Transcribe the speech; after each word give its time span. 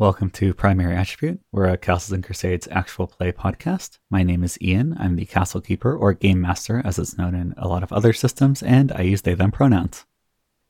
Welcome 0.00 0.30
to 0.30 0.54
Primary 0.54 0.96
Attribute. 0.96 1.40
We're 1.52 1.66
a 1.66 1.76
Castles 1.76 2.12
and 2.12 2.24
Crusades 2.24 2.66
actual 2.70 3.06
play 3.06 3.32
podcast. 3.32 3.98
My 4.08 4.22
name 4.22 4.42
is 4.42 4.56
Ian. 4.62 4.96
I'm 4.98 5.16
the 5.16 5.26
Castle 5.26 5.60
Keeper, 5.60 5.94
or 5.94 6.14
Game 6.14 6.40
Master, 6.40 6.80
as 6.86 6.98
it's 6.98 7.18
known 7.18 7.34
in 7.34 7.52
a 7.58 7.68
lot 7.68 7.82
of 7.82 7.92
other 7.92 8.14
systems, 8.14 8.62
and 8.62 8.90
I 8.92 9.02
use 9.02 9.20
they 9.20 9.34
them 9.34 9.50
pronouns. 9.50 10.06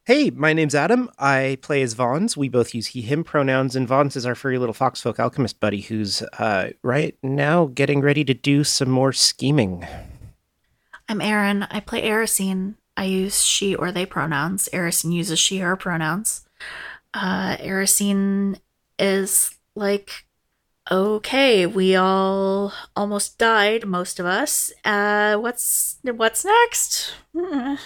Hey, 0.04 0.30
my 0.30 0.52
name's 0.52 0.74
Adam. 0.74 1.10
I 1.16 1.58
play 1.62 1.80
as 1.82 1.92
Vons. 1.92 2.36
We 2.36 2.48
both 2.48 2.74
use 2.74 2.88
he, 2.88 3.02
him 3.02 3.22
pronouns, 3.22 3.76
and 3.76 3.86
Vons 3.86 4.16
is 4.16 4.26
our 4.26 4.34
furry 4.34 4.58
little 4.58 4.74
foxfolk 4.74 5.20
alchemist 5.20 5.60
buddy 5.60 5.82
who's 5.82 6.22
uh, 6.40 6.70
right 6.82 7.16
now 7.22 7.66
getting 7.66 8.00
ready 8.00 8.24
to 8.24 8.34
do 8.34 8.64
some 8.64 8.90
more 8.90 9.12
scheming. 9.12 9.86
I'm 11.08 11.20
Aaron. 11.20 11.68
I 11.70 11.78
play 11.78 12.02
Erisine. 12.02 12.74
I 12.96 13.04
use 13.04 13.44
she 13.44 13.76
or 13.76 13.92
they 13.92 14.06
pronouns. 14.06 14.68
Erisine 14.72 15.12
uses 15.12 15.38
she, 15.38 15.58
her 15.58 15.76
pronouns. 15.76 16.48
Uh, 17.14 17.56
Erisine 17.58 18.58
is 19.00 19.56
like, 19.74 20.26
okay, 20.90 21.66
we 21.66 21.96
all 21.96 22.72
almost 22.94 23.38
died, 23.38 23.86
most 23.86 24.20
of 24.20 24.26
us. 24.26 24.72
Uh, 24.84 25.36
what's 25.36 25.98
what's 26.02 26.44
next? 26.44 27.12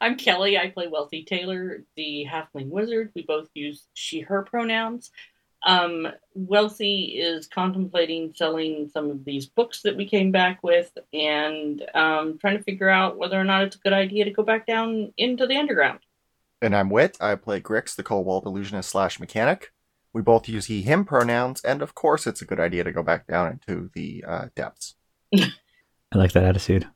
I'm 0.00 0.16
Kelly. 0.16 0.58
I 0.58 0.70
play 0.70 0.86
Wealthy 0.88 1.24
Taylor, 1.24 1.84
the 1.96 2.26
halfling 2.30 2.68
wizard. 2.68 3.10
We 3.14 3.22
both 3.22 3.48
use 3.54 3.86
she, 3.94 4.20
her 4.20 4.42
pronouns. 4.42 5.10
Um, 5.66 6.08
Wealthy 6.34 7.18
is 7.18 7.46
contemplating 7.46 8.34
selling 8.34 8.90
some 8.92 9.10
of 9.10 9.24
these 9.24 9.46
books 9.46 9.80
that 9.82 9.96
we 9.96 10.06
came 10.06 10.30
back 10.30 10.62
with 10.62 10.92
and 11.12 11.82
um, 11.94 12.38
trying 12.38 12.58
to 12.58 12.62
figure 12.64 12.90
out 12.90 13.16
whether 13.16 13.40
or 13.40 13.44
not 13.44 13.62
it's 13.62 13.76
a 13.76 13.80
good 13.80 13.94
idea 13.94 14.26
to 14.26 14.30
go 14.30 14.42
back 14.42 14.66
down 14.66 15.12
into 15.16 15.46
the 15.46 15.56
underground. 15.56 16.00
And 16.62 16.74
I'm 16.74 16.90
Wit. 16.90 17.16
I 17.20 17.34
play 17.34 17.60
Grix, 17.60 17.94
the 17.94 18.02
Cobalt 18.02 18.46
illusionist 18.46 18.90
slash 18.90 19.20
mechanic. 19.20 19.72
We 20.12 20.22
both 20.22 20.48
use 20.48 20.66
he, 20.66 20.82
him 20.82 21.04
pronouns, 21.04 21.60
and 21.62 21.82
of 21.82 21.94
course, 21.94 22.26
it's 22.26 22.40
a 22.40 22.44
good 22.44 22.60
idea 22.60 22.84
to 22.84 22.92
go 22.92 23.02
back 23.02 23.26
down 23.26 23.50
into 23.50 23.90
the 23.94 24.24
uh, 24.26 24.46
depths. 24.54 24.94
I 25.34 25.48
like 26.14 26.32
that 26.32 26.44
attitude. 26.44 26.86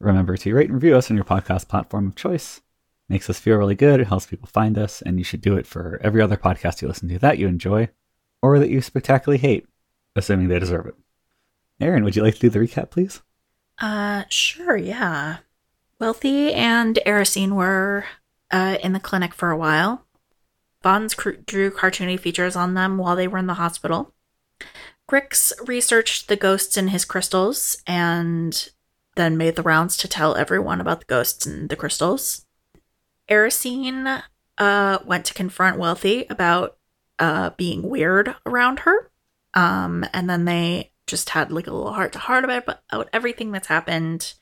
Remember 0.00 0.36
to 0.36 0.54
rate 0.54 0.66
and 0.66 0.74
review 0.74 0.96
us 0.96 1.10
on 1.10 1.16
your 1.16 1.24
podcast 1.26 1.68
platform 1.68 2.08
of 2.08 2.16
choice. 2.16 2.62
Makes 3.08 3.28
us 3.28 3.38
feel 3.38 3.58
really 3.58 3.74
good. 3.74 4.00
It 4.00 4.06
helps 4.06 4.26
people 4.26 4.48
find 4.48 4.78
us, 4.78 5.02
and 5.02 5.18
you 5.18 5.24
should 5.24 5.42
do 5.42 5.56
it 5.56 5.66
for 5.66 6.00
every 6.02 6.22
other 6.22 6.38
podcast 6.38 6.80
you 6.80 6.88
listen 6.88 7.08
to 7.10 7.18
that 7.18 7.38
you 7.38 7.46
enjoy 7.46 7.90
or 8.40 8.58
that 8.58 8.70
you 8.70 8.80
spectacularly 8.80 9.38
hate, 9.38 9.66
assuming 10.16 10.48
they 10.48 10.58
deserve 10.58 10.86
it. 10.86 10.94
Aaron, 11.80 12.04
would 12.04 12.16
you 12.16 12.22
like 12.22 12.34
to 12.34 12.40
do 12.40 12.50
the 12.50 12.58
recap, 12.58 12.90
please? 12.90 13.22
Uh, 13.78 14.24
sure, 14.28 14.76
yeah. 14.76 15.38
Wealthy 15.98 16.52
and 16.52 16.98
Erisine 17.06 17.52
were 17.52 18.06
uh, 18.52 18.76
in 18.82 18.92
the 18.92 19.00
clinic 19.00 19.34
for 19.34 19.50
a 19.50 19.56
while. 19.56 20.06
Vons 20.82 21.14
cr- 21.14 21.30
drew 21.46 21.70
cartoony 21.70 22.18
features 22.18 22.54
on 22.54 22.74
them 22.74 22.98
while 22.98 23.16
they 23.16 23.26
were 23.26 23.38
in 23.38 23.46
the 23.46 23.54
hospital. 23.54 24.14
Grix 25.10 25.52
researched 25.66 26.28
the 26.28 26.36
ghosts 26.36 26.76
in 26.76 26.88
his 26.88 27.04
crystals 27.04 27.82
and 27.86 28.70
then 29.14 29.36
made 29.36 29.56
the 29.56 29.62
rounds 29.62 29.96
to 29.98 30.08
tell 30.08 30.36
everyone 30.36 30.80
about 30.80 31.00
the 31.00 31.06
ghosts 31.06 31.44
and 31.44 31.68
the 31.68 31.76
crystals. 31.76 32.46
Erisine 33.28 34.22
uh, 34.58 34.98
went 35.04 35.24
to 35.26 35.34
confront 35.34 35.78
Wealthy 35.78 36.26
about 36.30 36.76
uh, 37.18 37.50
being 37.56 37.88
weird 37.88 38.34
around 38.46 38.80
her. 38.80 39.10
Um, 39.54 40.04
and 40.12 40.30
then 40.30 40.44
they 40.44 40.92
just 41.06 41.30
had 41.30 41.52
like 41.52 41.66
a 41.66 41.72
little 41.72 41.92
heart 41.92 42.12
to 42.12 42.18
heart 42.18 42.44
about, 42.44 42.80
everything 43.12 43.52
that's 43.52 43.68
happened, 43.68 44.34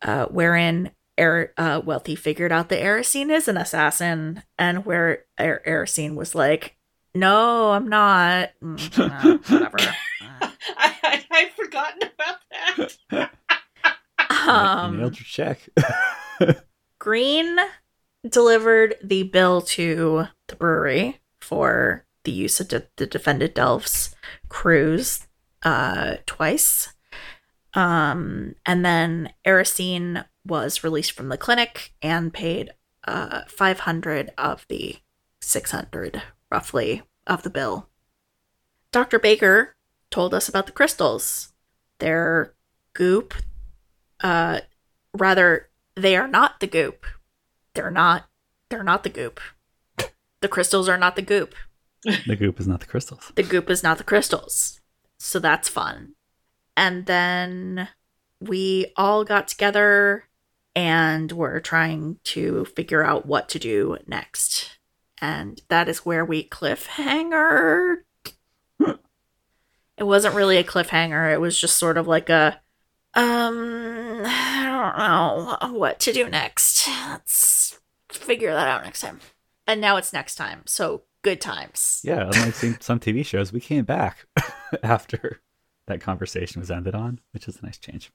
uh, 0.00 0.26
wherein 0.26 0.90
er- 1.18 1.52
uh, 1.56 1.80
Wealthy 1.84 2.14
figured 2.16 2.52
out 2.52 2.68
that 2.68 2.82
Erisine 2.82 3.30
is 3.30 3.48
an 3.48 3.56
assassin, 3.56 4.42
and 4.58 4.84
where 4.84 5.24
er- 5.38 5.62
Erisine 5.66 6.14
was 6.14 6.34
like, 6.34 6.76
no, 7.14 7.72
I'm 7.72 7.88
not. 7.88 8.50
Mm, 8.62 8.98
uh, 8.98 9.38
whatever. 9.48 9.78
Uh, 9.78 10.50
I, 10.78 10.96
I, 11.02 11.24
I'd 11.30 11.52
forgotten 11.52 12.02
about 12.02 12.90
that. 13.10 13.30
um, 14.48 14.98
nailed 14.98 15.18
your 15.18 15.24
check. 15.26 15.68
Green 16.98 17.56
delivered 18.28 18.94
the 19.02 19.24
bill 19.24 19.60
to 19.60 20.26
the 20.48 20.56
brewery 20.56 21.20
for 21.40 22.06
the 22.24 22.32
use 22.32 22.60
of 22.60 22.68
de- 22.68 22.86
the 22.96 23.06
defended 23.06 23.54
Delves 23.54 24.14
cruise 24.48 25.26
uh, 25.64 26.16
twice. 26.26 26.94
Um, 27.74 28.54
and 28.66 28.84
then 28.84 29.32
Erisine 29.46 30.24
was 30.46 30.84
released 30.84 31.12
from 31.12 31.28
the 31.28 31.38
clinic 31.38 31.92
and 32.02 32.32
paid 32.32 32.70
uh, 33.04 33.42
500 33.48 34.30
of 34.38 34.66
the 34.68 34.96
600, 35.40 36.22
roughly, 36.50 37.02
of 37.26 37.42
the 37.42 37.50
bill. 37.50 37.88
Dr. 38.90 39.18
Baker 39.18 39.76
told 40.10 40.34
us 40.34 40.48
about 40.48 40.66
the 40.66 40.72
crystals. 40.72 41.52
They're 41.98 42.54
goop. 42.92 43.34
Uh, 44.20 44.60
rather, 45.16 45.68
they 45.96 46.16
are 46.16 46.28
not 46.28 46.60
the 46.60 46.66
goop. 46.66 47.06
They're 47.74 47.90
not. 47.90 48.26
They're 48.68 48.82
not 48.82 49.02
the 49.02 49.10
goop. 49.10 49.40
The 50.40 50.48
crystals 50.48 50.88
are 50.88 50.98
not 50.98 51.16
the 51.16 51.22
goop. 51.22 51.54
the 52.26 52.36
goop 52.36 52.58
is 52.58 52.66
not 52.66 52.80
the 52.80 52.86
crystals. 52.86 53.32
The 53.34 53.42
goop 53.42 53.70
is 53.70 53.82
not 53.82 53.98
the 53.98 54.04
crystals. 54.04 54.80
So 55.18 55.38
that's 55.38 55.68
fun. 55.68 56.14
And 56.76 57.06
then 57.06 57.88
we 58.40 58.92
all 58.96 59.24
got 59.24 59.46
together 59.46 60.24
and 60.74 61.30
we're 61.32 61.60
trying 61.60 62.18
to 62.24 62.64
figure 62.64 63.04
out 63.04 63.26
what 63.26 63.48
to 63.50 63.58
do 63.58 63.98
next. 64.06 64.78
And 65.20 65.60
that 65.68 65.88
is 65.88 66.04
where 66.04 66.24
we 66.24 66.48
cliffhanger. 66.48 67.98
it 68.80 68.98
wasn't 69.98 70.34
really 70.34 70.56
a 70.56 70.64
cliffhanger, 70.64 71.32
it 71.32 71.40
was 71.40 71.58
just 71.58 71.76
sort 71.76 71.98
of 71.98 72.06
like 72.06 72.28
a 72.28 72.60
um 73.14 74.22
I 74.24 75.56
don't 75.60 75.72
know 75.72 75.78
what 75.78 76.00
to 76.00 76.12
do 76.12 76.28
next. 76.28 76.88
Let's 77.08 77.78
figure 78.10 78.52
that 78.52 78.68
out 78.68 78.84
next 78.84 79.00
time. 79.00 79.20
And 79.66 79.80
now 79.80 79.96
it's 79.96 80.12
next 80.12 80.34
time. 80.34 80.62
So 80.66 81.02
good 81.22 81.40
times. 81.40 82.00
Yeah, 82.02 82.30
unlike 82.32 82.54
some, 82.54 82.76
some 82.80 83.00
TV 83.00 83.24
shows, 83.24 83.52
we 83.52 83.60
came 83.60 83.84
back 83.84 84.26
after 84.82 85.40
that 85.86 86.00
conversation 86.00 86.60
was 86.60 86.70
ended 86.70 86.94
on, 86.94 87.20
which 87.32 87.48
is 87.48 87.58
a 87.60 87.64
nice 87.64 87.78
change. 87.78 88.10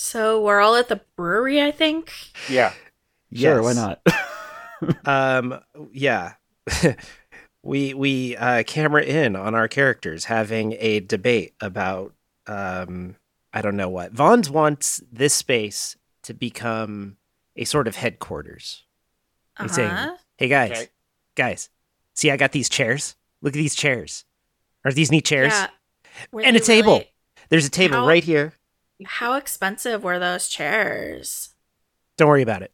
So 0.00 0.40
we're 0.40 0.60
all 0.60 0.76
at 0.76 0.86
the 0.86 1.00
brewery, 1.16 1.60
I 1.60 1.72
think. 1.72 2.12
Yeah. 2.48 2.72
Sure, 3.34 3.60
why 3.62 3.72
not? 3.72 4.00
Um, 5.04 5.58
yeah. 5.92 6.34
we 7.64 7.94
we 7.94 8.36
uh, 8.36 8.62
camera 8.62 9.02
in 9.02 9.34
on 9.34 9.56
our 9.56 9.66
characters 9.66 10.26
having 10.26 10.76
a 10.78 11.00
debate 11.00 11.54
about 11.60 12.14
um, 12.46 13.16
I 13.52 13.60
don't 13.60 13.76
know 13.76 13.88
what. 13.88 14.12
Vons 14.12 14.48
wants 14.48 15.02
this 15.10 15.34
space 15.34 15.96
to 16.22 16.32
become 16.32 17.16
a 17.56 17.64
sort 17.64 17.88
of 17.88 17.96
headquarters. 17.96 18.84
He's 19.60 19.74
saying, 19.74 19.90
Uh-huh. 19.90 20.16
"Hey 20.36 20.46
guys, 20.46 20.70
Okay. 20.70 20.86
guys, 21.34 21.70
see 22.14 22.30
I 22.30 22.36
got 22.36 22.52
these 22.52 22.68
chairs. 22.68 23.16
Look 23.42 23.54
at 23.54 23.58
these 23.58 23.74
chairs. 23.74 24.24
Are 24.84 24.92
these 24.92 25.10
neat 25.10 25.24
chairs? 25.24 25.52
Yeah. 25.52 25.70
Were 26.30 26.42
And 26.42 26.54
a 26.56 26.60
they 26.60 26.64
table. 26.64 26.92
really- 26.98 27.12
There's 27.48 27.66
a 27.66 27.70
table 27.70 27.96
How- 27.96 28.06
right 28.06 28.22
here. 28.22 28.52
How 29.04 29.34
expensive 29.34 30.02
were 30.02 30.18
those 30.18 30.48
chairs? 30.48 31.54
Don't 32.16 32.28
worry 32.28 32.42
about 32.42 32.62
it. 32.62 32.72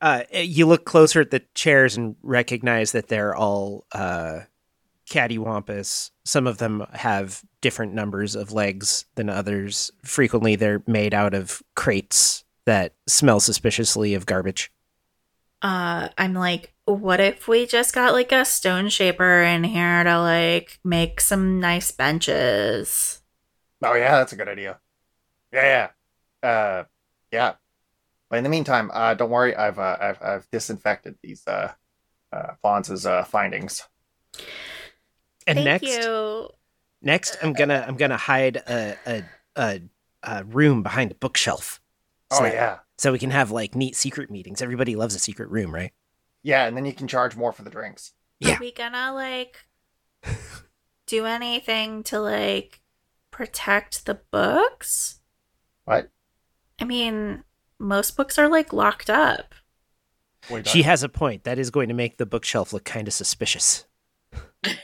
Uh, 0.00 0.24
you 0.32 0.66
look 0.66 0.84
closer 0.84 1.20
at 1.20 1.30
the 1.30 1.42
chairs 1.54 1.96
and 1.96 2.16
recognize 2.22 2.92
that 2.92 3.08
they're 3.08 3.36
all 3.36 3.84
uh, 3.92 4.40
cattywampus. 5.08 6.10
Some 6.24 6.46
of 6.46 6.58
them 6.58 6.84
have 6.92 7.42
different 7.60 7.94
numbers 7.94 8.34
of 8.34 8.52
legs 8.52 9.04
than 9.14 9.28
others. 9.28 9.90
Frequently, 10.04 10.56
they're 10.56 10.82
made 10.86 11.14
out 11.14 11.34
of 11.34 11.62
crates 11.76 12.44
that 12.64 12.94
smell 13.06 13.40
suspiciously 13.40 14.14
of 14.14 14.26
garbage. 14.26 14.72
Uh, 15.60 16.08
I'm 16.18 16.34
like, 16.34 16.72
what 16.86 17.20
if 17.20 17.46
we 17.46 17.66
just 17.66 17.94
got 17.94 18.12
like 18.12 18.32
a 18.32 18.44
stone 18.44 18.88
shaper 18.88 19.42
in 19.42 19.62
here 19.62 20.02
to 20.02 20.18
like 20.18 20.80
make 20.82 21.20
some 21.20 21.60
nice 21.60 21.92
benches? 21.92 23.22
Oh 23.84 23.94
yeah, 23.94 24.18
that's 24.18 24.32
a 24.32 24.36
good 24.36 24.48
idea. 24.48 24.80
Yeah, 25.52 25.88
yeah, 26.42 26.48
uh, 26.48 26.84
yeah. 27.30 27.52
But 28.30 28.38
in 28.38 28.44
the 28.44 28.50
meantime, 28.50 28.90
uh, 28.94 29.14
don't 29.14 29.30
worry. 29.30 29.54
I've 29.54 29.78
uh, 29.78 29.96
I've, 30.00 30.22
I've 30.22 30.50
disinfected 30.50 31.16
these 31.22 31.46
uh, 31.46 31.72
uh, 32.32 32.52
Fonz's 32.62 33.04
uh, 33.04 33.24
findings. 33.24 33.86
And 35.46 35.58
Thank 35.58 35.64
next, 35.82 35.86
you. 35.98 36.48
next, 37.02 37.36
I'm 37.42 37.52
gonna 37.52 37.84
I'm 37.86 37.96
gonna 37.96 38.16
hide 38.16 38.56
a 38.56 38.96
a, 39.06 39.24
a, 39.56 39.80
a 40.22 40.44
room 40.44 40.82
behind 40.82 41.10
a 41.12 41.14
bookshelf. 41.16 41.80
Oh 42.30 42.38
So- 42.38 42.44
yeah, 42.46 42.78
so 42.96 43.12
we 43.12 43.18
can 43.18 43.30
have 43.30 43.50
like 43.50 43.74
neat 43.74 43.96
secret 43.96 44.30
meetings. 44.30 44.62
Everybody 44.62 44.96
loves 44.96 45.14
a 45.14 45.18
secret 45.18 45.50
room, 45.50 45.74
right? 45.74 45.92
yeah, 46.44 46.66
and 46.66 46.76
then 46.76 46.84
you 46.86 46.92
can 46.92 47.06
charge 47.08 47.36
more 47.36 47.52
for 47.52 47.62
the 47.62 47.70
drinks. 47.70 48.14
Yeah. 48.40 48.56
Are 48.56 48.60
we 48.60 48.72
gonna 48.72 49.12
like 49.12 49.58
do 51.06 51.26
anything 51.26 52.02
to 52.04 52.18
like 52.20 52.80
protect 53.30 54.06
the 54.06 54.14
books? 54.14 55.20
What? 55.84 56.10
I 56.80 56.84
mean, 56.84 57.44
most 57.78 58.16
books 58.16 58.38
are 58.38 58.48
like 58.48 58.72
locked 58.72 59.10
up. 59.10 59.54
Way 60.50 60.62
She 60.64 60.80
dark. 60.80 60.86
has 60.86 61.02
a 61.02 61.08
point. 61.08 61.44
That 61.44 61.58
is 61.58 61.70
going 61.70 61.88
to 61.88 61.94
make 61.94 62.16
the 62.16 62.26
bookshelf 62.26 62.72
look 62.72 62.84
kind 62.84 63.08
of 63.08 63.14
suspicious. 63.14 63.84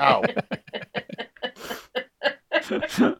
Oh, 0.00 0.24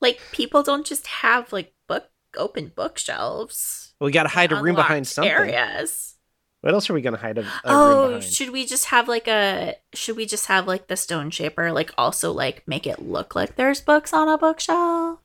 Like 0.00 0.20
people 0.32 0.62
don't 0.62 0.86
just 0.86 1.06
have 1.06 1.52
like 1.52 1.74
book 1.86 2.08
open 2.36 2.72
bookshelves. 2.74 3.94
Well, 4.00 4.06
we 4.06 4.12
got 4.12 4.22
to 4.24 4.28
hide 4.30 4.52
a 4.52 4.56
room 4.56 4.76
behind 4.76 5.06
Unlocked 5.06 5.08
something. 5.08 5.32
What 5.32 6.14
What 6.62 6.74
else 6.74 6.90
are 6.90 6.94
we 6.94 7.02
going 7.02 7.14
to 7.14 7.20
hide 7.20 7.38
a, 7.38 7.40
a 7.40 7.44
room 7.44 7.48
oh, 7.64 8.20
should 8.20 8.50
we 8.50 8.64
just 8.64 8.86
have 8.86 9.08
like 9.08 9.28
a? 9.28 9.76
Should 9.94 10.16
we 10.16 10.26
just 10.26 10.46
have 10.46 10.66
like 10.66 10.88
the 10.88 10.96
stone 10.96 11.30
shaper 11.30 11.70
like 11.72 11.92
also 11.98 12.32
like 12.32 12.66
make 12.66 12.86
it 12.86 13.02
look 13.02 13.34
like 13.34 13.56
there's 13.56 13.80
books 13.80 14.12
on 14.12 14.28
a 14.28 14.38
bookshelf? 14.38 15.19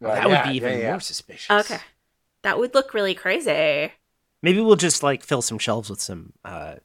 Well, 0.00 0.14
that 0.14 0.28
yeah, 0.28 0.42
would 0.44 0.50
be 0.50 0.56
even 0.56 0.72
yeah, 0.72 0.78
yeah. 0.78 0.90
more 0.90 1.00
suspicious. 1.00 1.50
Okay, 1.50 1.82
that 2.42 2.58
would 2.58 2.74
look 2.74 2.94
really 2.94 3.14
crazy. 3.14 3.92
Maybe 4.42 4.60
we'll 4.60 4.76
just 4.76 5.02
like 5.02 5.24
fill 5.24 5.42
some 5.42 5.58
shelves 5.58 5.90
with 5.90 6.00
some 6.00 6.32
uh, 6.44 6.76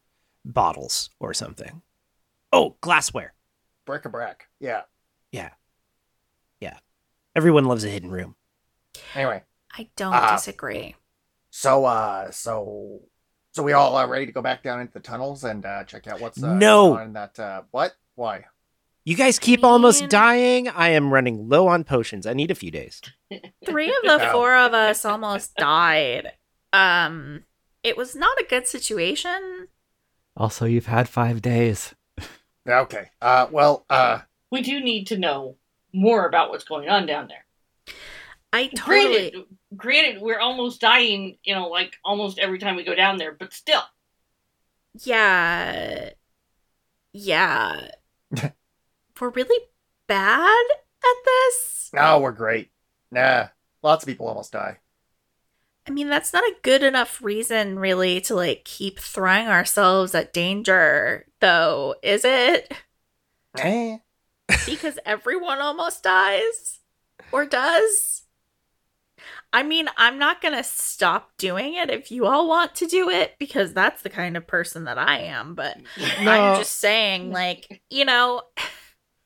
bottles 0.46 1.10
or 1.20 1.34
something. 1.34 1.82
Oh, 2.54 2.76
glassware. 2.82 3.34
Bric-a-brac. 3.86 4.48
Yeah. 4.60 4.82
Yeah. 5.32 5.50
Yeah. 6.60 6.78
Everyone 7.36 7.66
loves 7.66 7.84
a 7.84 7.90
hidden 7.90 8.12
room. 8.12 8.36
Anyway, 9.16 9.44
I 9.78 9.90
don't 9.96 10.14
Ah. 10.14 10.36
disagree. 10.36 10.96
so 11.50 11.86
uh, 11.86 12.32
so 12.32 13.02
so 13.54 13.64
we 13.64 13.74
all 13.74 13.96
are 13.98 14.08
ready 14.08 14.26
to 14.26 14.32
go 14.32 14.42
back 14.42 14.64
down 14.64 14.80
into 14.82 14.94
the 14.94 15.00
tunnels 15.02 15.44
and 15.44 15.66
uh, 15.66 15.84
check 15.84 16.08
out 16.08 16.20
what's 16.22 16.42
uh, 16.42 16.54
No. 16.56 16.90
going 16.90 17.00
on 17.02 17.08
in 17.08 17.14
that. 17.14 17.40
Uh, 17.40 17.62
what? 17.72 17.94
Why? 18.16 18.46
You 19.04 19.16
guys 19.16 19.40
keep 19.40 19.64
almost 19.64 20.02
mean- 20.02 20.10
dying. 20.10 20.68
I 20.70 20.90
am 20.90 21.12
running 21.12 21.50
low 21.50 21.68
on 21.68 21.84
potions. 21.84 22.28
I 22.28 22.34
need 22.34 22.52
a 22.52 22.56
few 22.56 22.70
days. 22.72 23.02
Three 23.66 23.90
of 23.90 24.04
the 24.04 24.20
Ow. 24.28 24.32
four 24.32 24.56
of 24.56 24.74
us 24.74 25.04
almost 25.06 25.56
died. 25.56 26.34
Um, 26.74 27.44
it 27.84 27.98
was 27.98 28.16
not 28.16 28.38
a 28.40 28.46
good 28.48 28.68
situation. 28.68 29.68
also, 30.38 30.66
you've 30.66 30.86
had 30.86 31.10
five 31.10 31.42
days. 31.42 31.96
Okay. 32.68 33.10
Uh, 33.22 33.48
well, 33.52 33.86
uh, 33.90 34.20
We 34.52 34.62
do 34.62 34.80
need 34.80 35.08
to 35.08 35.18
know 35.18 35.56
more 35.94 36.28
about 36.28 36.50
what's 36.52 36.64
going 36.64 36.88
on 36.88 37.06
down 37.08 37.28
there. 37.28 37.46
I 38.54 38.68
totally. 38.68 39.32
Granted, 39.32 39.46
granted, 39.76 40.22
we're 40.22 40.40
almost 40.40 40.80
dying, 40.80 41.38
you 41.44 41.56
know, 41.56 41.70
like 41.70 41.96
almost 42.06 42.38
every 42.38 42.60
time 42.60 42.76
we 42.76 42.84
go 42.84 42.94
down 42.96 43.18
there, 43.18 43.32
but 43.32 43.52
still. 43.54 43.82
Yeah. 45.04 46.12
Yeah. 47.14 47.88
We're 49.22 49.30
really 49.30 49.66
bad 50.08 50.66
at 51.04 51.16
this. 51.26 51.92
no, 51.94 52.20
we're 52.20 52.32
great. 52.32 52.72
Nah, 53.12 53.50
lots 53.84 54.04
of 54.04 54.08
people 54.08 54.28
almost 54.28 54.52
die. 54.52 54.80
I 55.88 55.92
mean, 55.92 56.10
that's 56.10 56.34
not 56.34 56.44
a 56.44 56.56
good 56.64 56.82
enough 56.82 57.22
reason, 57.22 57.78
really, 57.78 58.20
to 58.22 58.36
like 58.36 58.66
keep 58.66 59.00
throwing 59.00 59.48
ourselves 59.48 60.16
at 60.16 60.34
danger, 60.34 61.28
though, 61.40 61.96
is 62.02 62.26
it? 62.26 62.74
Eh. 63.60 63.98
Because 64.66 65.00
everyone 65.06 65.60
almost 65.60 66.04
dies 66.04 66.80
or 67.32 67.46
does. 67.46 68.24
I 69.54 69.64
mean, 69.64 69.88
I'm 69.98 70.18
not 70.18 70.42
going 70.42 70.56
to 70.56 70.64
stop 70.64 71.32
doing 71.38 71.76
it 71.76 71.90
if 71.90 72.12
you 72.12 72.26
all 72.26 72.50
want 72.50 72.76
to 72.76 72.88
do 72.88 73.10
it 73.10 73.36
because 73.40 73.74
that's 73.74 74.02
the 74.02 74.10
kind 74.10 74.36
of 74.36 74.48
person 74.48 74.86
that 74.86 74.98
I 74.98 75.20
am, 75.20 75.56
but 75.56 75.78
No. 76.22 76.32
I'm 76.32 76.60
just 76.60 76.80
saying 76.80 77.32
like, 77.32 77.82
you 77.90 78.04
know, 78.04 78.42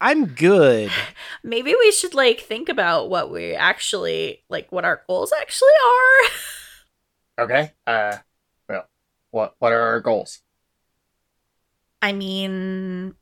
I'm 0.01 0.25
good. 0.27 0.91
maybe 1.43 1.73
we 1.77 1.91
should 1.91 2.13
like 2.13 2.41
think 2.41 2.69
about 2.69 3.09
what 3.09 3.31
we 3.31 3.53
actually 3.53 4.43
like 4.49 4.71
what 4.71 4.85
our 4.85 5.03
goals 5.07 5.33
actually 5.39 5.69
are. 5.85 6.29
Okay. 7.37 7.73
Uh, 7.85 8.17
well, 8.69 8.87
what 9.31 9.55
what 9.59 9.73
are 9.73 9.81
our 9.81 9.99
goals? 9.99 10.41
I 12.01 12.13
mean, 12.13 13.15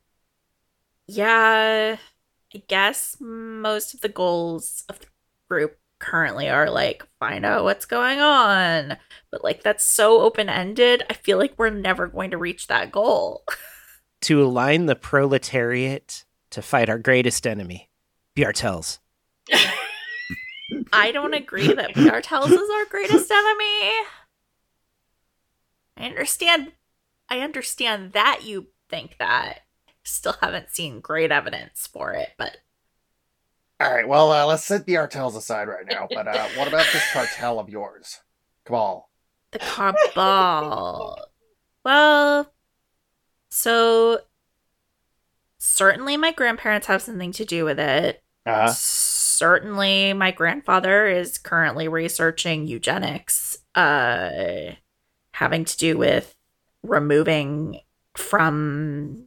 yeah, 1.08 1.96
I 2.54 2.62
guess 2.68 3.16
most 3.18 3.94
of 3.94 4.00
the 4.02 4.08
goals 4.08 4.84
of 4.88 5.00
the 5.00 5.06
group 5.48 5.78
currently 5.98 6.48
are 6.48 6.70
like 6.70 7.04
find 7.18 7.44
out 7.44 7.64
what's 7.64 7.86
going 7.86 8.20
on. 8.20 8.96
But 9.30 9.42
like 9.42 9.62
that's 9.64 9.84
so 9.84 10.20
open-ended. 10.20 11.02
I 11.10 11.14
feel 11.14 11.38
like 11.38 11.54
we're 11.58 11.70
never 11.70 12.06
going 12.06 12.30
to 12.30 12.38
reach 12.38 12.66
that 12.68 12.92
goal. 12.92 13.44
To 14.22 14.42
align 14.42 14.86
the 14.86 14.96
proletariat 14.96 16.24
to 16.54 16.62
fight 16.62 16.88
our 16.88 16.98
greatest 16.98 17.46
enemy, 17.46 17.90
Bjartels. 18.36 18.98
I 20.92 21.12
don't 21.12 21.34
agree 21.34 21.72
that 21.72 21.94
Bjartels 21.94 22.50
is 22.50 22.70
our 22.70 22.84
greatest 22.86 23.30
enemy. 23.30 23.90
I 25.96 26.06
understand 26.06 26.72
I 27.28 27.40
understand 27.40 28.12
that 28.12 28.40
you 28.44 28.68
think 28.88 29.16
that. 29.18 29.60
Still 30.04 30.36
haven't 30.40 30.70
seen 30.70 31.00
great 31.00 31.32
evidence 31.32 31.86
for 31.86 32.12
it, 32.12 32.30
but 32.36 32.58
All 33.80 33.92
right. 33.92 34.06
Well, 34.06 34.30
uh, 34.30 34.46
let's 34.46 34.64
set 34.64 34.84
the 34.84 34.94
Artels 34.94 35.34
aside 35.34 35.66
right 35.66 35.86
now. 35.88 36.06
But 36.08 36.28
uh, 36.28 36.48
what 36.56 36.68
about 36.68 36.86
this 36.92 37.10
cartel 37.12 37.58
of 37.58 37.70
yours? 37.70 38.20
Cabal. 38.64 39.08
the 39.50 39.58
cabal. 39.58 41.18
well, 41.84 42.52
so 43.48 44.20
certainly 45.64 46.16
my 46.16 46.30
grandparents 46.30 46.86
have 46.86 47.02
something 47.02 47.32
to 47.32 47.44
do 47.44 47.64
with 47.64 47.80
it. 47.80 48.22
Uh 48.46 48.66
huh. 48.66 48.72
Certainly 48.72 50.12
my 50.12 50.30
grandfather 50.30 51.06
is 51.06 51.38
currently 51.38 51.88
researching 51.88 52.66
eugenics, 52.66 53.58
uh 53.74 54.72
having 55.32 55.64
to 55.64 55.76
do 55.76 55.98
with 55.98 56.36
removing 56.82 57.80
from 58.16 59.24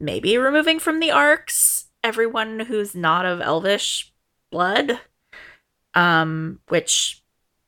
maybe 0.00 0.38
removing 0.38 0.78
from 0.78 1.00
the 1.00 1.10
arcs 1.10 1.86
everyone 2.02 2.60
who's 2.60 2.94
not 2.94 3.26
of 3.26 3.40
elvish 3.40 4.12
blood. 4.50 5.00
Um, 5.94 6.60
which 6.68 7.22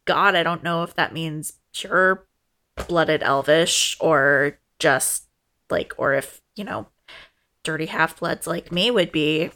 God, 0.04 0.34
I 0.34 0.42
don't 0.42 0.64
know 0.64 0.82
if 0.82 0.94
that 0.94 1.12
means 1.12 1.54
pure 1.72 2.26
blooded 2.88 3.22
elvish 3.22 3.96
or 4.00 4.58
just 4.78 5.26
like 5.70 5.92
or 5.96 6.14
if, 6.14 6.40
you 6.56 6.64
know, 6.64 6.88
dirty 7.66 7.86
half 7.86 8.20
bloods 8.20 8.46
like 8.46 8.70
me 8.70 8.90
would 8.92 9.10
be 9.10 9.50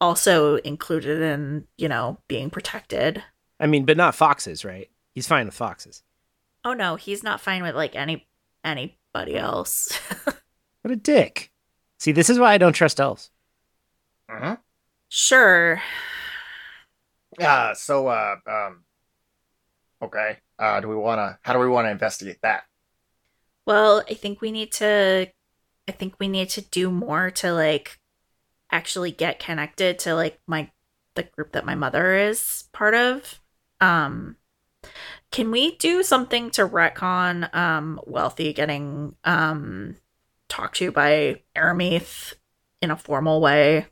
also 0.00 0.56
included 0.56 1.20
in, 1.20 1.66
you 1.76 1.88
know, 1.88 2.18
being 2.28 2.48
protected. 2.48 3.24
I 3.58 3.66
mean, 3.66 3.84
but 3.84 3.96
not 3.96 4.14
foxes, 4.14 4.64
right? 4.64 4.88
He's 5.14 5.26
fine 5.26 5.46
with 5.46 5.54
foxes. 5.54 6.04
Oh 6.64 6.74
no, 6.74 6.94
he's 6.94 7.24
not 7.24 7.40
fine 7.40 7.62
with 7.64 7.74
like 7.74 7.96
any 7.96 8.26
anybody 8.64 9.36
else. 9.36 9.98
What 10.82 10.92
a 10.92 10.96
dick. 10.96 11.50
See, 11.98 12.12
this 12.12 12.30
is 12.30 12.38
why 12.38 12.52
I 12.52 12.58
don't 12.58 12.72
trust 12.72 13.00
elves. 13.00 13.30
hmm 14.30 14.54
sure. 15.08 15.82
Uh, 17.40 17.74
so, 17.74 18.06
uh, 18.06 18.36
um, 18.46 18.84
okay. 20.00 20.38
Uh, 20.60 20.80
do 20.80 20.86
we 20.86 20.94
want 20.94 21.18
to? 21.18 21.38
How 21.42 21.54
do 21.54 21.58
we 21.58 21.66
want 21.66 21.86
to 21.86 21.90
investigate 21.90 22.38
that? 22.42 22.66
Well, 23.66 24.04
I 24.08 24.14
think 24.14 24.40
we 24.40 24.52
need 24.52 24.70
to 24.74 25.26
I 25.88 25.92
think 25.92 26.14
we 26.18 26.28
need 26.28 26.48
to 26.50 26.60
do 26.62 26.90
more 26.90 27.30
to 27.32 27.52
like 27.52 27.98
actually 28.70 29.12
get 29.12 29.38
connected 29.38 29.98
to 30.00 30.14
like 30.14 30.40
my 30.46 30.70
the 31.14 31.22
group 31.22 31.52
that 31.52 31.64
my 31.64 31.74
mother 31.74 32.14
is 32.14 32.64
part 32.72 32.94
of. 32.94 33.40
Um 33.80 34.36
can 35.30 35.50
we 35.50 35.76
do 35.76 36.02
something 36.02 36.50
to 36.50 36.66
retcon 36.68 37.54
um 37.54 38.00
wealthy 38.06 38.52
getting 38.52 39.14
um 39.24 39.96
talked 40.48 40.76
to 40.76 40.90
by 40.92 41.42
Aramith 41.56 42.34
in 42.82 42.90
a 42.90 42.96
formal 42.96 43.40
way? 43.40 43.86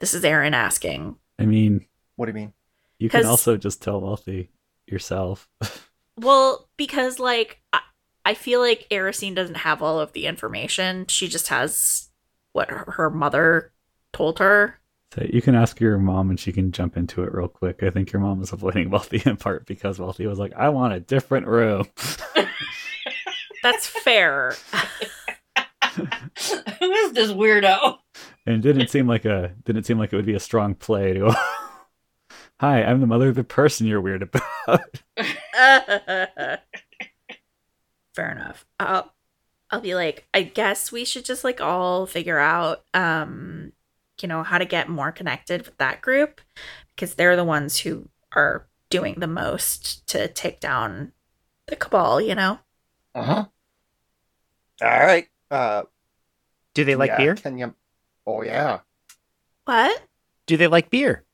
This 0.00 0.14
is 0.14 0.24
Aaron 0.24 0.54
asking. 0.54 1.16
I 1.38 1.46
mean, 1.46 1.86
What 2.16 2.26
do 2.26 2.30
you 2.30 2.34
mean? 2.34 2.52
you 2.98 3.08
can 3.08 3.26
also 3.26 3.56
just 3.56 3.82
tell 3.82 4.00
Wealthy 4.00 4.50
yourself. 4.86 5.48
Well, 6.18 6.68
because 6.76 7.18
like 7.18 7.62
I, 7.72 7.80
I 8.24 8.34
feel 8.34 8.60
like 8.60 8.86
Erisine 8.90 9.34
doesn't 9.34 9.56
have 9.56 9.82
all 9.82 9.98
of 9.98 10.12
the 10.12 10.26
information. 10.26 11.06
She 11.08 11.28
just 11.28 11.48
has 11.48 12.10
what 12.52 12.70
her, 12.70 12.92
her 12.92 13.10
mother 13.10 13.72
told 14.12 14.38
her. 14.38 14.78
so 15.14 15.26
you 15.28 15.42
can 15.42 15.54
ask 15.54 15.80
your 15.80 15.98
mom 15.98 16.30
and 16.30 16.38
she 16.38 16.52
can 16.52 16.70
jump 16.70 16.96
into 16.96 17.22
it 17.24 17.32
real 17.32 17.48
quick. 17.48 17.82
I 17.82 17.90
think 17.90 18.12
your 18.12 18.20
mom 18.20 18.38
was 18.38 18.52
avoiding 18.52 18.90
Wealthy 18.90 19.22
in 19.24 19.36
part 19.36 19.66
because 19.66 19.98
Wealthy 19.98 20.26
was 20.26 20.38
like, 20.38 20.52
I 20.54 20.68
want 20.68 20.94
a 20.94 21.00
different 21.00 21.46
room. 21.46 21.86
That's 23.62 23.86
fair. 23.86 24.54
Who 25.94 26.92
is 26.92 27.12
this 27.12 27.32
weirdo? 27.32 27.98
and 28.46 28.62
didn't 28.62 28.88
seem 28.88 29.06
like 29.06 29.24
a 29.24 29.54
didn't 29.64 29.84
seem 29.84 29.98
like 29.98 30.12
it 30.12 30.16
would 30.16 30.26
be 30.26 30.34
a 30.34 30.40
strong 30.40 30.74
play 30.74 31.12
to 31.12 31.20
go 31.20 31.34
Hi, 32.60 32.82
I'm 32.84 33.00
the 33.00 33.06
mother 33.06 33.28
of 33.28 33.34
the 33.34 33.44
person 33.44 33.86
you're 33.86 34.00
weird 34.00 34.22
about. 34.22 35.02
Fair 38.14 38.30
enough. 38.32 38.66
I'll 38.80 39.12
I'll 39.70 39.80
be 39.80 39.94
like, 39.94 40.26
I 40.34 40.42
guess 40.42 40.92
we 40.92 41.04
should 41.04 41.24
just 41.24 41.44
like 41.44 41.60
all 41.60 42.06
figure 42.06 42.38
out 42.38 42.84
um 42.94 43.72
you 44.20 44.28
know 44.28 44.42
how 44.42 44.58
to 44.58 44.64
get 44.64 44.88
more 44.88 45.12
connected 45.12 45.62
with 45.66 45.76
that 45.78 46.00
group 46.00 46.40
because 46.94 47.14
they're 47.14 47.36
the 47.36 47.44
ones 47.44 47.78
who 47.80 48.08
are 48.34 48.66
doing 48.90 49.16
the 49.18 49.26
most 49.26 50.06
to 50.08 50.28
take 50.28 50.60
down 50.60 51.12
the 51.66 51.76
cabal, 51.76 52.20
you 52.20 52.34
know. 52.34 52.58
Uh 53.14 53.22
huh. 53.22 53.44
All 54.82 54.88
right. 54.88 55.28
Uh, 55.50 55.84
Do 56.74 56.84
they 56.84 56.96
like 56.96 57.10
yeah, 57.10 57.16
beer? 57.16 57.34
Can 57.36 57.58
you? 57.58 57.74
Oh 58.26 58.42
yeah. 58.42 58.80
What? 59.64 60.02
Do 60.46 60.56
they 60.56 60.66
like 60.66 60.90
beer? 60.90 61.24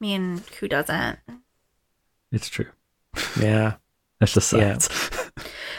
I 0.00 0.04
mean, 0.04 0.42
who 0.60 0.68
doesn't? 0.68 1.18
It's 2.32 2.48
true. 2.48 2.70
Yeah. 3.40 3.76
That's 4.20 4.34
just 4.34 4.52
Yeah. 4.52 4.78
science. 4.78 4.88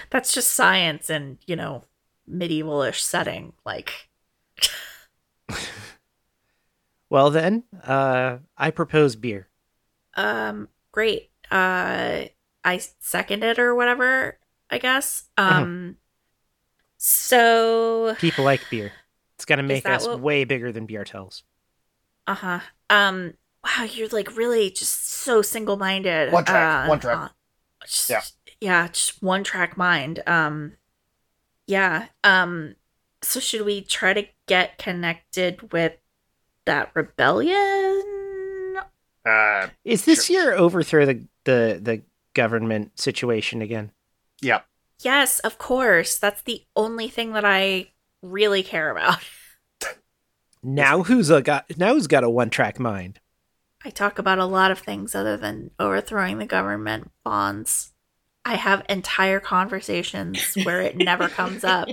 That's 0.10 0.34
just 0.34 0.54
science 0.54 1.10
and, 1.10 1.38
you 1.46 1.56
know, 1.56 1.84
medievalish 2.30 3.00
setting. 3.00 3.54
Like, 3.66 4.10
Well 7.10 7.32
then, 7.32 7.64
uh, 7.84 8.38
I 8.58 8.70
propose 8.72 9.16
beer. 9.16 9.48
um, 10.16 10.68
great. 10.92 11.30
Uh, 11.50 12.26
I 12.64 12.82
second 13.00 13.44
it 13.44 13.58
or 13.58 13.74
whatever, 13.74 14.38
I 14.70 14.78
guess. 14.78 15.24
Um, 15.38 15.96
so, 16.98 18.16
People 18.20 18.44
like 18.46 18.62
beer. 18.70 18.92
It's 19.36 19.46
gonna 19.46 19.64
make 19.64 19.88
us 19.88 20.06
what- 20.06 20.20
way 20.20 20.44
bigger 20.44 20.72
than 20.72 20.86
Bjartels. 20.86 21.42
uh 22.28 22.36
huh. 22.36 22.60
Um, 22.92 23.34
wow, 23.64 23.86
you're 23.86 24.10
like 24.10 24.36
really 24.38 24.70
just 24.70 25.08
so 25.08 25.42
single 25.42 25.78
minded. 25.78 26.32
One 26.32 26.46
track, 26.46 26.86
Uh, 26.86 26.90
one 26.90 27.00
track. 27.00 27.18
uh, 27.18 27.30
just- 27.86 28.10
Yeah. 28.10 28.22
Yeah, 28.62 28.88
just 28.90 29.22
one 29.24 29.44
track 29.44 29.78
mind. 29.78 30.22
Um, 30.28 30.74
yeah. 31.68 32.08
Um, 32.24 32.76
so 33.22 33.40
should 33.40 33.66
we 33.66 33.82
try 33.82 34.14
to 34.14 34.28
get 34.48 34.78
connected 34.78 35.72
with 35.72 35.94
that 36.66 36.92
rebellion? 36.94 38.78
Uh, 39.26 39.68
Is 39.84 40.06
this 40.06 40.26
Sure. 40.26 40.44
your 40.44 40.54
overthrow 40.56 41.06
the 41.06 41.28
the 41.44 41.80
the 41.82 42.02
government 42.34 43.00
situation 43.00 43.62
again? 43.62 43.92
yeah. 44.42 44.62
Yes, 45.02 45.40
of 45.40 45.58
course. 45.58 46.18
That's 46.18 46.42
the 46.42 46.66
only 46.76 47.08
thing 47.08 47.32
that 47.32 47.46
I 47.46 47.92
really 48.22 48.64
care 48.64 48.90
about. 48.92 49.20
Now 50.62 51.04
who's 51.04 51.30
a 51.30 51.42
got 51.42 51.78
now 51.78 51.94
who's 51.94 52.08
got 52.08 52.26
a 52.26 52.30
one 52.30 52.50
track 52.50 52.80
mind? 52.80 53.22
I 53.86 53.90
talk 53.92 54.20
about 54.20 54.40
a 54.40 54.46
lot 54.46 54.72
of 54.72 54.80
things 54.80 55.16
other 55.16 55.38
than 55.38 55.72
overthrowing 55.80 56.38
the 56.38 56.46
government 56.46 57.12
Vons. 57.24 57.94
I 58.50 58.56
have 58.56 58.84
entire 58.90 59.40
conversations 59.40 60.56
where 60.64 60.82
it 60.82 60.98
never 60.98 61.30
comes 61.30 61.64
up. 61.64 61.88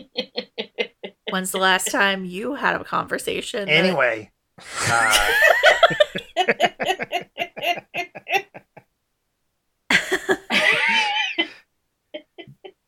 When's 1.31 1.51
the 1.53 1.59
last 1.59 1.91
time 1.91 2.25
you 2.25 2.55
had 2.55 2.81
a 2.81 2.85
conversation? 2.85 3.67
that- 3.67 3.75
Anyway. 3.75 4.31
Uh, 4.89 5.29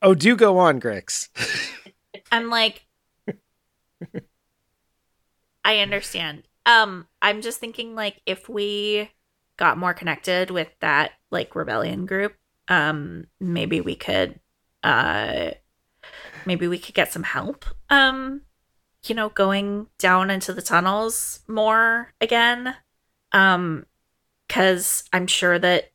Oh, 0.00 0.14
do 0.14 0.37
go 0.37 0.58
on, 0.58 0.80
Grix. 0.80 1.28
I'm 2.30 2.50
like 2.50 2.87
I 5.64 5.80
understand. 5.80 6.44
Um 6.66 7.06
I'm 7.20 7.42
just 7.42 7.58
thinking 7.58 7.94
like 7.94 8.20
if 8.25 8.48
we 8.48 9.10
got 9.56 9.76
more 9.76 9.92
connected 9.94 10.50
with 10.50 10.68
that 10.80 11.12
like 11.30 11.56
rebellion 11.56 12.06
group, 12.06 12.34
um 12.68 13.26
maybe 13.40 13.80
we 13.80 13.94
could 13.94 14.40
uh 14.82 15.50
maybe 16.46 16.68
we 16.68 16.78
could 16.78 16.94
get 16.94 17.12
some 17.12 17.25
help. 17.25 17.64
Um 17.90 18.42
you 19.06 19.14
know, 19.14 19.28
going 19.28 19.87
down 19.98 20.30
into 20.30 20.52
the 20.52 20.62
tunnels 20.62 21.40
more 21.48 22.12
again. 22.20 22.75
Um 23.32 23.87
cuz 24.48 25.04
I'm 25.12 25.26
sure 25.26 25.58
that 25.58 25.92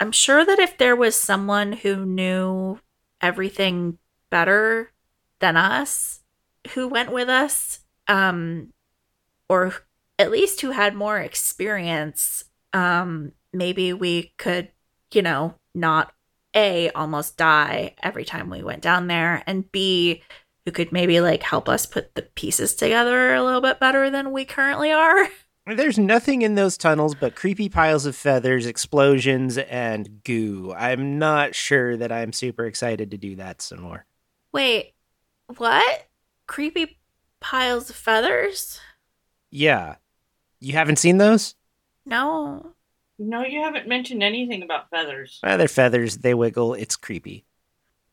I'm 0.00 0.12
sure 0.12 0.44
that 0.44 0.58
if 0.58 0.76
there 0.76 0.96
was 0.96 1.14
someone 1.18 1.72
who 1.72 2.04
knew 2.04 2.80
everything 3.20 3.98
better 4.30 4.92
than 5.40 5.56
us 5.56 6.20
who 6.74 6.88
went 6.88 7.12
with 7.12 7.28
us 7.28 7.80
um 8.08 8.72
or 9.48 9.74
at 10.18 10.30
least 10.30 10.60
who 10.60 10.70
had 10.70 10.94
more 10.94 11.18
experience 11.18 12.44
um 12.72 13.32
maybe 13.52 13.92
we 13.92 14.34
could 14.36 14.68
you 15.14 15.22
know 15.22 15.54
not 15.74 16.12
a 16.54 16.90
almost 16.90 17.36
die 17.36 17.94
every 18.02 18.24
time 18.24 18.48
we 18.50 18.62
went 18.62 18.82
down 18.82 19.06
there 19.06 19.42
and 19.46 19.70
b 19.72 20.22
who 20.64 20.72
could 20.72 20.92
maybe 20.92 21.20
like 21.20 21.42
help 21.42 21.68
us 21.68 21.84
put 21.86 22.14
the 22.14 22.22
pieces 22.22 22.74
together 22.74 23.34
a 23.34 23.42
little 23.42 23.60
bit 23.60 23.78
better 23.80 24.08
than 24.10 24.32
we 24.32 24.44
currently 24.44 24.90
are 24.92 25.28
There's 25.66 25.98
nothing 25.98 26.42
in 26.42 26.56
those 26.56 26.76
tunnels 26.76 27.14
but 27.14 27.34
creepy 27.34 27.70
piles 27.70 28.04
of 28.04 28.14
feathers, 28.14 28.66
explosions, 28.66 29.56
and 29.56 30.22
goo. 30.22 30.74
I'm 30.76 31.18
not 31.18 31.54
sure 31.54 31.96
that 31.96 32.12
I'm 32.12 32.34
super 32.34 32.66
excited 32.66 33.10
to 33.12 33.16
do 33.16 33.36
that 33.36 33.62
some 33.62 33.80
more. 33.80 34.04
wait 34.52 34.92
what 35.56 36.06
creepy 36.46 36.98
piles 37.40 37.88
of 37.88 37.96
feathers 37.96 38.78
Yeah. 39.50 39.96
You 40.60 40.74
haven't 40.74 40.98
seen 40.98 41.16
those? 41.16 41.54
no 42.04 42.73
no, 43.18 43.44
you 43.44 43.60
haven't 43.62 43.88
mentioned 43.88 44.22
anything 44.22 44.62
about 44.62 44.90
feathers. 44.90 45.40
Well, 45.42 45.58
they're 45.58 45.68
feathers, 45.68 46.18
they 46.18 46.34
wiggle, 46.34 46.74
it's 46.74 46.96
creepy. 46.96 47.44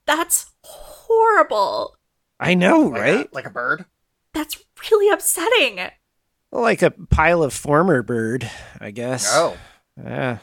that's 0.05 0.51
horrible 0.63 1.95
I 2.39 2.53
know, 2.55 2.81
like 2.81 3.01
right? 3.01 3.25
A, 3.31 3.35
like 3.35 3.45
a 3.45 3.51
bird. 3.51 3.85
that's 4.33 4.57
really 4.89 5.09
upsetting 5.13 5.79
Like 6.51 6.81
a 6.81 6.91
pile 6.91 7.43
of 7.43 7.53
former 7.53 8.01
bird, 8.01 8.49
I 8.79 8.91
guess. 8.91 9.27
Oh. 9.29 9.57
Yeah. 9.97 10.39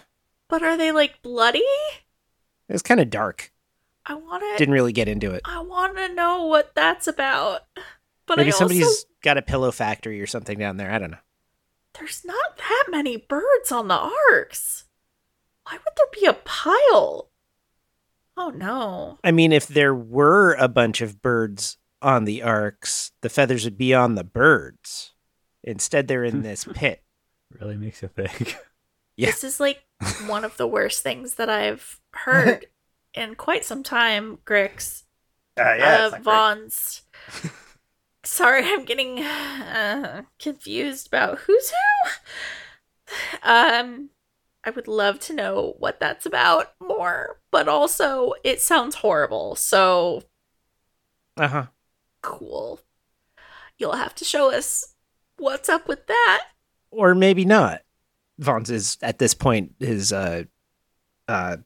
But 0.48 0.62
are 0.62 0.76
they 0.76 0.92
like 0.92 1.20
bloody? 1.22 1.58
It 1.58 2.72
was 2.72 2.82
kind 2.82 3.00
of 3.00 3.10
dark. 3.10 3.52
I 4.06 4.14
want 4.14 4.42
to. 4.42 4.56
Didn't 4.56 4.74
really 4.74 4.92
get 4.92 5.08
into 5.08 5.32
it. 5.32 5.42
I 5.44 5.60
want 5.60 5.96
to 5.96 6.14
know 6.14 6.46
what 6.46 6.74
that's 6.74 7.06
about. 7.06 7.62
But 8.26 8.38
Maybe 8.38 8.48
I 8.48 8.52
somebody's 8.52 8.86
also 8.86 9.06
got 9.22 9.38
a 9.38 9.42
pillow 9.42 9.70
factory 9.70 10.20
or 10.20 10.26
something 10.26 10.58
down 10.58 10.76
there. 10.76 10.90
I 10.90 10.98
don't 10.98 11.10
know. 11.10 11.18
There's 11.98 12.24
not 12.24 12.56
that 12.56 12.84
many 12.90 13.16
birds 13.16 13.72
on 13.72 13.88
the 13.88 14.10
arcs. 14.30 14.84
Why 15.64 15.72
would 15.72 15.80
there 15.96 16.20
be 16.20 16.26
a 16.26 16.32
pile? 16.44 17.30
Oh 18.36 18.50
no. 18.50 19.18
I 19.24 19.32
mean, 19.32 19.52
if 19.52 19.66
there 19.66 19.94
were 19.94 20.54
a 20.54 20.68
bunch 20.68 21.00
of 21.00 21.20
birds 21.20 21.76
on 22.00 22.24
the 22.24 22.42
arcs, 22.42 23.10
the 23.20 23.28
feathers 23.28 23.64
would 23.64 23.76
be 23.76 23.92
on 23.92 24.14
the 24.14 24.24
birds. 24.24 25.12
Instead, 25.64 26.06
they're 26.08 26.24
in 26.24 26.42
this 26.42 26.64
pit. 26.74 27.02
really 27.60 27.76
makes 27.76 28.00
you 28.02 28.08
think. 28.08 28.56
Yeah. 29.16 29.26
This 29.26 29.42
is 29.42 29.58
like 29.58 29.82
one 30.26 30.44
of 30.44 30.56
the 30.56 30.66
worst 30.68 31.02
things 31.02 31.34
that 31.34 31.50
I've 31.50 32.00
heard 32.12 32.66
in 33.14 33.34
quite 33.34 33.64
some 33.64 33.82
time, 33.82 34.38
Grix. 34.46 35.02
Uh, 35.58 35.74
yeah. 35.76 36.10
uh, 36.12 36.18
Vons. 36.20 37.02
Sorry, 38.28 38.62
I'm 38.62 38.84
getting 38.84 39.20
uh, 39.20 40.22
confused 40.38 41.06
about 41.08 41.38
who's 41.40 41.70
who. 41.70 42.10
Um, 43.42 44.10
I 44.64 44.70
would 44.70 44.86
love 44.86 45.18
to 45.20 45.32
know 45.34 45.74
what 45.78 45.98
that's 45.98 46.26
about 46.26 46.72
more, 46.78 47.40
but 47.50 47.68
also 47.68 48.34
it 48.44 48.60
sounds 48.60 48.96
horrible. 48.96 49.56
So 49.56 50.24
Uh 51.38 51.48
huh. 51.48 51.66
cool. 52.20 52.80
You'll 53.78 53.96
have 53.96 54.14
to 54.16 54.26
show 54.26 54.52
us 54.52 54.94
what's 55.38 55.70
up 55.70 55.88
with 55.88 56.06
that. 56.08 56.48
Or 56.90 57.14
maybe 57.14 57.46
not. 57.46 57.80
Vons 58.38 58.70
is 58.70 58.98
at 59.00 59.18
this 59.18 59.32
point 59.32 59.72
is 59.80 60.12
uh 60.12 60.44
uh 61.28 61.56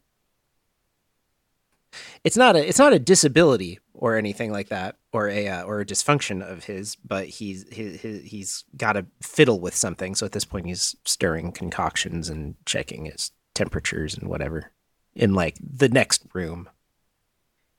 it's 2.23 2.37
not 2.37 2.55
a 2.55 2.67
it's 2.67 2.79
not 2.79 2.93
a 2.93 2.99
disability 2.99 3.79
or 4.03 4.17
anything 4.17 4.51
like 4.51 4.67
that 4.69 4.97
or 5.13 5.29
a 5.29 5.47
uh, 5.47 5.63
or 5.63 5.79
a 5.79 5.85
dysfunction 5.85 6.43
of 6.43 6.65
his 6.65 6.97
but 6.97 7.25
he's 7.25 7.65
he, 7.71 7.95
he, 7.97 8.19
he's 8.19 8.65
got 8.75 8.93
to 8.93 9.05
fiddle 9.21 9.59
with 9.61 9.73
something 9.75 10.13
so 10.13 10.25
at 10.25 10.33
this 10.33 10.45
point 10.45 10.65
he's 10.67 10.95
stirring 11.05 11.53
concoctions 11.53 12.29
and 12.29 12.55
checking 12.65 13.05
his 13.05 13.31
temperatures 13.53 14.17
and 14.17 14.29
whatever 14.29 14.71
in 15.15 15.33
like 15.33 15.55
the 15.61 15.89
next 15.89 16.25
room 16.33 16.67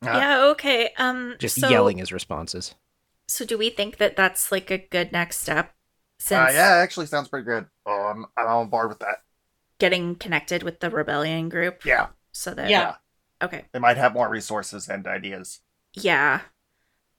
Uh, 0.02 0.10
yeah. 0.12 0.44
Okay. 0.46 0.90
Um. 0.98 1.36
just 1.38 1.58
so, 1.60 1.68
yelling 1.68 1.98
his 1.98 2.12
responses 2.12 2.74
So, 3.28 3.44
do 3.44 3.56
we 3.58 3.70
think 3.70 3.98
that 3.98 4.16
that's 4.16 4.52
like 4.52 4.70
a 4.70 4.78
good 4.78 5.12
next 5.12 5.40
step? 5.40 5.74
Uh, 6.32 6.48
Since 6.48 6.52
yeah, 6.54 6.76
actually 6.82 7.06
sounds 7.06 7.28
pretty 7.28 7.44
good. 7.44 7.66
Oh, 7.86 8.06
I'm, 8.12 8.26
I'm 8.36 8.46
on 8.46 8.68
board 8.70 8.88
with 8.88 8.98
that. 9.00 9.18
getting 9.78 10.14
connected 10.16 10.62
with 10.62 10.80
the 10.80 10.90
rebellion 10.90 11.48
group. 11.48 11.84
Yeah, 11.84 12.08
So 12.32 12.54
that 12.54 12.68
Yeah. 12.68 12.96
Okay. 13.42 13.64
they 13.72 13.78
might 13.78 13.96
have 13.96 14.14
more 14.14 14.28
resources 14.28 14.88
and 14.88 15.06
ideas. 15.06 15.60
Yeah. 15.94 16.40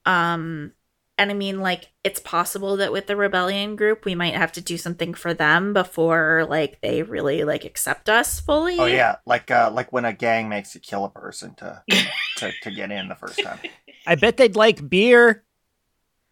Um 0.05 0.73
and 1.17 1.31
I 1.31 1.33
mean 1.33 1.61
like 1.61 1.91
it's 2.03 2.19
possible 2.19 2.75
that 2.77 2.91
with 2.91 3.07
the 3.07 3.15
rebellion 3.15 3.75
group 3.75 4.03
we 4.05 4.15
might 4.15 4.33
have 4.35 4.51
to 4.53 4.61
do 4.61 4.77
something 4.77 5.13
for 5.13 5.33
them 5.33 5.73
before 5.73 6.45
like 6.49 6.81
they 6.81 7.03
really 7.03 7.43
like 7.43 7.63
accept 7.65 8.09
us 8.09 8.39
fully. 8.39 8.77
Oh 8.77 8.85
yeah, 8.85 9.15
like 9.25 9.49
uh, 9.49 9.71
like 9.73 9.93
when 9.93 10.05
a 10.05 10.13
gang 10.13 10.49
makes 10.49 10.75
you 10.75 10.81
kill 10.81 11.05
a 11.05 11.09
person 11.09 11.55
to 11.55 11.81
to, 12.37 12.51
to 12.63 12.71
get 12.71 12.91
in 12.91 13.07
the 13.07 13.15
first 13.15 13.41
time. 13.41 13.59
i 14.05 14.15
bet 14.15 14.37
they'd 14.37 14.55
like 14.57 14.87
beer 14.89 15.43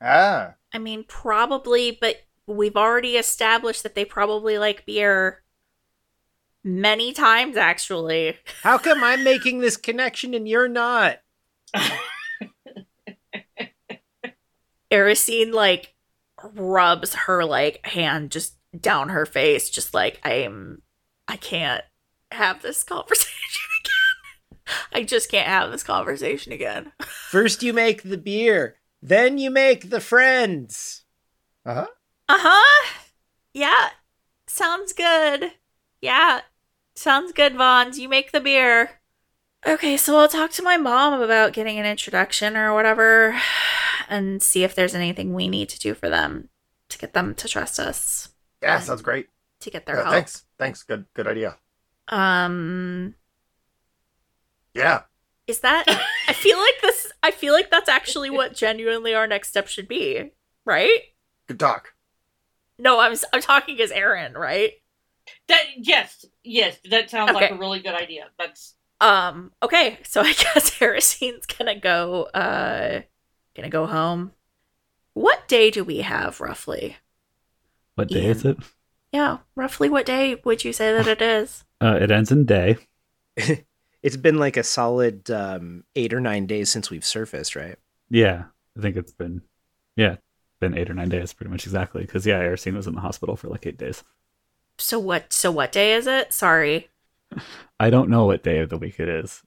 Ah, 0.01 0.55
I 0.73 0.79
mean 0.79 1.05
probably 1.07 1.97
but 1.99 2.17
we've 2.45 2.75
already 2.75 3.15
established 3.15 3.83
that 3.83 3.95
they 3.95 4.03
probably 4.03 4.57
like 4.57 4.85
beer. 4.85 5.43
many 6.61 7.13
times 7.13 7.55
actually. 7.55 8.35
How 8.63 8.77
come 8.77 9.01
I'm 9.01 9.23
making 9.23 9.59
this 9.59 9.77
connection 9.77 10.33
and 10.33 10.45
you're 10.47 10.67
not? 10.67 11.19
Erisine 14.93 15.53
like 15.53 15.95
rubs 16.53 17.13
her 17.15 17.43
like 17.43 17.85
hand 17.85 18.31
just 18.31 18.55
down 18.79 19.09
her 19.09 19.25
face, 19.25 19.69
just 19.69 19.93
like 19.93 20.19
I'm 20.23 20.83
I 21.27 21.35
can't 21.35 21.83
have 22.31 22.61
this 22.61 22.83
conversation 22.83 23.69
again. 23.81 24.75
I 24.93 25.03
just 25.03 25.31
can't 25.31 25.47
have 25.47 25.71
this 25.71 25.83
conversation 25.83 26.51
again. 26.51 26.91
First 27.01 27.63
you 27.63 27.73
make 27.73 28.03
the 28.03 28.17
beer, 28.17 28.77
then 29.01 29.37
you 29.37 29.49
make 29.49 29.89
the 29.89 29.99
friends. 29.99 31.03
Uh 31.65 31.73
huh. 31.73 31.87
Uh-huh. 32.29 32.89
Yeah. 33.53 33.89
Sounds 34.47 34.93
good. 34.93 35.53
Yeah. 36.01 36.41
Sounds 36.95 37.31
good, 37.31 37.55
Vons. 37.55 37.97
You 37.97 38.07
make 38.07 38.31
the 38.31 38.39
beer. 38.39 39.01
Okay, 39.65 39.97
so 39.97 40.17
I'll 40.17 40.27
talk 40.27 40.51
to 40.51 40.61
my 40.61 40.77
mom 40.77 41.21
about 41.21 41.53
getting 41.53 41.79
an 41.79 41.85
introduction 41.85 42.57
or 42.57 42.73
whatever 42.73 43.39
and 44.09 44.41
see 44.41 44.63
if 44.63 44.75
there's 44.75 44.95
anything 44.95 45.33
we 45.33 45.47
need 45.47 45.69
to 45.69 45.79
do 45.79 45.93
for 45.93 46.09
them 46.09 46.49
to 46.89 46.97
get 46.97 47.13
them 47.13 47.35
to 47.35 47.47
trust 47.47 47.79
us. 47.79 48.29
Yeah, 48.61 48.79
sounds 48.79 49.01
great. 49.01 49.27
To 49.61 49.69
get 49.71 49.85
their 49.85 49.97
Yeah, 49.97 50.03
help. 50.03 50.13
thanks. 50.13 50.45
Thanks. 50.57 50.83
Good. 50.83 51.05
Good 51.13 51.27
idea. 51.27 51.57
Um 52.07 53.15
Yeah. 54.73 55.03
is 55.47 55.59
that 55.59 55.85
I 56.27 56.33
feel 56.33 56.57
like 56.57 56.81
this 56.81 57.11
I 57.21 57.31
feel 57.31 57.53
like 57.53 57.69
that's 57.69 57.89
actually 57.89 58.29
what 58.29 58.55
genuinely 58.55 59.13
our 59.13 59.27
next 59.27 59.49
step 59.49 59.67
should 59.67 59.87
be, 59.87 60.31
right? 60.65 60.99
Good 61.47 61.59
talk. 61.59 61.93
No, 62.77 62.99
I'm 62.99 63.15
I'm 63.33 63.41
talking 63.41 63.79
as 63.81 63.91
Aaron, 63.91 64.33
right? 64.33 64.73
That 65.47 65.63
yes, 65.77 66.25
yes, 66.43 66.77
that 66.89 67.09
sounds 67.09 67.33
like 67.33 67.49
a 67.49 67.55
really 67.55 67.79
good 67.79 67.93
idea. 67.95 68.29
That's 68.37 68.75
Um, 69.01 69.51
okay, 69.61 69.99
so 70.03 70.21
I 70.25 70.33
guess 70.33 70.81
Erisine's 70.81 71.45
gonna 71.45 71.79
go 71.79 72.23
uh 72.33 73.01
gonna 73.55 73.69
go 73.69 73.85
home. 73.85 74.31
What 75.13 75.47
day 75.47 75.69
do 75.69 75.83
we 75.83 75.99
have 75.99 76.41
roughly? 76.41 76.97
What 77.95 78.09
day 78.09 78.23
Ian. 78.23 78.31
is 78.31 78.45
it? 78.45 78.57
Yeah, 79.11 79.37
roughly 79.55 79.89
what 79.89 80.05
day 80.05 80.41
would 80.43 80.63
you 80.65 80.73
say 80.73 80.91
that 80.91 81.07
it 81.07 81.21
is? 81.21 81.63
Uh, 81.79 81.97
it 82.01 82.11
ends 82.11 82.31
in 82.31 82.45
day. 82.45 82.77
It's 84.03 84.17
been 84.17 84.37
like 84.37 84.57
a 84.57 84.63
solid 84.63 85.31
um, 85.31 85.85
eight 85.95 86.13
or 86.13 86.19
nine 86.19 86.45
days 86.45 86.69
since 86.69 86.89
we've 86.89 87.05
surfaced, 87.05 87.55
right? 87.55 87.77
Yeah, 88.09 88.43
I 88.77 88.81
think 88.81 88.97
it's 88.97 89.13
been, 89.13 89.41
yeah, 89.95 90.17
been 90.59 90.77
eight 90.77 90.89
or 90.89 90.93
nine 90.93 91.07
days, 91.07 91.31
pretty 91.31 91.49
much 91.49 91.65
exactly. 91.65 92.01
Because 92.01 92.25
yeah, 92.25 92.41
Erisine 92.41 92.75
was 92.75 92.85
in 92.85 92.95
the 92.95 93.01
hospital 93.01 93.37
for 93.37 93.47
like 93.47 93.65
eight 93.65 93.77
days. 93.77 94.03
So 94.77 94.99
what 94.99 95.31
so 95.31 95.51
what 95.51 95.71
day 95.71 95.93
is 95.93 96.05
it? 96.05 96.33
Sorry. 96.33 96.89
I 97.79 97.89
don't 97.89 98.09
know 98.09 98.25
what 98.25 98.43
day 98.43 98.59
of 98.59 98.67
the 98.69 98.77
week 98.77 98.99
it 98.99 99.07
is. 99.07 99.41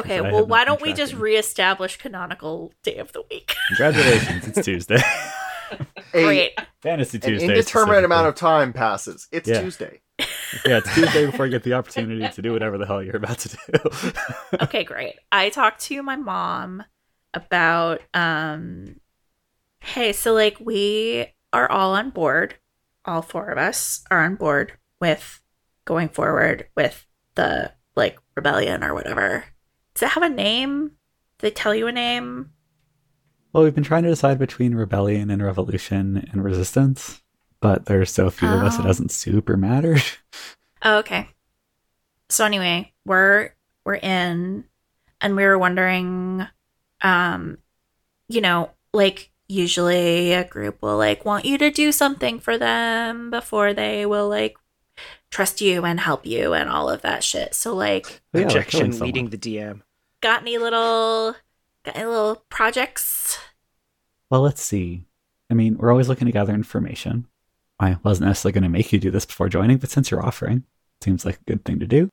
Okay, 0.00 0.20
well 0.20 0.46
why 0.46 0.64
don't 0.64 0.80
we 0.82 0.92
just 0.92 1.14
reestablish 1.14 1.96
canonical 1.96 2.72
day 2.82 2.96
of 2.96 3.12
the 3.12 3.22
week? 3.30 3.54
Congratulations, 3.68 4.48
it's 4.48 4.64
Tuesday. 4.64 4.98
A, 6.14 6.24
Great. 6.24 6.58
Fantasy 6.82 7.18
Tuesday. 7.20 7.32
an 7.34 7.38
Tuesday. 7.38 7.58
indeterminate 7.58 8.04
amount 8.04 8.26
of 8.26 8.34
time 8.34 8.72
passes. 8.72 9.28
It's 9.30 9.48
Yeah. 9.48 9.60
Tuesday. 9.60 10.00
yeah, 10.18 10.78
it's 10.78 10.92
Tuesday 10.94 11.26
before 11.26 11.46
you 11.46 11.52
get 11.52 11.62
the 11.62 11.74
opportunity 11.74 12.28
to 12.28 12.42
do 12.42 12.52
whatever 12.52 12.76
the 12.76 12.86
hell 12.86 13.00
you're 13.02 13.16
about 13.16 13.38
to 13.38 13.48
do. 13.72 14.12
okay, 14.62 14.82
great. 14.82 15.14
I 15.30 15.48
talked 15.50 15.80
to 15.82 16.02
my 16.02 16.16
mom 16.16 16.82
about 17.32 18.00
um 18.14 18.96
hey, 19.80 20.12
so 20.12 20.32
like 20.34 20.58
we 20.58 21.26
are 21.52 21.70
all 21.70 21.94
on 21.94 22.10
board. 22.10 22.56
All 23.04 23.22
four 23.22 23.46
of 23.48 23.56
us 23.58 24.04
are 24.10 24.24
on 24.24 24.34
board 24.34 24.72
with 25.00 25.40
going 25.84 26.08
forward 26.08 26.68
with 26.76 27.06
the 27.36 27.72
like 27.94 28.18
rebellion 28.34 28.82
or 28.82 28.92
whatever. 28.92 29.44
Does 30.00 30.08
it 30.08 30.12
have 30.14 30.22
a 30.22 30.30
name? 30.34 30.92
Did 31.38 31.40
they 31.40 31.50
tell 31.50 31.74
you 31.74 31.86
a 31.86 31.92
name? 31.92 32.52
well, 33.52 33.64
we've 33.64 33.74
been 33.74 33.84
trying 33.84 34.04
to 34.04 34.08
decide 34.08 34.38
between 34.38 34.74
rebellion 34.76 35.28
and 35.28 35.42
revolution 35.42 36.26
and 36.32 36.42
resistance, 36.42 37.20
but 37.60 37.84
there's 37.86 38.10
so 38.10 38.30
few 38.30 38.48
of 38.48 38.62
us, 38.62 38.76
it 38.78 38.82
Oh. 38.82 38.84
doesn't 38.84 39.10
super 39.10 39.56
matter. 39.58 39.96
Oh, 40.82 41.00
okay. 41.00 41.28
So 42.30 42.46
anyway, 42.46 42.94
we're 43.04 43.50
we're 43.84 43.96
in 43.96 44.64
and 45.20 45.36
we 45.36 45.44
were 45.44 45.58
wondering 45.58 46.46
um 47.02 47.58
you 48.28 48.40
know, 48.40 48.70
like 48.94 49.30
usually 49.48 50.32
a 50.32 50.44
group 50.44 50.80
will 50.80 50.96
like 50.96 51.26
want 51.26 51.44
you 51.44 51.58
to 51.58 51.70
do 51.70 51.92
something 51.92 52.40
for 52.40 52.56
them 52.56 53.30
before 53.30 53.74
they 53.74 54.06
will 54.06 54.26
like 54.28 54.56
trust 55.30 55.60
you 55.60 55.84
and 55.84 56.00
help 56.00 56.24
you 56.24 56.54
and 56.54 56.70
all 56.70 56.88
of 56.88 57.02
that 57.02 57.22
shit. 57.22 57.54
So 57.54 57.74
like 57.74 58.22
But 58.32 58.38
yeah, 58.38 58.46
Objection 58.46 58.98
leading 59.00 59.28
the 59.28 59.36
DM. 59.36 59.82
Got 60.20 60.42
any 60.42 60.58
little 60.58 61.34
got 61.84 61.96
any 61.96 62.06
little 62.06 62.44
projects? 62.48 63.38
Well, 64.30 64.42
let's 64.42 64.62
see. 64.62 65.04
I 65.50 65.54
mean, 65.54 65.76
we're 65.76 65.90
always 65.90 66.08
looking 66.08 66.26
to 66.26 66.32
gather 66.32 66.54
information. 66.54 67.26
I 67.80 67.96
wasn't 68.04 68.28
necessarily 68.28 68.52
going 68.52 68.62
to 68.62 68.68
make 68.68 68.92
you 68.92 69.00
do 69.00 69.10
this 69.10 69.26
before 69.26 69.48
joining, 69.48 69.78
but 69.78 69.90
since 69.90 70.10
you're 70.10 70.24
offering, 70.24 70.64
seems 71.02 71.24
like 71.24 71.36
a 71.36 71.44
good 71.44 71.64
thing 71.64 71.80
to 71.80 71.86
do. 71.86 72.10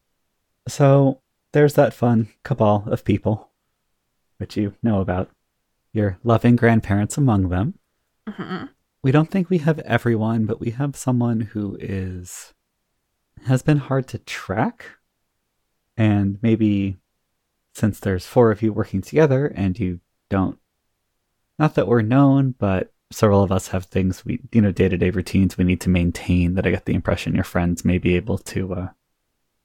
So 0.68 1.22
there's 1.52 1.74
that 1.74 1.94
fun 1.94 2.30
cabal 2.44 2.86
of 2.88 3.04
people, 3.04 3.50
which 4.38 4.58
you 4.58 4.74
know 4.82 5.02
about. 5.02 5.30
Your 5.94 6.18
loving 6.24 6.56
grandparents 6.56 7.18
among 7.18 7.50
them. 7.50 7.76
hmm 8.28 8.66
We 9.04 9.12
don't 9.12 9.30
think 9.30 9.50
we 9.50 9.60
have 9.60 9.80
everyone, 9.80 10.46
but 10.46 10.60
we 10.60 10.72
have 10.72 10.96
someone 10.96 11.42
who 11.42 11.78
is 11.80 12.54
has 13.46 13.62
been 13.62 13.78
hard 13.78 14.08
to 14.10 14.18
track. 14.18 14.86
And 15.96 16.38
maybe 16.42 16.98
since 17.78 18.00
there's 18.00 18.26
four 18.26 18.52
of 18.52 18.62
you 18.62 18.74
working 18.74 19.02
together 19.02 19.48
and 19.48 19.80
you 19.80 20.00
don't 20.30 20.58
not 21.60 21.76
that 21.76 21.88
we're 21.88 22.02
known, 22.02 22.54
but 22.60 22.92
several 23.12 23.42
of 23.42 23.52
us 23.52 23.70
have 23.70 23.86
things 23.86 24.26
we 24.26 24.40
you 24.52 24.62
know, 24.62 24.72
day 24.72 24.90
to 24.90 24.98
day 24.98 25.12
routines 25.12 25.58
we 25.58 25.64
need 25.64 25.82
to 25.82 25.90
maintain 25.90 26.56
that 26.56 26.66
I 26.66 26.72
get 26.72 26.86
the 26.86 26.96
impression 26.96 27.36
your 27.36 27.44
friends 27.44 27.86
may 27.86 27.98
be 28.00 28.16
able 28.16 28.38
to 28.40 28.74
uh 28.74 28.88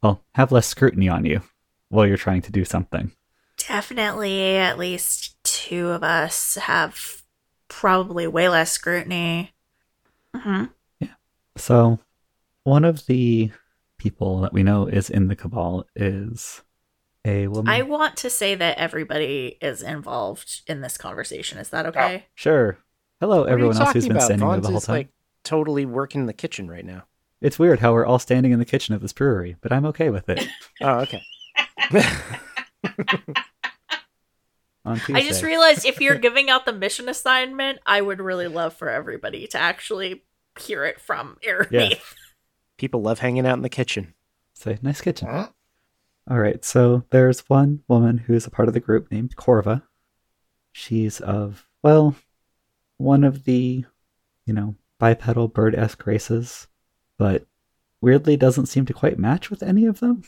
well, 0.02 0.24
have 0.34 0.52
less 0.52 0.66
scrutiny 0.66 1.08
on 1.08 1.24
you 1.24 1.42
while 1.88 2.06
you're 2.06 2.16
trying 2.16 2.42
to 2.42 2.52
do 2.52 2.64
something. 2.64 3.12
Definitely 3.56 4.56
at 4.56 4.78
least 4.78 5.36
two 5.44 5.88
of 5.88 6.02
us 6.02 6.56
have 6.56 7.22
probably 7.68 8.26
way 8.26 8.48
less 8.48 8.72
scrutiny. 8.72 9.52
hmm 10.34 10.64
Yeah. 11.00 11.14
So, 11.56 11.98
one 12.64 12.84
of 12.84 13.06
the 13.06 13.52
people 13.98 14.40
that 14.40 14.52
we 14.52 14.62
know 14.62 14.86
is 14.86 15.08
in 15.08 15.28
the 15.28 15.36
cabal 15.36 15.86
is 15.94 16.62
a 17.24 17.46
woman. 17.48 17.68
I 17.72 17.82
want 17.82 18.16
to 18.18 18.30
say 18.30 18.54
that 18.54 18.78
everybody 18.78 19.58
is 19.60 19.82
involved 19.82 20.62
in 20.66 20.80
this 20.80 20.96
conversation. 20.98 21.58
Is 21.58 21.68
that 21.70 21.86
okay? 21.86 22.24
Oh, 22.24 22.28
sure. 22.34 22.78
Hello, 23.20 23.40
What 23.40 23.48
everyone 23.50 23.76
else 23.76 23.92
who's 23.92 24.04
been 24.04 24.12
about? 24.16 24.24
standing 24.24 24.40
there 24.46 24.48
Vons 24.56 24.62
the 24.62 24.68
whole 24.70 24.78
is, 24.78 24.86
time. 24.86 24.94
like 24.96 25.08
totally 25.44 25.86
working 25.86 26.22
in 26.22 26.26
the 26.26 26.32
kitchen 26.32 26.68
right 26.68 26.84
now. 26.84 27.04
It's 27.40 27.58
weird 27.58 27.80
how 27.80 27.92
we're 27.92 28.06
all 28.06 28.18
standing 28.18 28.52
in 28.52 28.58
the 28.58 28.64
kitchen 28.64 28.94
of 28.94 29.00
this 29.00 29.12
brewery, 29.12 29.56
but 29.60 29.72
I'm 29.72 29.84
okay 29.86 30.10
with 30.10 30.28
it. 30.28 30.46
Oh, 30.80 31.00
okay. 31.00 31.22
On 34.84 35.00
I 35.14 35.22
just 35.22 35.44
realized 35.44 35.84
if 35.86 36.00
you're 36.00 36.16
giving 36.18 36.50
out 36.50 36.64
the 36.66 36.72
mission 36.72 37.08
assignment, 37.08 37.78
I 37.86 38.00
would 38.00 38.20
really 38.20 38.48
love 38.48 38.74
for 38.74 38.88
everybody 38.88 39.46
to 39.48 39.58
actually 39.58 40.24
hear 40.58 40.84
it 40.84 41.00
from 41.00 41.36
Arameath. 41.46 41.70
Yeah. 41.70 41.94
People 42.78 43.00
love 43.00 43.20
hanging 43.20 43.46
out 43.46 43.56
in 43.56 43.62
the 43.62 43.68
kitchen. 43.68 44.12
Say, 44.54 44.78
nice 44.82 45.00
kitchen. 45.00 45.28
Huh? 45.28 45.50
All 46.30 46.38
right, 46.38 46.64
so 46.64 47.04
there's 47.10 47.48
one 47.48 47.82
woman 47.88 48.18
who's 48.18 48.46
a 48.46 48.50
part 48.50 48.68
of 48.68 48.74
the 48.74 48.80
group 48.80 49.10
named 49.10 49.36
Corva. 49.36 49.82
She's 50.70 51.20
of, 51.20 51.66
well, 51.82 52.14
one 52.96 53.24
of 53.24 53.44
the, 53.44 53.84
you 54.46 54.54
know, 54.54 54.76
bipedal 54.98 55.48
bird 55.48 55.74
esque 55.74 56.06
races, 56.06 56.68
but 57.18 57.46
weirdly 58.00 58.36
doesn't 58.36 58.66
seem 58.66 58.86
to 58.86 58.94
quite 58.94 59.18
match 59.18 59.50
with 59.50 59.62
any 59.62 59.84
of 59.84 60.00
them. 60.00 60.22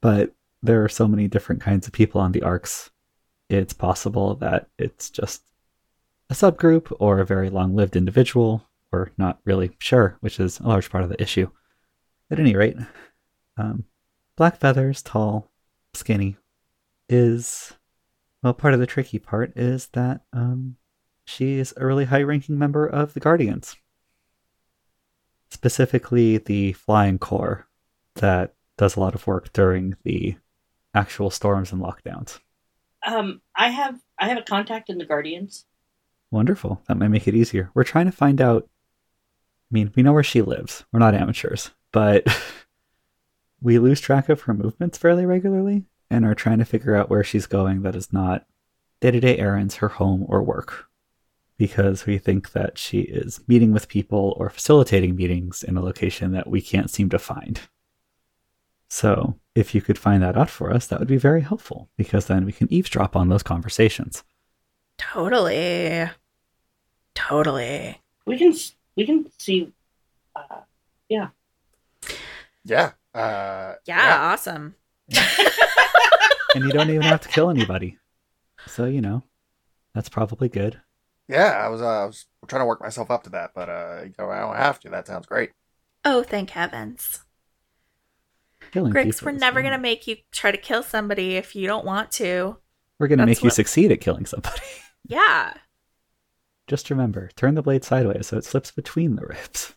But 0.00 0.32
there 0.62 0.84
are 0.84 0.88
so 0.88 1.08
many 1.08 1.28
different 1.28 1.60
kinds 1.60 1.86
of 1.86 1.92
people 1.92 2.20
on 2.20 2.32
the 2.32 2.42
arcs, 2.42 2.90
it's 3.48 3.74
possible 3.74 4.34
that 4.36 4.68
it's 4.78 5.10
just 5.10 5.42
a 6.30 6.34
subgroup 6.34 6.94
or 6.98 7.18
a 7.18 7.26
very 7.26 7.50
long 7.50 7.74
lived 7.74 7.96
individual. 7.96 8.66
We're 8.90 9.10
not 9.18 9.40
really 9.44 9.76
sure, 9.78 10.16
which 10.20 10.40
is 10.40 10.60
a 10.60 10.68
large 10.68 10.90
part 10.90 11.04
of 11.04 11.10
the 11.10 11.20
issue. 11.20 11.50
At 12.30 12.40
any 12.40 12.56
rate, 12.56 12.76
um, 13.56 13.84
Black 14.36 14.58
Feathers, 14.58 15.02
tall, 15.02 15.50
skinny, 15.94 16.36
is 17.08 17.72
well. 18.42 18.54
Part 18.54 18.74
of 18.74 18.80
the 18.80 18.86
tricky 18.86 19.18
part 19.18 19.52
is 19.56 19.88
that 19.88 20.22
um, 20.32 20.76
she 21.24 21.58
is 21.58 21.72
a 21.76 21.86
really 21.86 22.04
high-ranking 22.06 22.58
member 22.58 22.86
of 22.86 23.14
the 23.14 23.20
Guardians, 23.20 23.76
specifically 25.50 26.38
the 26.38 26.72
Flying 26.72 27.18
Corps, 27.18 27.66
that 28.16 28.54
does 28.76 28.96
a 28.96 29.00
lot 29.00 29.14
of 29.14 29.26
work 29.26 29.52
during 29.52 29.96
the 30.04 30.36
actual 30.94 31.30
storms 31.30 31.72
and 31.72 31.80
lockdowns. 31.82 32.40
um 33.06 33.40
I 33.56 33.68
have 33.68 33.98
I 34.18 34.28
have 34.28 34.38
a 34.38 34.42
contact 34.42 34.88
in 34.90 34.98
the 34.98 35.04
Guardians. 35.04 35.66
Wonderful. 36.30 36.82
That 36.86 36.96
might 36.96 37.08
make 37.08 37.28
it 37.28 37.34
easier. 37.34 37.70
We're 37.74 37.84
trying 37.84 38.06
to 38.06 38.12
find 38.12 38.40
out. 38.40 38.64
I 38.64 39.74
mean, 39.74 39.92
we 39.94 40.02
know 40.02 40.12
where 40.12 40.22
she 40.22 40.42
lives. 40.42 40.84
We're 40.92 41.00
not 41.00 41.14
amateurs, 41.14 41.70
but 41.92 42.26
we 43.64 43.78
lose 43.78 43.98
track 43.98 44.28
of 44.28 44.42
her 44.42 44.52
movements 44.52 44.98
fairly 44.98 45.24
regularly 45.24 45.84
and 46.10 46.24
are 46.24 46.34
trying 46.34 46.58
to 46.58 46.66
figure 46.66 46.94
out 46.94 47.08
where 47.08 47.24
she's 47.24 47.46
going 47.46 47.80
that 47.82 47.96
is 47.96 48.12
not 48.12 48.44
day 49.00 49.10
to 49.10 49.20
day 49.20 49.38
errands, 49.38 49.76
her 49.76 49.88
home, 49.88 50.26
or 50.28 50.42
work. 50.42 50.86
Because 51.56 52.04
we 52.04 52.18
think 52.18 52.52
that 52.52 52.76
she 52.76 53.00
is 53.00 53.40
meeting 53.48 53.72
with 53.72 53.88
people 53.88 54.34
or 54.36 54.50
facilitating 54.50 55.16
meetings 55.16 55.62
in 55.62 55.78
a 55.78 55.82
location 55.82 56.32
that 56.32 56.46
we 56.46 56.60
can't 56.60 56.90
seem 56.90 57.08
to 57.08 57.18
find. 57.18 57.60
So, 58.88 59.40
if 59.54 59.74
you 59.74 59.80
could 59.80 59.98
find 59.98 60.22
that 60.22 60.36
out 60.36 60.50
for 60.50 60.70
us, 60.70 60.86
that 60.88 60.98
would 60.98 61.08
be 61.08 61.16
very 61.16 61.40
helpful 61.40 61.88
because 61.96 62.26
then 62.26 62.44
we 62.44 62.52
can 62.52 62.70
eavesdrop 62.72 63.16
on 63.16 63.28
those 63.28 63.42
conversations. 63.42 64.24
Totally. 64.98 66.10
Totally. 67.14 68.00
We 68.26 68.36
can 68.36 68.52
we 68.94 69.06
can 69.06 69.30
see. 69.38 69.72
Uh, 70.36 70.60
yeah. 71.08 71.28
Yeah. 72.64 72.92
Uh, 73.14 73.74
Yeah, 73.86 74.32
awesome. 74.32 74.74
And 76.54 76.64
you 76.64 76.70
don't 76.72 76.90
even 76.90 77.02
have 77.02 77.20
to 77.22 77.28
kill 77.28 77.50
anybody. 77.50 77.98
So, 78.66 78.84
you 78.84 79.00
know, 79.00 79.22
that's 79.92 80.08
probably 80.08 80.48
good. 80.48 80.80
Yeah, 81.28 81.50
I 81.64 81.68
was 81.68 81.80
uh, 81.80 82.02
I 82.02 82.04
was 82.04 82.26
trying 82.46 82.60
to 82.62 82.66
work 82.66 82.80
myself 82.80 83.10
up 83.10 83.24
to 83.24 83.30
that, 83.30 83.52
but 83.54 83.68
uh, 83.68 84.02
you 84.04 84.12
know, 84.18 84.30
I 84.30 84.40
don't 84.40 84.56
have 84.56 84.78
to. 84.80 84.90
That 84.90 85.06
sounds 85.06 85.26
great. 85.26 85.50
Oh, 86.04 86.22
thank 86.22 86.50
heavens. 86.50 87.24
Killing 88.72 88.92
Grix, 88.92 89.04
people 89.04 89.32
we're 89.32 89.38
never 89.38 89.62
going 89.62 89.72
to 89.72 89.78
make 89.78 90.06
you 90.06 90.16
try 90.32 90.50
to 90.50 90.56
kill 90.58 90.82
somebody 90.82 91.36
if 91.36 91.56
you 91.56 91.66
don't 91.66 91.84
want 91.84 92.10
to. 92.12 92.58
We're 92.98 93.08
going 93.08 93.18
to 93.18 93.26
That's 93.26 93.38
make 93.38 93.44
you 93.44 93.50
succeed 93.50 93.90
at 93.90 94.00
killing 94.00 94.26
somebody. 94.26 94.60
Yeah. 95.06 95.54
Just 96.66 96.88
remember, 96.88 97.30
turn 97.36 97.54
the 97.54 97.62
blade 97.62 97.84
sideways 97.84 98.26
so 98.26 98.38
it 98.38 98.44
slips 98.44 98.70
between 98.70 99.16
the 99.16 99.26
ribs. 99.26 99.74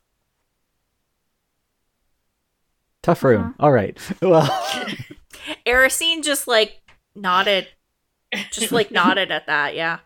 Tough 3.08 3.24
room. 3.24 3.42
Uh-huh. 3.42 3.54
All 3.62 3.72
right. 3.72 3.98
Well, 4.22 4.44
Erisine 5.66 6.26
just 6.26 6.46
like 6.46 6.82
nodded, 7.16 7.70
just 8.52 8.74
like 8.74 8.92
nodded 8.92 9.32
at 9.32 9.48
that. 9.48 9.76
Yeah. 9.76 10.00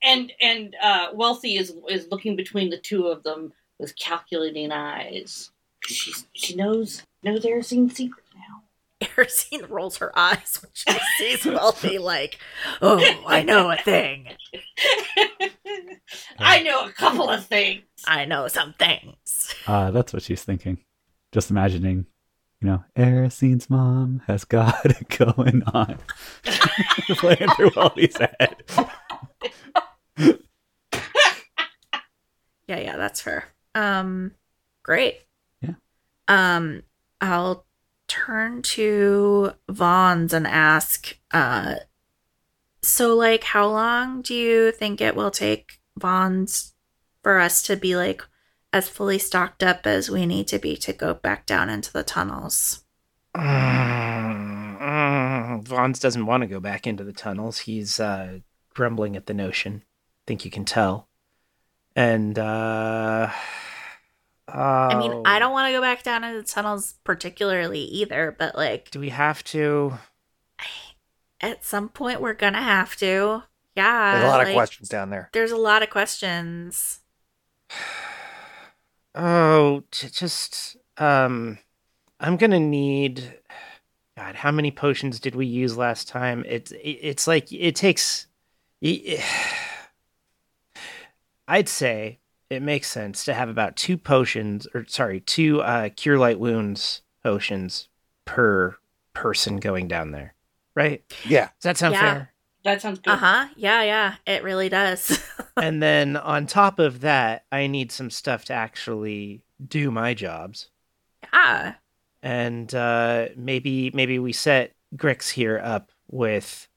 and 0.00 0.32
and 0.40 0.76
uh, 0.80 1.08
Wealthy 1.12 1.56
is 1.56 1.74
is 1.88 2.06
looking 2.12 2.36
between 2.36 2.70
the 2.70 2.78
two 2.78 3.08
of 3.08 3.24
them 3.24 3.52
with 3.80 3.96
calculating 3.96 4.70
eyes. 4.70 5.50
She 5.84 6.12
she 6.34 6.54
knows 6.54 7.02
knows 7.24 7.44
Erisine's 7.44 7.96
secret 7.96 8.24
now. 8.36 8.62
Erisine 9.08 9.68
rolls 9.68 9.96
her 9.96 10.16
eyes 10.16 10.60
when 10.62 10.70
she 10.72 11.00
sees 11.18 11.44
Wealthy, 11.44 11.98
like, 11.98 12.38
oh, 12.80 13.24
I 13.26 13.42
know 13.42 13.72
a 13.72 13.76
thing. 13.76 14.28
I 16.38 16.62
know 16.62 16.86
a 16.86 16.92
couple 16.92 17.28
of 17.28 17.44
things. 17.44 17.82
I 18.06 18.24
know 18.24 18.46
some 18.46 18.72
things. 18.74 19.52
uh, 19.66 19.90
that's 19.90 20.12
what 20.12 20.22
she's 20.22 20.44
thinking. 20.44 20.78
Just 21.32 21.50
imagining, 21.50 22.06
you 22.60 22.68
know, 22.68 22.84
Erisine's 22.94 23.68
mom 23.70 24.22
has 24.26 24.44
got 24.44 24.84
it 24.84 25.08
going 25.18 25.62
on. 25.72 25.98
Playing 27.08 27.48
through 27.56 27.70
Wally's 27.74 28.16
head. 28.18 28.62
Yeah, 32.68 32.78
yeah, 32.78 32.96
that's 32.96 33.20
fair. 33.20 33.44
Um, 33.74 34.32
great. 34.82 35.20
Yeah. 35.60 35.74
Um, 36.28 36.82
I'll 37.20 37.66
turn 38.08 38.62
to 38.62 39.52
Vons 39.68 40.32
and 40.32 40.46
ask, 40.46 41.16
uh, 41.32 41.76
so 42.82 43.14
like, 43.14 43.44
how 43.44 43.68
long 43.68 44.22
do 44.22 44.34
you 44.34 44.72
think 44.72 45.00
it 45.00 45.16
will 45.16 45.30
take 45.30 45.80
Vons 45.98 46.74
for 47.22 47.38
us 47.38 47.62
to 47.62 47.76
be 47.76 47.96
like 47.96 48.22
as 48.72 48.88
fully 48.88 49.18
stocked 49.18 49.62
up 49.62 49.86
as 49.86 50.10
we 50.10 50.26
need 50.26 50.48
to 50.48 50.58
be 50.58 50.76
to 50.78 50.92
go 50.92 51.14
back 51.14 51.46
down 51.46 51.68
into 51.68 51.92
the 51.92 52.02
tunnels? 52.02 52.84
Mm, 53.36 54.78
mm, 54.80 55.64
Vons 55.64 55.98
doesn't 55.98 56.26
want 56.26 56.42
to 56.42 56.46
go 56.46 56.60
back 56.60 56.86
into 56.86 57.04
the 57.04 57.12
tunnels. 57.12 57.60
He's 57.60 58.00
uh, 58.00 58.38
grumbling 58.74 59.16
at 59.16 59.26
the 59.26 59.34
notion. 59.34 59.82
I 59.84 60.22
think 60.26 60.44
you 60.44 60.50
can 60.50 60.64
tell. 60.64 61.08
And 61.94 62.38
uh, 62.38 63.30
I 64.48 64.98
mean, 64.98 65.12
oh, 65.12 65.22
I 65.24 65.38
don't 65.38 65.52
want 65.52 65.68
to 65.68 65.72
go 65.72 65.80
back 65.80 66.02
down 66.02 66.24
into 66.24 66.42
the 66.42 66.48
tunnels 66.48 66.94
particularly 67.04 67.80
either, 67.80 68.34
but 68.38 68.56
like 68.56 68.90
Do 68.90 69.00
we 69.00 69.10
have 69.10 69.44
to? 69.44 69.98
at 71.40 71.64
some 71.64 71.88
point 71.88 72.20
we're 72.20 72.34
gonna 72.34 72.62
have 72.62 72.96
to. 72.96 73.42
Yeah. 73.74 74.12
There's 74.12 74.24
a 74.24 74.28
lot 74.28 74.46
of 74.46 74.54
questions 74.54 74.88
down 74.88 75.10
there. 75.10 75.28
There's 75.32 75.50
a 75.50 75.56
lot 75.56 75.82
of 75.82 75.90
questions. 75.90 77.00
Oh, 79.14 79.84
j- 79.90 80.08
just 80.08 80.76
um, 80.98 81.58
I'm 82.20 82.36
gonna 82.36 82.60
need. 82.60 83.38
God, 84.16 84.34
how 84.36 84.50
many 84.50 84.70
potions 84.70 85.18
did 85.20 85.34
we 85.34 85.46
use 85.46 85.76
last 85.76 86.08
time? 86.08 86.44
It's 86.46 86.72
it, 86.72 86.78
it's 86.78 87.26
like 87.26 87.52
it 87.52 87.74
takes. 87.76 88.26
I'd 91.48 91.68
say 91.68 92.18
it 92.50 92.62
makes 92.62 92.88
sense 92.88 93.24
to 93.24 93.34
have 93.34 93.48
about 93.48 93.76
two 93.76 93.96
potions, 93.98 94.66
or 94.74 94.84
sorry, 94.86 95.20
two 95.20 95.60
uh, 95.62 95.88
cure 95.96 96.18
light 96.18 96.38
wounds 96.38 97.02
potions 97.22 97.88
per 98.24 98.76
person 99.14 99.58
going 99.58 99.88
down 99.88 100.10
there. 100.10 100.34
Right? 100.74 101.02
Yeah. 101.26 101.46
Does 101.60 101.64
that 101.64 101.76
sound 101.78 101.92
Yeah. 101.94 102.00
fair? 102.00 102.32
That 102.64 102.80
sounds 102.80 103.00
good. 103.00 103.10
Uh 103.12 103.16
huh. 103.16 103.48
Yeah, 103.56 103.82
yeah. 103.82 104.14
It 104.26 104.42
really 104.42 104.68
does. 104.68 105.22
and 105.56 105.82
then 105.82 106.16
on 106.16 106.46
top 106.46 106.78
of 106.78 107.00
that, 107.00 107.44
I 107.52 107.66
need 107.66 107.92
some 107.92 108.10
stuff 108.10 108.44
to 108.46 108.52
actually 108.54 109.42
do 109.66 109.90
my 109.90 110.14
jobs. 110.14 110.68
yeah. 111.32 111.74
and 112.22 112.74
uh, 112.74 113.28
maybe 113.36 113.90
maybe 113.94 114.18
we 114.18 114.32
set 114.32 114.74
Grix 114.96 115.30
here 115.30 115.60
up 115.62 115.90
with 116.10 116.68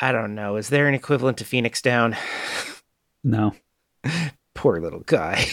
I 0.00 0.12
don't 0.12 0.34
know. 0.34 0.56
Is 0.56 0.68
there 0.68 0.86
an 0.86 0.94
equivalent 0.94 1.38
to 1.38 1.44
Phoenix 1.44 1.82
Down? 1.82 2.16
No. 3.24 3.54
Poor 4.54 4.80
little 4.80 5.00
guy. 5.00 5.44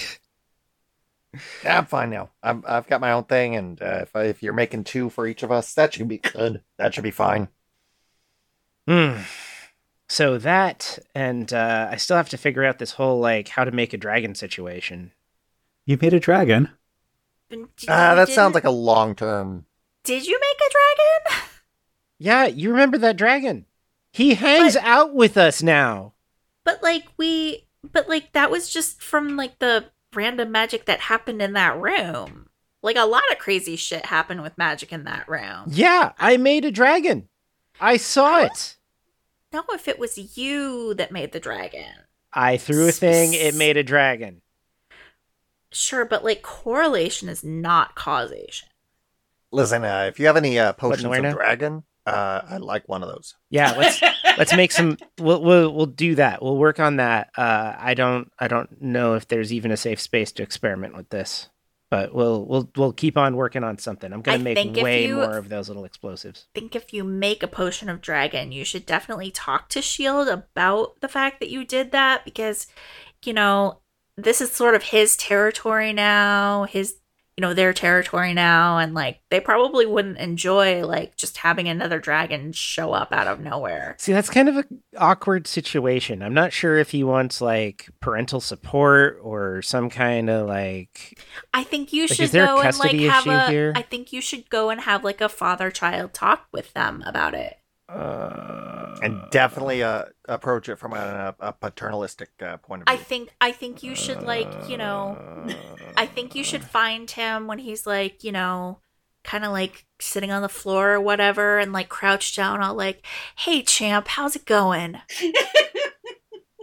Yeah, 1.63 1.79
I'm 1.79 1.85
fine 1.85 2.11
now. 2.11 2.29
I'm, 2.41 2.63
I've 2.65 2.87
got 2.87 3.01
my 3.01 3.11
own 3.11 3.25
thing, 3.25 3.55
and 3.55 3.81
uh, 3.81 4.03
if, 4.03 4.15
if 4.15 4.43
you're 4.43 4.53
making 4.53 4.85
two 4.85 5.09
for 5.09 5.27
each 5.27 5.43
of 5.43 5.51
us, 5.51 5.73
that 5.73 5.93
should 5.93 6.07
be 6.07 6.19
good. 6.19 6.61
That 6.77 6.93
should 6.93 7.03
be 7.03 7.11
fine. 7.11 7.49
Hmm. 8.87 9.17
So 10.07 10.37
that 10.37 10.99
and 11.15 11.51
uh, 11.51 11.89
I 11.91 11.95
still 11.97 12.17
have 12.17 12.29
to 12.29 12.37
figure 12.37 12.63
out 12.63 12.77
this 12.79 12.91
whole 12.93 13.19
like 13.19 13.49
how 13.49 13.63
to 13.63 13.71
make 13.71 13.93
a 13.93 13.97
dragon 13.97 14.35
situation. 14.35 15.11
You 15.85 15.97
made 16.01 16.13
a 16.13 16.19
dragon. 16.19 16.69
Ah, 17.87 18.15
that 18.15 18.29
sounds 18.29 18.53
like 18.55 18.63
a 18.65 18.71
long 18.71 19.15
term. 19.15 19.65
Did 20.03 20.25
you 20.27 20.39
make 20.39 20.57
a 20.69 20.71
dragon? 20.71 21.49
Yeah, 22.17 22.45
you 22.45 22.71
remember 22.71 22.97
that 22.99 23.17
dragon? 23.17 23.65
He 24.11 24.35
hangs 24.35 24.75
But- 24.75 24.83
out 24.85 25.13
with 25.13 25.37
us 25.37 25.61
now. 25.61 26.13
But 26.63 26.81
like 26.81 27.05
we, 27.17 27.67
but 27.91 28.07
like 28.09 28.31
that 28.33 28.49
was 28.49 28.69
just 28.69 29.01
from 29.01 29.35
like 29.35 29.59
the 29.59 29.85
random 30.13 30.51
magic 30.51 30.85
that 30.85 31.01
happened 31.01 31.41
in 31.41 31.53
that 31.53 31.77
room. 31.79 32.47
Like 32.81 32.95
a 32.95 33.05
lot 33.05 33.23
of 33.31 33.37
crazy 33.39 33.75
shit 33.75 34.05
happened 34.05 34.41
with 34.41 34.57
magic 34.57 34.91
in 34.93 35.03
that 35.03 35.27
room. 35.27 35.65
Yeah, 35.67 36.13
I 36.17 36.37
made 36.37 36.63
a 36.65 36.71
dragon. 36.71 37.27
I 37.81 37.97
saw 37.97 38.43
it. 38.43 38.77
Know 39.55 39.63
if 39.71 39.87
it 39.87 39.97
was 39.97 40.37
you 40.37 40.93
that 40.95 41.13
made 41.13 41.31
the 41.31 41.39
dragon. 41.39 41.87
I 42.33 42.57
threw 42.57 42.89
a 42.89 42.91
thing. 42.91 43.33
It 43.33 43.55
made 43.55 43.77
a 43.77 43.83
dragon. 43.83 44.41
Sure, 45.71 46.03
but 46.03 46.25
like 46.25 46.41
correlation 46.41 47.29
is 47.29 47.41
not 47.41 47.95
causation. 47.95 48.67
Listen, 49.51 49.85
uh, 49.85 50.07
if 50.09 50.19
you 50.19 50.25
have 50.25 50.35
any 50.35 50.59
uh, 50.59 50.67
What, 50.67 50.77
potions 50.77 51.05
of 51.05 51.33
dragon, 51.33 51.83
uh, 52.05 52.41
I'd 52.49 52.59
like 52.59 52.89
one 52.89 53.01
of 53.01 53.07
those. 53.07 53.35
Yeah, 53.49 53.71
let's 53.77 54.01
let's 54.37 54.53
make 54.53 54.73
some 54.73 54.97
we'll, 55.17 55.41
we'll 55.41 55.73
we'll 55.73 55.85
do 55.85 56.15
that 56.15 56.41
we'll 56.41 56.57
work 56.57 56.77
on 56.77 56.97
that 56.97 57.29
uh 57.37 57.73
i 57.77 57.93
don't 57.93 58.31
i 58.37 58.49
don't 58.49 58.81
know 58.81 59.13
if 59.13 59.27
there's 59.29 59.53
even 59.53 59.71
a 59.71 59.77
safe 59.77 60.01
space 60.01 60.33
to 60.33 60.43
experiment 60.43 60.93
with 60.93 61.07
this 61.07 61.47
but 61.91 62.13
we'll 62.13 62.45
we'll 62.45 62.69
we'll 62.75 62.93
keep 62.93 63.17
on 63.17 63.35
working 63.35 63.63
on 63.63 63.77
something. 63.77 64.11
I'm 64.11 64.21
gonna 64.21 64.37
I 64.37 64.41
make 64.41 64.75
way 64.75 65.07
you- 65.07 65.15
more 65.15 65.37
of 65.37 65.49
those 65.49 65.67
little 65.67 65.85
explosives. 65.85 66.47
I 66.55 66.59
think 66.59 66.75
if 66.75 66.93
you 66.93 67.03
make 67.03 67.43
a 67.43 67.47
potion 67.47 67.89
of 67.89 68.01
dragon, 68.01 68.51
you 68.51 68.65
should 68.65 68.85
definitely 68.85 69.31
talk 69.31 69.69
to 69.69 69.81
Shield 69.81 70.27
about 70.27 70.99
the 71.01 71.07
fact 71.07 71.39
that 71.39 71.49
you 71.49 71.63
did 71.65 71.91
that 71.91 72.25
because, 72.25 72.67
you 73.23 73.33
know, 73.33 73.81
this 74.17 74.41
is 74.41 74.51
sort 74.51 74.75
of 74.75 74.83
his 74.83 75.15
territory 75.17 75.93
now, 75.93 76.63
his, 76.63 76.95
you 77.37 77.41
know, 77.41 77.53
their 77.53 77.73
territory 77.73 78.33
now, 78.33 78.77
and 78.77 78.93
like 78.93 79.19
they 79.29 79.41
probably 79.41 79.85
wouldn't 79.85 80.17
enjoy 80.17 80.85
like 80.85 81.17
just 81.17 81.37
having 81.37 81.67
another 81.67 81.99
dragon 81.99 82.53
show 82.53 82.93
up 82.93 83.11
out 83.11 83.27
of 83.27 83.41
nowhere. 83.41 83.95
see 83.99 84.13
that's 84.13 84.29
kind 84.29 84.47
of 84.47 84.55
a 84.57 84.65
awkward 84.97 85.45
situation 85.45 86.21
i'm 86.21 86.33
not 86.33 86.53
sure 86.53 86.77
if 86.77 86.91
he 86.91 87.03
wants 87.03 87.41
like 87.41 87.89
parental 87.99 88.39
support 88.39 89.19
or 89.21 89.61
some 89.61 89.89
kind 89.89 90.29
of 90.29 90.47
like 90.47 91.19
I 91.53 91.63
think 91.63 91.91
you 91.91 92.03
Like, 92.03 92.11
is 92.11 92.17
should 92.17 92.31
go 92.31 92.61
and 92.61 92.77
like 92.77 92.91
have 92.93 93.23
issue 93.27 93.31
a. 93.31 93.35
I 93.35 93.49
here? 93.51 93.73
think 93.89 94.13
you 94.13 94.21
should 94.21 94.49
go 94.49 94.69
and 94.69 94.81
have 94.81 95.03
like 95.03 95.19
a 95.21 95.27
father 95.29 95.69
child 95.71 96.13
talk 96.13 96.47
with 96.53 96.73
them 96.73 97.03
about 97.05 97.33
it. 97.33 97.57
Uh, 97.87 98.95
and 99.03 99.21
definitely 99.29 99.83
uh, 99.83 100.05
approach 100.27 100.67
it 100.69 100.77
from 100.77 100.93
a, 100.93 101.35
a 101.39 101.53
paternalistic 101.53 102.29
uh, 102.41 102.57
point 102.57 102.81
of 102.81 102.87
view. 102.87 102.99
I 102.99 103.03
think 103.03 103.29
I 103.39 103.51
think 103.51 103.83
you 103.83 103.95
should 103.95 104.23
like, 104.23 104.47
you 104.67 104.77
know, 104.77 105.17
I 105.95 106.07
think 106.07 106.33
you 106.33 106.43
should 106.43 106.63
find 106.63 107.09
him 107.09 107.45
when 107.47 107.59
he's 107.59 107.85
like, 107.85 108.23
you 108.23 108.31
know, 108.31 108.79
kind 109.23 109.45
of 109.45 109.51
like 109.51 109.85
sitting 109.99 110.31
on 110.31 110.41
the 110.41 110.49
floor 110.49 110.93
or 110.93 111.01
whatever 111.01 111.59
and 111.59 111.73
like 111.73 111.89
crouched 111.89 112.35
down 112.35 112.61
all 112.61 112.73
like, 112.73 113.05
"Hey 113.37 113.61
champ, 113.61 114.07
how's 114.07 114.35
it 114.35 114.45
going?" 114.45 114.95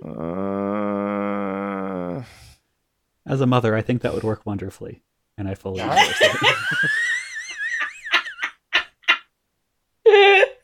Uh, 0.04 2.24
As 3.24 3.40
a 3.40 3.46
mother, 3.46 3.76
I 3.76 3.82
think 3.82 4.02
that 4.02 4.14
would 4.14 4.24
work 4.24 4.44
wonderfully, 4.44 5.04
and 5.38 5.46
I 5.48 5.54
fully 5.54 5.78
Yeah. 5.78 5.94
endorse 5.94 6.20
it. 10.04 10.58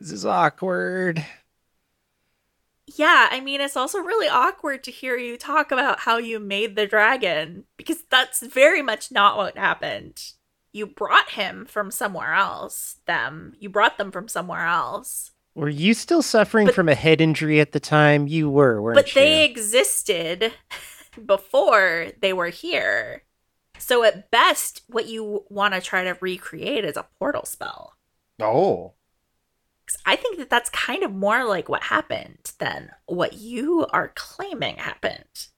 This 0.00 0.12
is 0.12 0.24
awkward. 0.26 1.24
Yeah, 2.96 3.28
I 3.30 3.40
mean, 3.40 3.60
it's 3.60 3.76
also 3.76 3.98
really 3.98 4.26
awkward 4.28 4.82
to 4.84 4.90
hear 4.90 5.16
you 5.16 5.36
talk 5.36 5.70
about 5.70 6.00
how 6.00 6.16
you 6.18 6.40
made 6.40 6.74
the 6.74 6.86
dragon 6.86 7.64
because 7.76 8.02
that's 8.10 8.40
very 8.44 8.82
much 8.82 9.12
not 9.12 9.36
what 9.36 9.56
happened. 9.56 10.32
You 10.72 10.86
brought 10.86 11.30
him 11.30 11.66
from 11.66 11.90
somewhere 11.90 12.34
else. 12.34 12.96
Them. 13.06 13.54
You 13.60 13.68
brought 13.68 13.96
them 13.98 14.10
from 14.10 14.26
somewhere 14.28 14.66
else. 14.66 15.30
Were 15.54 15.68
you 15.68 15.94
still 15.94 16.22
suffering 16.22 16.66
But- 16.66 16.74
from 16.74 16.88
a 16.88 16.94
head 16.94 17.20
injury 17.20 17.60
at 17.60 17.72
the 17.72 17.80
time? 17.80 18.26
You 18.26 18.50
were, 18.50 18.80
weren't 18.82 18.96
But 18.96 19.08
you? 19.14 19.20
they 19.20 19.44
existed 19.44 20.52
before 21.26 22.08
they 22.20 22.32
were 22.32 22.48
here. 22.48 23.22
So 23.78 24.02
at 24.04 24.30
best, 24.30 24.82
what 24.88 25.06
you 25.06 25.44
want 25.48 25.74
to 25.74 25.80
try 25.80 26.04
to 26.04 26.16
recreate 26.20 26.84
is 26.84 26.96
a 26.96 27.06
portal 27.18 27.44
spell. 27.44 27.94
oh, 28.40 28.88
'Cause 28.88 28.94
I 30.06 30.16
think 30.16 30.38
that 30.38 30.50
that's 30.50 30.70
kind 30.70 31.02
of 31.02 31.12
more 31.14 31.44
like 31.44 31.68
what 31.68 31.84
happened 31.84 32.52
than 32.58 32.90
what 33.06 33.34
you 33.34 33.86
are 33.92 34.12
claiming 34.14 34.76
happened. 34.76 35.48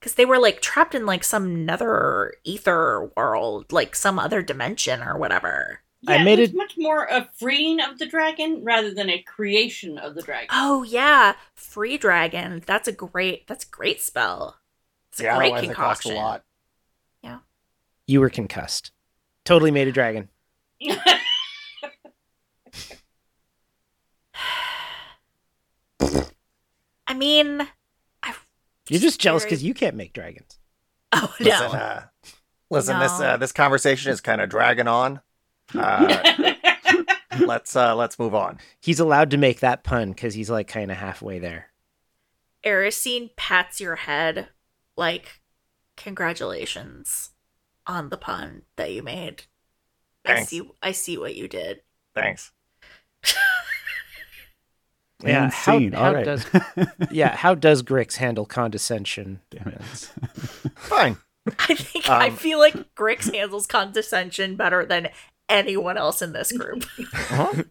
Because 0.00 0.14
they 0.14 0.24
were 0.24 0.38
like 0.38 0.60
trapped 0.60 0.94
in 0.94 1.06
like 1.06 1.24
some 1.24 1.64
nether 1.64 2.34
ether 2.44 3.10
world, 3.16 3.72
like 3.72 3.96
some 3.96 4.18
other 4.18 4.42
dimension 4.42 5.02
or 5.02 5.18
whatever. 5.18 5.80
I 6.06 6.16
Yeah, 6.16 6.24
made 6.24 6.38
it 6.38 6.42
was 6.42 6.50
it- 6.50 6.56
much 6.56 6.74
more 6.78 7.04
a 7.04 7.28
freeing 7.36 7.80
of 7.80 7.98
the 7.98 8.06
dragon 8.06 8.62
rather 8.62 8.92
than 8.94 9.10
a 9.10 9.22
creation 9.22 9.98
of 9.98 10.14
the 10.14 10.22
dragon. 10.22 10.48
Oh 10.52 10.82
yeah, 10.84 11.34
free 11.54 11.98
dragon. 11.98 12.62
That's 12.66 12.86
a 12.86 12.92
great. 12.92 13.46
That's 13.46 13.64
a 13.64 13.68
great 13.68 14.00
spell. 14.00 14.58
It's 15.10 15.20
a 15.20 15.24
yeah, 15.24 15.36
great 15.36 15.52
otherwise 15.52 15.70
it 15.70 15.74
costs 15.74 16.04
a 16.04 16.08
concoction. 16.10 16.24
lot. 16.24 16.42
You 18.08 18.20
were 18.20 18.30
concussed. 18.30 18.92
Totally 19.44 19.72
made 19.72 19.88
a 19.88 19.92
dragon. 19.92 20.28
mean, 27.16 27.66
I, 28.22 28.34
You're 28.88 29.00
just 29.00 29.20
jealous 29.20 29.42
very- 29.42 29.50
because 29.50 29.64
you 29.64 29.74
can't 29.74 29.96
make 29.96 30.12
dragons. 30.12 30.58
Oh 31.12 31.34
no. 31.40 31.46
Listen, 31.50 31.76
uh, 31.76 32.02
listen 32.70 32.98
this 32.98 33.12
uh, 33.20 33.36
this 33.36 33.52
conversation 33.52 34.12
is 34.12 34.20
kind 34.20 34.40
of 34.40 34.48
dragging 34.48 34.88
on. 34.88 35.20
Uh, 35.74 36.52
let's 37.40 37.74
uh, 37.74 37.94
let's 37.96 38.20
move 38.20 38.34
on. 38.34 38.58
He's 38.80 39.00
allowed 39.00 39.30
to 39.32 39.36
make 39.36 39.58
that 39.60 39.82
pun 39.82 40.10
because 40.10 40.34
he's 40.34 40.48
like 40.48 40.68
kind 40.68 40.92
of 40.92 40.96
halfway 40.96 41.40
there. 41.40 41.70
Erisine 42.64 43.30
pats 43.36 43.80
your 43.80 43.96
head 43.96 44.48
like, 44.96 45.40
congratulations 45.96 47.30
on 47.86 48.10
the 48.10 48.16
pun 48.16 48.62
that 48.76 48.92
you 48.92 49.02
made. 49.02 49.42
I 50.24 50.42
see. 50.44 50.62
I 50.82 50.92
see 50.92 51.18
what 51.18 51.34
you 51.34 51.48
did. 51.48 51.80
Thanks. 52.14 52.52
Yeah, 55.24 55.44
And 55.44 55.52
how- 55.52 55.78
scene. 55.78 55.92
how 55.92 56.04
All 56.08 56.14
right. 56.14 56.24
does- 56.24 56.46
Yeah, 57.10 57.34
how 57.36 57.54
does 57.54 57.82
Grix 57.82 58.16
handle 58.16 58.44
condescension? 58.46 59.40
Damn 59.50 59.68
it. 59.68 59.80
Fine. 60.76 61.16
I 61.58 61.74
think 61.74 62.08
I 62.10 62.28
Um, 62.28 62.36
feel 62.36 62.58
like 62.58 62.94
Grix 62.94 63.32
handles 63.32 63.66
condescension 63.66 64.56
better 64.56 64.84
than 64.84 65.08
anyone 65.48 65.96
else 65.96 66.20
in 66.22 66.32
this 66.32 66.50
group. 66.52 66.84
Uh-huh. 67.14 67.62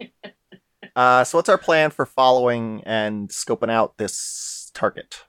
Uh, 0.96 1.24
so 1.26 1.38
what's 1.38 1.50
our 1.50 1.58
plan 1.58 1.92
for 1.92 2.06
following 2.06 2.82
and 2.86 3.30
scoping 3.30 3.70
out 3.70 3.98
this 3.98 4.72
target? 4.74 5.24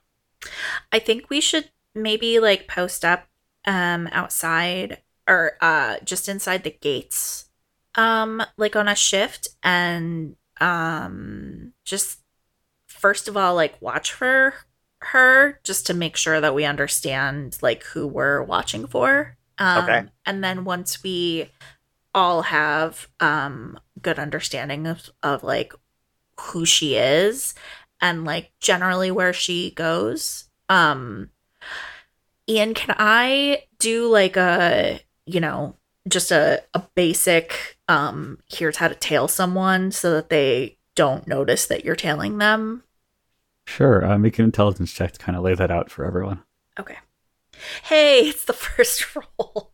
I 0.93 0.99
think 0.99 1.29
we 1.29 1.41
should 1.41 1.69
maybe 1.93 2.39
like 2.39 2.67
post 2.67 3.03
up 3.03 3.27
um 3.65 4.07
outside 4.13 5.01
or 5.27 5.57
uh 5.61 5.97
just 6.05 6.29
inside 6.29 6.63
the 6.63 6.69
gates 6.79 7.49
um 7.95 8.41
like 8.55 8.75
on 8.77 8.87
a 8.87 8.95
shift 8.95 9.47
and 9.63 10.35
um 10.61 11.73
just 11.85 12.19
first 12.87 13.27
of 13.27 13.37
all 13.37 13.55
like 13.55 13.81
watch 13.81 14.13
for 14.13 14.53
her 15.01 15.59
just 15.63 15.87
to 15.87 15.93
make 15.93 16.15
sure 16.15 16.41
that 16.41 16.55
we 16.55 16.65
understand 16.65 17.57
like 17.61 17.83
who 17.83 18.07
we're 18.07 18.41
watching 18.43 18.87
for 18.87 19.37
um 19.59 19.83
Okay. 19.83 20.05
and 20.25 20.43
then 20.43 20.63
once 20.65 21.03
we 21.03 21.49
all 22.15 22.43
have 22.43 23.07
um 23.19 23.79
good 24.01 24.19
understanding 24.19 24.87
of 24.87 25.09
of 25.23 25.43
like 25.43 25.73
who 26.39 26.65
she 26.65 26.95
is 26.95 27.53
and 28.01 28.25
like 28.25 28.51
generally 28.59 29.11
where 29.11 29.33
she 29.33 29.71
goes 29.71 30.49
um 30.69 31.29
ian 32.49 32.73
can 32.73 32.95
i 32.97 33.63
do 33.79 34.07
like 34.09 34.37
a 34.37 34.99
you 35.25 35.39
know 35.39 35.75
just 36.07 36.31
a, 36.31 36.63
a 36.73 36.83
basic 36.95 37.77
um 37.87 38.39
here's 38.49 38.77
how 38.77 38.87
to 38.87 38.95
tail 38.95 39.27
someone 39.27 39.91
so 39.91 40.13
that 40.13 40.29
they 40.29 40.77
don't 40.95 41.27
notice 41.27 41.65
that 41.67 41.83
you're 41.85 41.95
tailing 41.95 42.37
them 42.37 42.83
Sure. 43.65 44.05
Uh, 44.05 44.17
make 44.17 44.39
an 44.39 44.45
intelligence 44.45 44.93
check 44.93 45.11
to 45.11 45.19
kind 45.19 45.37
of 45.37 45.43
lay 45.43 45.53
that 45.53 45.69
out 45.71 45.91
for 45.91 46.05
everyone. 46.05 46.41
okay 46.79 46.97
hey 47.83 48.21
it's 48.29 48.45
the 48.45 48.53
first 48.67 49.15
roll 49.15 49.73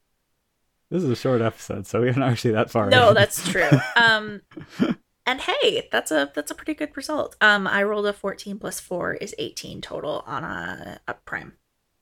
This 0.89 1.04
is 1.04 1.10
a 1.10 1.15
short 1.15 1.41
episode, 1.41 1.86
so 1.88 2.02
we 2.02 2.08
haven't 2.08 2.24
actually 2.24 2.52
that 2.54 2.69
far. 2.72 2.89
no 2.89 3.10
in. 3.10 3.13
that's 3.15 3.48
true 3.50 3.69
um 3.96 4.41
and 5.26 5.39
hey 5.41 5.88
that's 5.91 6.12
a 6.12 6.32
that's 6.36 6.52
a 6.52 6.56
pretty 6.56 6.74
good 6.74 6.96
result 6.98 7.36
um 7.41 7.67
i 7.67 7.84
rolled 7.84 8.06
a 8.08 8.13
14 8.13 8.58
plus 8.60 8.80
4 8.80 9.13
is 9.15 9.36
18 9.38 9.82
total 9.82 10.24
on 10.26 10.43
a, 10.43 11.00
a 11.08 11.13
prime 11.13 11.54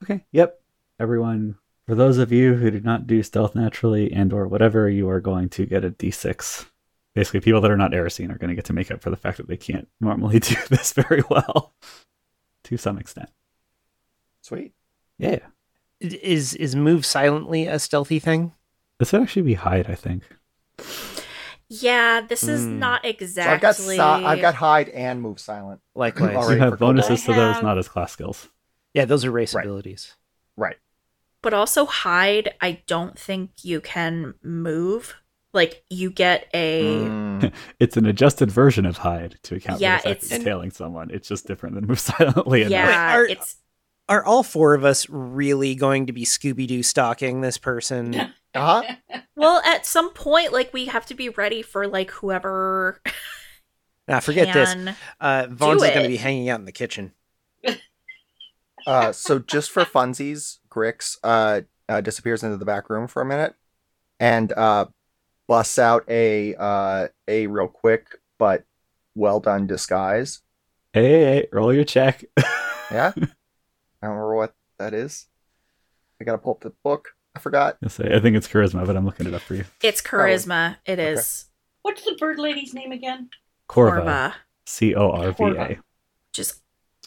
Okay. 0.02 0.24
Yep. 0.32 0.60
Everyone, 0.98 1.54
for 1.86 1.94
those 1.94 2.18
of 2.18 2.32
you 2.32 2.54
who 2.54 2.70
do 2.70 2.80
not 2.80 3.06
do 3.06 3.22
stealth 3.22 3.54
naturally 3.54 4.12
and 4.12 4.32
or 4.32 4.46
whatever, 4.46 4.88
you 4.88 5.08
are 5.08 5.20
going 5.20 5.48
to 5.50 5.66
get 5.66 5.84
a 5.84 5.90
d6. 5.90 6.66
Basically, 7.14 7.40
people 7.40 7.60
that 7.60 7.70
are 7.70 7.76
not 7.76 7.90
Erisine 7.92 8.30
are 8.34 8.38
going 8.38 8.48
to 8.48 8.54
get 8.54 8.64
to 8.66 8.72
make 8.72 8.90
up 8.90 9.02
for 9.02 9.10
the 9.10 9.16
fact 9.16 9.36
that 9.36 9.46
they 9.48 9.56
can't 9.56 9.88
normally 10.00 10.38
do 10.40 10.56
this 10.70 10.92
very 10.92 11.22
well, 11.28 11.74
to 12.64 12.76
some 12.78 12.98
extent. 12.98 13.28
Sweet. 14.42 14.72
Yeah. 15.18 15.40
Is 16.00 16.54
is 16.54 16.74
move 16.74 17.04
silently 17.06 17.66
a 17.66 17.78
stealthy 17.78 18.18
thing? 18.18 18.52
This 18.98 19.12
would 19.12 19.22
actually 19.22 19.42
be 19.42 19.54
hide, 19.54 19.88
I 19.90 19.94
think. 19.94 20.22
yeah 21.68 22.20
this 22.20 22.42
is 22.42 22.64
Hmm. 22.64 22.78
not 22.78 23.02
So 23.02 23.08
exactly 23.10 23.52
I've 23.54 23.60
got 23.60 23.76
si- 23.76 23.98
I've 24.26 24.40
got 24.40 24.54
hide 24.54 24.88
and 24.88 25.20
move 25.22 25.38
silent. 25.40 25.80
Likewise. 25.94 26.34
Already 26.36 26.60
you 26.60 26.64
have 26.70 26.78
bonuses 26.78 27.24
to 27.24 27.32
I 27.32 27.36
those, 27.36 27.62
not 27.62 27.78
as 27.78 27.88
class 27.88 28.12
skills. 28.12 28.48
Yeah, 28.94 29.04
those 29.06 29.24
are 29.24 29.30
race 29.30 29.54
Right. 29.54 29.64
abilities. 29.64 30.16
Right. 31.44 31.50
but 31.50 31.54
also 31.54 31.86
hide 31.86 32.54
i 32.60 32.82
don't 32.86 33.18
think 33.18 33.50
you 33.62 33.80
can 33.80 34.34
move 34.42 35.16
like 35.54 35.84
you 35.90 36.10
get 36.10 36.46
a 36.54 36.82
Mm, 37.04 37.52
It's 37.80 37.96
an 37.96 38.06
adjusted 38.06 38.50
version 38.50 38.86
of 38.86 38.98
hide 38.98 39.36
to 39.42 39.56
account 39.56 39.80
Yeah, 39.80 39.98
for 39.98 40.02
the 40.04 40.14
fact 40.14 40.16
it's- 40.24 40.28
that 40.30 40.34
it's 40.36 40.44
tailing 40.44 40.70
someone. 40.70 41.10
It's 41.10 41.28
just 41.28 41.46
different 41.46 41.74
than 41.74 41.86
move 41.88 42.00
silently. 42.00 42.62
and 42.62 42.70
yeah 42.70 43.16
are- 43.16 43.26
it's 43.26 43.56
Are 44.08 44.24
all 44.24 44.42
four 44.42 44.72
of 44.74 44.84
us 44.84 45.06
really 45.10 45.74
going 45.74 46.06
to 46.06 46.12
be 46.12 46.24
Scooby 46.24 46.66
Doo 46.66 46.82
stalking 46.82 47.40
this 47.42 47.58
person? 47.58 48.14
uh-huh. 48.54 48.82
well 49.36 49.60
at 49.66 49.84
some 49.84 50.10
point 50.14 50.52
like 50.52 50.72
we 50.72 50.86
have 50.86 51.04
to 51.06 51.14
be 51.14 51.28
ready 51.28 51.60
for 51.62 51.86
like 51.86 52.10
whoever 52.12 53.00
Nah, 54.08 54.20
forget 54.20 54.52
this. 54.54 54.72
can- 54.74 54.96
Uh, 55.20 55.46
Vons 55.50 55.82
is 55.82 55.90
going 55.90 56.02
to 56.02 56.08
be 56.08 56.16
hanging 56.16 56.48
out 56.48 56.58
in 56.60 56.66
the 56.66 56.72
kitchen. 56.72 57.12
Uh, 58.86 59.12
so 59.12 59.38
just 59.38 59.70
for 59.70 59.84
funsies, 59.84 60.58
Grix 60.70 61.16
uh, 61.22 61.62
uh, 61.88 62.00
disappears 62.00 62.42
into 62.42 62.56
the 62.56 62.64
back 62.64 62.90
room 62.90 63.06
for 63.08 63.22
a 63.22 63.24
minute 63.24 63.54
and 64.20 64.52
uh, 64.52 64.86
busts 65.48 65.78
out 65.78 66.04
a 66.08 66.54
uh, 66.56 67.08
a 67.28 67.46
real 67.46 67.68
quick 67.68 68.18
but 68.38 68.64
well 69.14 69.40
done 69.40 69.66
disguise. 69.66 70.40
Hey, 70.92 71.02
hey, 71.04 71.20
hey, 71.24 71.48
roll 71.52 71.72
your 71.72 71.84
check. 71.84 72.24
Yeah, 72.90 73.12
I 73.16 73.20
don't 73.20 73.30
remember 74.02 74.34
what 74.36 74.54
that 74.78 74.94
is. 74.94 75.26
I 76.20 76.24
gotta 76.24 76.38
pull 76.38 76.52
up 76.54 76.60
the 76.60 76.72
book. 76.84 77.10
I 77.34 77.40
forgot. 77.40 77.78
I 77.82 77.88
say, 77.88 78.14
I 78.14 78.20
think 78.20 78.36
it's 78.36 78.46
charisma, 78.48 78.86
but 78.86 78.96
I'm 78.96 79.06
looking 79.06 79.26
it 79.26 79.32
up 79.34 79.40
for 79.42 79.54
you. 79.54 79.64
it's 79.82 80.02
charisma 80.02 80.76
It 80.84 80.98
Okay. 80.98 81.12
is 81.12 81.46
What's 81.82 82.04
the 82.04 82.14
bird 82.18 82.38
lady's 82.38 82.74
name 82.74 82.92
again? 82.92 83.30
Corva. 83.68 84.04
Corva. 84.04 84.34
C 84.66 84.94
O 84.94 85.10
R 85.10 85.32
V 85.32 85.44
A. 85.44 85.54
Corva. 85.54 85.78
just 86.32 86.60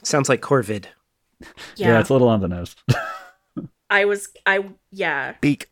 Sounds 0.03 0.27
like 0.29 0.41
Corvid. 0.41 0.85
Yeah. 1.75 1.89
yeah, 1.89 1.99
it's 1.99 2.09
a 2.09 2.13
little 2.13 2.29
on 2.29 2.39
the 2.41 2.47
nose. 2.47 2.75
i 3.89 4.05
was 4.05 4.29
i 4.45 4.63
yeah 4.91 5.35
Beak. 5.41 5.69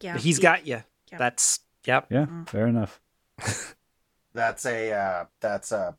yeah 0.00 0.16
He's 0.18 0.36
he- 0.36 0.42
got 0.42 0.66
you. 0.66 0.82
yeah. 1.10 1.18
That's, 1.18 1.60
yep. 1.84 2.06
yeah, 2.10 2.26
Mm. 2.26 2.48
fair 2.48 2.66
enough. 2.66 3.00
That's 4.34 4.66
a 4.66 4.92
uh, 4.92 5.24
that's 5.40 5.72
a 5.72 5.96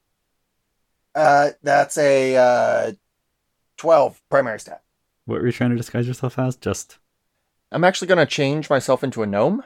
uh, 1.16 1.50
that's 1.64 1.98
a 1.98 2.36
uh, 2.38 2.92
twelve 3.78 4.22
primary 4.30 4.60
stat. 4.60 4.84
What 5.26 5.42
were 5.42 5.48
you 5.48 5.52
trying 5.52 5.72
to 5.72 5.76
disguise 5.76 6.08
yourself 6.08 6.38
as? 6.38 6.56
Just 6.56 7.00
I'm 7.72 7.84
actually 7.84 8.08
gonna 8.10 8.28
change 8.28 8.70
myself 8.70 9.04
into 9.04 9.24
a 9.24 9.26
gnome, 9.26 9.64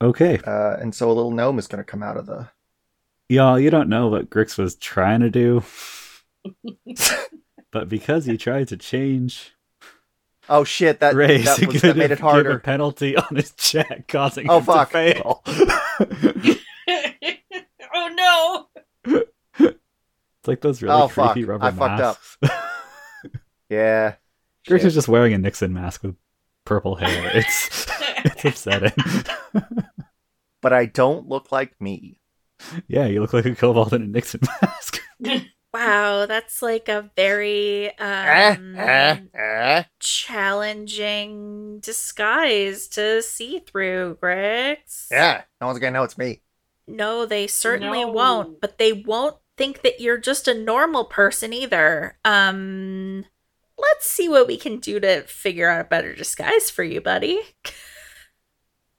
okay. 0.00 0.38
uh, 0.46 0.76
and 0.80 0.94
so 0.94 1.10
a 1.10 1.12
little 1.12 1.32
gnome 1.32 1.58
is 1.58 1.66
gonna 1.66 1.82
come 1.82 2.04
out 2.04 2.16
of 2.16 2.26
the. 2.26 2.48
Y'all, 3.28 3.58
you 3.58 3.68
don't 3.70 3.88
know 3.88 4.06
what 4.06 4.30
Grix 4.30 4.56
was 4.56 4.76
trying 4.76 5.18
to 5.20 5.30
do. 5.30 5.64
but 7.74 7.90
because 7.90 8.24
he 8.24 8.38
tried 8.38 8.68
to 8.68 8.78
change 8.78 9.50
Oh 10.48 10.62
shit! 10.64 11.00
That 11.00 11.14
race, 11.14 11.44
that, 11.46 11.58
he 11.58 11.64
was, 11.66 11.80
that 11.82 11.96
made 11.96 12.10
it 12.10 12.16
give 12.16 12.20
a 12.20 12.22
harder. 12.22 12.58
penalty 12.58 13.16
on 13.16 13.34
his 13.36 13.52
check, 13.52 14.06
causing 14.08 14.48
Oh, 14.50 14.58
him 14.58 14.64
fuck. 14.64 14.90
to 14.90 14.92
fail. 14.92 15.42
oh 17.94 18.08
no! 18.14 19.14
it's 19.58 20.46
like 20.48 20.60
those 20.60 20.82
really 20.82 20.94
Oh, 20.94 21.08
fuck. 21.08 21.32
creepy 21.32 21.46
rubber 21.46 21.64
I 21.64 21.70
fucked 21.70 22.00
up. 22.02 22.18
masks. 22.42 22.58
Yeah. 23.70 24.16
Grix 24.68 24.80
Shit. 24.80 24.84
is 24.88 24.94
just 24.94 25.08
wearing 25.08 25.32
a 25.32 25.38
Nixon 25.38 25.72
mask 25.72 26.02
with 26.02 26.14
purple 26.66 26.96
hair. 26.96 27.30
It's 27.34 27.86
it's 28.18 28.44
upsetting. 28.44 28.92
But 30.60 30.72
I 30.74 30.84
don't 30.86 31.26
look 31.28 31.50
like 31.50 31.80
me. 31.80 32.20
yeah, 32.86 33.06
you 33.06 33.20
look 33.22 33.32
like 33.32 33.46
a 33.46 33.54
kobold 33.54 33.94
in 33.94 34.02
a 34.02 34.06
Nixon 34.06 34.40
mask. 34.62 35.00
Wow, 35.86 36.26
that's 36.26 36.62
like 36.62 36.88
a 36.88 37.10
very 37.16 37.96
um, 37.98 38.76
eh, 38.78 39.16
eh. 39.34 39.84
challenging 40.00 41.80
disguise 41.80 42.88
to 42.88 43.22
see 43.22 43.60
through, 43.60 44.18
Grix. 44.22 45.08
Yeah, 45.10 45.42
no 45.60 45.66
one's 45.68 45.78
gonna 45.78 45.92
know 45.92 46.04
it's 46.04 46.18
me. 46.18 46.42
No, 46.86 47.24
they 47.26 47.46
certainly 47.46 48.04
No. 48.04 48.10
won't, 48.12 48.60
but 48.60 48.78
they 48.78 48.92
won't 48.92 49.36
think 49.56 49.82
that 49.82 50.00
you're 50.00 50.18
just 50.18 50.48
a 50.48 50.54
normal 50.54 51.04
person 51.04 51.52
either. 51.52 52.18
Um 52.24 53.24
let's 53.78 54.06
see 54.08 54.28
what 54.28 54.46
we 54.46 54.56
can 54.56 54.78
do 54.78 55.00
to 55.00 55.22
figure 55.22 55.68
out 55.68 55.80
a 55.80 55.84
better 55.84 56.14
disguise 56.14 56.70
for 56.70 56.84
you, 56.84 57.00
buddy. 57.00 57.40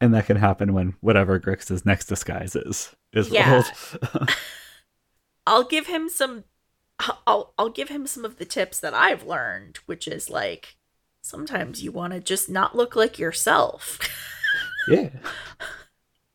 And 0.02 0.13
that 0.13 0.26
can 0.26 0.38
happen 0.38 0.74
when 0.74 0.95
whatever 1.02 1.39
Grix's 1.39 1.86
next 1.86 2.06
disguise 2.08 2.56
is 2.56 2.95
is 3.13 3.32
Yeah. 3.32 3.50
rolled. 3.52 3.71
I'll 5.48 5.63
give 5.63 5.88
him 5.88 6.10
some 6.10 6.43
I'll 7.27 7.53
I'll 7.58 7.69
give 7.69 7.89
him 7.89 8.08
some 8.08 8.23
of 8.25 8.38
the 8.38 8.45
tips 8.45 8.79
that 8.79 8.93
I've 8.93 9.23
learned, 9.23 9.77
which 9.86 10.08
is 10.08 10.29
like 10.29 10.75
sometimes 11.21 11.84
you 11.84 11.91
want 11.91 12.13
to 12.13 12.19
just 12.19 12.49
not 12.49 12.75
look 12.75 12.95
like 12.95 13.19
yourself. 13.19 13.99
yeah. 14.88 15.10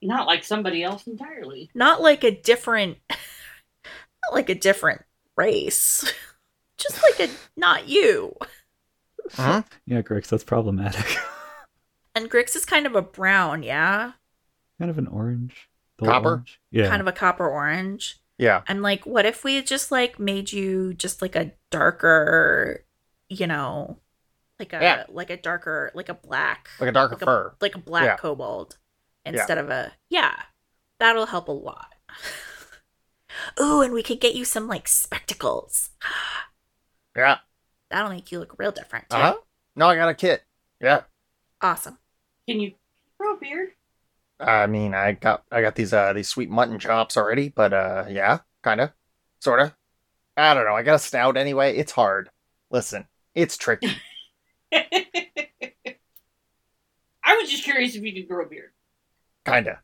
Not 0.02 0.26
like 0.26 0.44
somebody 0.44 0.82
else 0.82 1.06
entirely. 1.06 1.70
not 1.74 2.00
like 2.00 2.24
a 2.24 2.30
different 2.30 2.98
not 3.10 4.32
like 4.34 4.48
a 4.48 4.54
different 4.54 5.02
race. 5.36 6.10
Just 6.78 7.02
like 7.02 7.28
a 7.28 7.32
not 7.58 7.88
you. 7.88 8.34
Huh? 9.32 9.62
Yeah, 9.84 10.00
Grix, 10.00 10.28
that's 10.28 10.44
problematic. 10.44 11.06
And 12.12 12.28
Grix 12.28 12.56
is 12.56 12.64
kind 12.64 12.86
of 12.86 12.96
a 12.96 13.02
brown, 13.02 13.62
yeah? 13.62 14.12
kind 14.80 14.90
of 14.90 14.98
an 14.98 15.06
orange. 15.06 15.68
Copper? 16.02 16.28
orange. 16.28 16.60
Yeah. 16.72 16.88
Kind 16.88 17.00
of 17.00 17.06
a 17.06 17.12
copper 17.12 17.48
orange. 17.48 18.19
Yeah. 18.40 18.62
And 18.66 18.80
like 18.82 19.04
what 19.04 19.26
if 19.26 19.44
we 19.44 19.60
just 19.62 19.92
like 19.92 20.18
made 20.18 20.50
you 20.50 20.94
just 20.94 21.20
like 21.20 21.36
a 21.36 21.52
darker, 21.70 22.84
you 23.28 23.46
know, 23.46 23.98
like 24.58 24.72
a 24.72 24.78
Yeah. 24.80 25.04
like 25.10 25.28
a 25.30 25.36
darker 25.36 25.90
like 25.94 26.08
a 26.08 26.14
black 26.14 26.68
Like 26.80 26.88
a 26.88 26.92
darker 26.92 27.14
like 27.16 27.22
a, 27.22 27.26
fur. 27.26 27.54
like 27.60 27.74
a 27.74 27.78
black 27.78 28.04
Yeah. 28.04 28.16
kobold 28.16 28.78
instead 29.26 29.58
of 29.58 29.68
a 29.68 29.92
yeah. 30.08 30.34
That'll 30.98 31.26
help 31.26 31.48
a 31.48 31.52
lot. 31.52 31.94
Ooh, 33.60 33.80
and 33.82 33.92
we 33.92 34.02
could 34.02 34.20
get 34.20 34.34
you 34.34 34.44
some 34.44 34.66
like 34.66 34.88
spectacles. 34.88 35.90
Yeah. 37.16 37.38
That'll 37.90 38.08
make 38.10 38.30
you 38.30 38.38
look 38.38 38.54
real 38.56 38.70
different 38.70 39.10
too. 39.10 39.16
Uh 39.16 39.32
huh. 39.32 39.36
No, 39.74 39.88
I 39.88 39.96
got 39.96 40.08
a 40.08 40.14
kit. 40.14 40.44
Yeah. 40.80 41.02
Awesome. 41.60 41.98
Can 42.48 42.60
you 42.60 42.72
grow 43.18 43.34
a 43.34 43.36
beard? 43.36 43.70
I 44.40 44.66
mean, 44.66 44.94
I 44.94 45.12
got 45.12 45.44
I 45.50 45.60
got 45.62 45.74
these 45.74 45.92
uh 45.92 46.12
these 46.12 46.28
sweet 46.28 46.50
mutton 46.50 46.78
chops 46.78 47.16
already, 47.16 47.48
but 47.50 47.72
uh 47.72 48.04
yeah, 48.08 48.40
kind 48.62 48.80
of, 48.80 48.90
sort 49.40 49.60
of. 49.60 49.74
I 50.36 50.54
don't 50.54 50.64
know. 50.66 50.74
I 50.76 50.82
got 50.82 50.94
a 50.96 50.98
snout 50.98 51.36
anyway. 51.36 51.76
It's 51.76 51.92
hard. 51.92 52.30
Listen, 52.70 53.06
it's 53.34 53.56
tricky. 53.56 53.90
I 54.72 54.86
was 57.36 57.50
just 57.50 57.64
curious 57.64 57.94
if 57.94 58.02
you 58.02 58.12
could 58.12 58.28
grow 58.28 58.44
a 58.44 58.48
beard. 58.48 58.70
kind 59.44 59.66
of. 59.68 59.76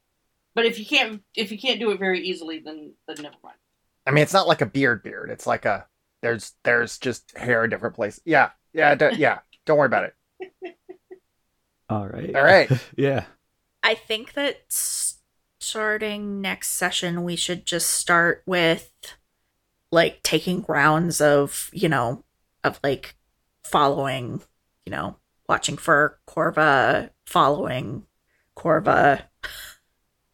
But 0.55 0.65
if 0.67 0.79
you 0.79 0.87
can't, 0.87 1.23
if 1.35 1.53
you 1.53 1.59
can't 1.59 1.81
do 1.81 1.91
it 1.91 1.99
very 1.99 2.21
easily, 2.21 2.61
then 2.61 2.95
then 3.07 3.17
never 3.23 3.37
mind. 3.43 3.57
I 4.07 4.11
mean, 4.11 4.23
it's 4.23 4.33
not 4.33 4.49
like 4.49 4.61
a 4.63 4.67
beard 4.67 5.03
beard. 5.03 5.31
It's 5.31 5.47
like 5.47 5.65
a 5.65 5.87
there's 6.23 6.55
there's 6.65 6.99
just 6.99 7.37
hair 7.37 7.65
in 7.65 7.71
different 7.71 7.95
places. 7.95 8.23
Yeah, 8.25 8.51
yeah, 8.73 8.95
d- 8.95 9.17
yeah. 9.17 9.41
Don't 9.67 9.79
worry 9.79 9.87
about 9.87 10.05
it. 10.05 10.15
All 11.89 12.07
right. 12.09 12.35
All 12.35 12.43
right. 12.45 12.71
yeah. 12.97 13.25
I 13.87 13.95
think 13.95 14.33
that 14.35 14.63
starting 15.61 16.41
next 16.41 16.73
session, 16.73 17.23
we 17.23 17.37
should 17.37 17.65
just 17.67 17.89
start 17.89 18.43
with 18.47 18.91
like 19.93 20.23
taking 20.25 20.65
rounds 20.69 21.21
of, 21.21 21.71
you 21.73 21.89
know, 21.89 22.25
of 22.65 22.81
like 22.83 23.15
following, 23.65 24.43
you 24.85 24.91
know, 24.91 25.17
watching 25.49 25.77
for 25.77 26.19
Corva, 26.27 27.11
following 27.27 28.05
Corva, 28.57 29.23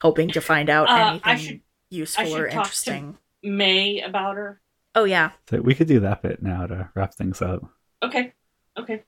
hoping 0.01 0.31
to 0.31 0.41
find 0.41 0.71
out 0.71 0.89
Uh, 0.89 0.93
I 1.23 1.33
anything 1.33 1.37
should- 1.47 1.61
useful 1.91 2.25
should 2.25 2.41
or 2.41 2.45
talk 2.47 2.53
to- 2.53 2.59
interesting. 2.61 3.19
May 3.43 4.01
about 4.01 4.37
her. 4.37 4.61
Oh, 4.95 5.05
yeah. 5.05 5.33
So 5.51 5.61
we 5.61 5.75
could 5.75 5.89
do 5.89 6.01
that 6.01 6.23
bit 6.23 6.43
now 6.43 6.67
to 6.67 6.89
wrap 6.95 7.13
things 7.15 7.43
up. 7.43 7.63
Okay, 8.03 8.33
okay. 8.79 9.03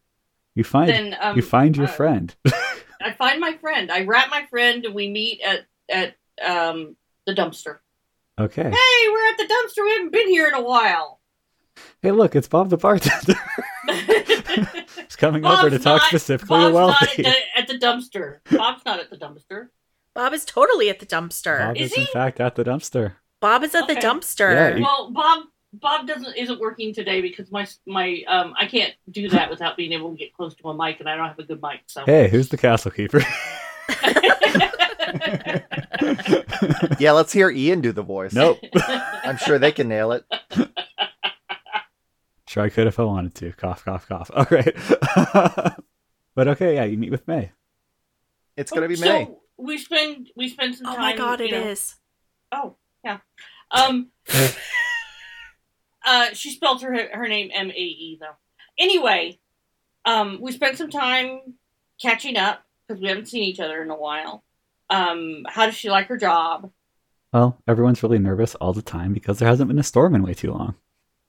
You 0.55 0.65
find 0.65 0.91
then 0.91 1.17
um, 1.21 1.35
you 1.37 1.43
find 1.43 1.77
your 1.77 1.87
uh, 1.87 1.91
friend. 1.91 2.35
I 3.05 3.13
find 3.13 3.41
my 3.41 3.53
friend. 3.61 3.91
I 3.93 4.05
wrap 4.05 4.31
my 4.31 4.47
friend, 4.47 4.85
and 4.85 4.95
we 4.95 5.09
meet 5.11 5.41
at 5.43 5.67
at 5.89 6.17
um 6.45 6.97
the 7.27 7.35
dumpster. 7.35 7.79
okay. 8.39 8.63
Hey, 8.63 9.09
we're 9.11 9.29
at 9.31 9.37
the 9.39 9.45
dumpster. 9.45 9.85
We 9.85 9.93
haven't 9.93 10.13
been 10.13 10.29
here 10.29 10.49
in 10.49 10.55
a 10.55 10.63
while. 10.63 11.21
Hey, 12.03 12.11
look, 12.13 12.35
it's 12.37 12.49
Bob 12.49 12.71
the 12.71 12.77
bartender. 12.77 13.35
He's 14.97 15.17
coming 15.17 15.45
over 15.45 15.71
to 15.71 15.79
Bob's 15.79 15.85
talk 15.85 16.03
specifically 16.05 16.57
Bob's 16.59 16.73
to 16.75 16.81
not 16.81 17.03
at 17.03 17.17
the, 17.17 17.59
at 17.59 17.69
the 17.69 17.79
dumpster. 17.79 18.39
Bob's 18.57 18.85
not 18.85 19.01
at 19.01 19.11
the 19.11 19.17
dumpster. 19.17 19.69
Bob 20.15 20.33
is 20.33 20.45
totally 20.45 20.89
at 20.91 21.01
the 21.01 21.07
dumpster. 21.07 21.59
Bob 21.59 21.77
Is 21.77 21.93
is, 21.93 21.99
in 21.99 22.07
fact 22.07 22.41
at 22.41 22.55
the 22.55 22.65
dumpster. 22.65 23.15
Bob 23.41 23.65
is 23.65 23.75
at 23.75 23.89
the 23.89 23.95
dumpster. 23.97 24.55
Yeah, 24.55 24.77
you- 24.77 24.83
Well, 24.85 25.11
Bob 25.11 25.45
Bob 25.81 26.07
doesn't 26.07 26.37
isn't 26.37 26.61
working 26.61 26.95
today 26.95 27.21
because 27.21 27.51
my 27.51 27.67
my 27.87 28.23
um 28.29 28.55
I 28.59 28.67
can't 28.67 28.95
do 29.11 29.29
that 29.31 29.51
without 29.51 29.77
being 29.77 29.93
able 29.93 30.11
to 30.11 30.17
get 30.17 30.33
close 30.35 30.55
to 30.57 30.69
a 30.69 30.75
mic, 30.75 31.01
and 31.01 31.09
I 31.09 31.17
don't 31.17 31.27
have 31.29 31.39
a 31.39 31.43
good 31.45 31.61
mic. 31.63 31.81
So 31.87 32.05
Hey, 32.05 32.29
who's 32.29 32.49
the 32.49 32.57
castle 32.57 32.91
keeper? 32.91 33.21
Yeah, 36.99 37.13
let's 37.13 37.33
hear 37.33 37.51
Ian 37.51 37.81
do 37.81 37.93
the 37.93 38.03
voice. 38.03 38.33
nope. 38.33 38.59
I'm 38.77 39.37
sure 39.39 39.59
they 39.59 39.73
can 39.73 39.89
nail 39.89 40.13
it. 40.13 40.25
Sure, 42.47 42.63
I 42.63 42.69
could 42.69 42.87
if 42.87 43.01
I 43.01 43.03
wanted 43.03 43.35
to. 43.37 43.51
Cough, 43.53 43.85
cough, 43.85 44.07
cough. 44.07 44.31
All 44.33 44.47
right. 44.49 44.77
but 46.37 46.47
okay, 46.49 46.75
yeah, 46.77 46.85
you 46.85 46.97
meet 46.97 47.11
with 47.11 47.27
May. 47.27 47.51
It's 48.57 48.71
gonna 48.71 48.87
be 48.87 48.95
so 48.95 49.07
May. 49.07 49.29
we 49.57 49.77
spend 49.77 50.31
we 50.37 50.49
spend 50.51 50.77
some 50.77 50.85
time. 50.87 50.93
Oh 50.95 50.97
time. 50.97 51.03
my 51.11 51.17
god, 51.17 51.41
it 51.41 51.51
you 51.51 51.57
is. 51.57 51.97
Oh 52.53 52.77
yeah. 53.03 53.19
Um. 53.73 54.11
Uh, 56.05 56.29
she 56.33 56.51
spelled 56.51 56.83
her 56.83 57.09
her 57.13 57.29
name 57.29 57.51
M 57.53 57.71
A 57.71 57.75
E 57.75 58.19
though. 58.21 58.37
Anyway, 58.79 59.39
um, 60.05 60.39
we 60.41 60.53
spent 60.53 60.79
some 60.79 60.91
time 60.91 61.55
catching 62.01 62.37
up 62.37 62.63
because 62.87 63.01
we 63.01 63.09
haven't 63.09 63.29
seen 63.29 63.43
each 63.43 63.61
other 63.61 63.83
in 63.83 63.91
a 63.91 63.97
while. 63.97 64.45
Um, 64.91 65.45
how 65.49 65.67
does 65.67 65.75
she 65.75 65.91
like 65.91 66.09
her 66.09 66.17
job? 66.17 66.71
Well, 67.33 67.59
everyone's 67.67 68.03
really 68.03 68.19
nervous 68.19 68.55
all 68.57 68.73
the 68.73 68.83
time 68.83 69.13
because 69.13 69.39
there 69.39 69.49
hasn't 69.49 69.69
been 69.69 69.79
a 69.79 69.85
storm 69.85 70.15
in 70.15 70.23
way 70.23 70.35
too 70.35 70.53
long. 70.53 70.77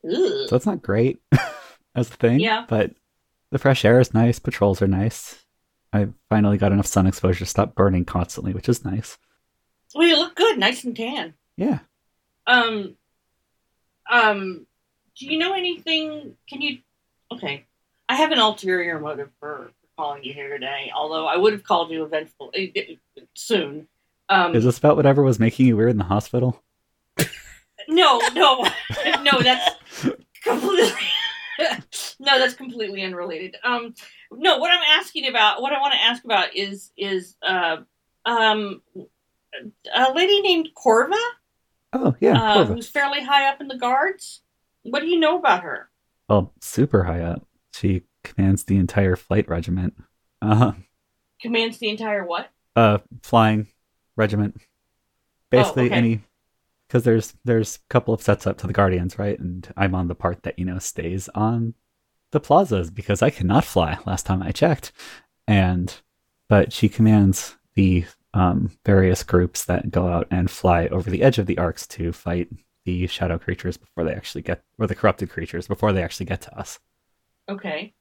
Ugh. 0.03 0.49
So 0.49 0.55
it's 0.55 0.65
not 0.65 0.81
great 0.81 1.19
as 1.95 2.09
a 2.09 2.13
thing. 2.13 2.39
Yeah. 2.39 2.65
But 2.67 2.91
the 3.51 3.57
fresh 3.57 3.85
air 3.85 3.99
is 3.99 4.13
nice. 4.13 4.37
Patrols 4.37 4.81
are 4.81 4.87
nice. 4.87 5.43
I 5.93 6.09
finally 6.29 6.57
got 6.57 6.73
enough 6.73 6.85
sun 6.87 7.07
exposure 7.07 7.39
to 7.39 7.45
stop 7.45 7.73
burning 7.73 8.05
constantly, 8.05 8.53
which 8.53 8.69
is 8.69 8.83
nice. 8.83 9.17
Well, 9.95 10.05
you 10.05 10.17
look 10.17 10.35
good, 10.35 10.57
nice 10.59 10.83
and 10.83 10.95
tan. 10.95 11.35
Yeah. 11.55 11.79
Um, 12.45 12.97
um, 14.09 14.65
do 15.17 15.25
you 15.25 15.37
know 15.37 15.53
anything? 15.53 16.35
Can 16.47 16.61
you? 16.61 16.79
Okay, 17.31 17.65
I 18.09 18.15
have 18.15 18.31
an 18.31 18.39
ulterior 18.39 18.99
motive 18.99 19.29
for, 19.39 19.71
for 19.81 19.87
calling 19.97 20.23
you 20.23 20.33
here 20.33 20.49
today. 20.49 20.91
Although 20.95 21.27
I 21.27 21.37
would 21.37 21.53
have 21.53 21.63
called 21.63 21.91
you 21.91 22.03
eventful 22.03 22.51
eh, 22.53 22.67
eh, 22.75 22.95
soon. 23.33 23.87
Um, 24.29 24.55
Is 24.55 24.63
this 24.63 24.77
about 24.77 24.95
whatever 24.95 25.23
was 25.23 25.39
making 25.39 25.67
you 25.67 25.77
weird 25.77 25.91
in 25.91 25.97
the 25.97 26.03
hospital? 26.03 26.61
no, 27.87 28.21
no, 28.33 28.65
no. 29.23 29.41
That's 29.41 29.75
completely. 30.43 30.91
no, 32.19 32.39
that's 32.39 32.53
completely 32.53 33.03
unrelated. 33.03 33.55
Um, 33.63 33.93
no, 34.31 34.57
what 34.57 34.71
I'm 34.71 34.99
asking 34.99 35.27
about, 35.27 35.61
what 35.61 35.73
I 35.73 35.79
want 35.79 35.93
to 35.93 36.03
ask 36.03 36.23
about 36.25 36.55
is 36.55 36.91
is 36.97 37.35
uh, 37.41 37.77
um, 38.25 38.81
a 39.93 40.13
lady 40.13 40.41
named 40.41 40.69
Corva. 40.75 41.13
Oh 41.95 42.13
yeah, 42.19 42.41
uh, 42.41 42.65
who's 42.65 42.89
fairly 42.89 43.23
high 43.23 43.47
up 43.47 43.61
in 43.61 43.69
the 43.69 43.77
guards. 43.77 44.41
What 44.83 44.99
do 44.99 45.07
you 45.07 45.17
know 45.17 45.39
about 45.39 45.63
her? 45.63 45.89
Well, 46.27 46.53
super 46.59 47.05
high 47.05 47.21
up. 47.21 47.47
She 47.73 48.03
commands 48.23 48.65
the 48.65 48.75
entire 48.75 49.15
flight 49.15 49.47
regiment. 49.47 49.95
Uh, 50.41 50.73
Commands 51.41 51.77
the 51.77 51.89
entire 51.89 52.25
what? 52.25 52.49
uh, 52.75 52.97
flying 53.23 53.67
regiment. 54.17 54.57
Basically, 55.49 55.85
okay. 55.85 55.95
any 55.95 56.21
because 56.87 57.03
there's 57.03 57.33
there's 57.45 57.77
a 57.77 57.87
couple 57.89 58.13
of 58.13 58.21
sets 58.21 58.45
up 58.45 58.57
to 58.57 58.67
the 58.67 58.73
guardians, 58.73 59.17
right? 59.17 59.39
And 59.39 59.71
I'm 59.77 59.95
on 59.95 60.09
the 60.09 60.15
part 60.15 60.43
that 60.43 60.59
you 60.59 60.65
know 60.65 60.79
stays 60.79 61.29
on 61.29 61.75
the 62.31 62.41
plazas 62.41 62.91
because 62.91 63.21
I 63.21 63.29
cannot 63.29 63.63
fly. 63.63 63.97
Last 64.05 64.25
time 64.25 64.43
I 64.43 64.51
checked, 64.51 64.91
and 65.47 65.93
but 66.49 66.73
she 66.73 66.89
commands 66.89 67.55
the 67.75 68.05
um, 68.35 68.69
various 68.85 69.23
groups 69.23 69.63
that 69.65 69.89
go 69.89 70.07
out 70.09 70.27
and 70.29 70.51
fly 70.51 70.87
over 70.87 71.09
the 71.09 71.23
edge 71.23 71.39
of 71.39 71.45
the 71.45 71.57
arcs 71.57 71.87
to 71.87 72.11
fight 72.11 72.49
the 72.83 73.07
shadow 73.07 73.39
creatures 73.39 73.77
before 73.77 74.03
they 74.03 74.13
actually 74.13 74.41
get, 74.41 74.61
or 74.77 74.85
the 74.85 74.93
corrupted 74.93 75.29
creatures 75.29 75.67
before 75.67 75.93
they 75.93 76.03
actually 76.03 76.25
get 76.25 76.41
to 76.41 76.55
us. 76.59 76.79
Okay. 77.49 77.93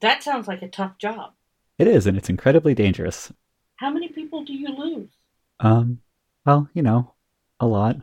That 0.00 0.22
sounds 0.22 0.46
like 0.46 0.62
a 0.62 0.68
tough 0.68 0.98
job. 0.98 1.32
It 1.78 1.88
is, 1.88 2.06
and 2.06 2.16
it's 2.16 2.28
incredibly 2.28 2.74
dangerous. 2.74 3.32
How 3.76 3.90
many 3.90 4.08
people 4.08 4.44
do 4.44 4.52
you 4.52 4.68
lose? 4.68 5.08
Um, 5.58 6.00
well, 6.44 6.68
you 6.74 6.82
know, 6.82 7.14
a 7.58 7.66
lot. 7.66 7.96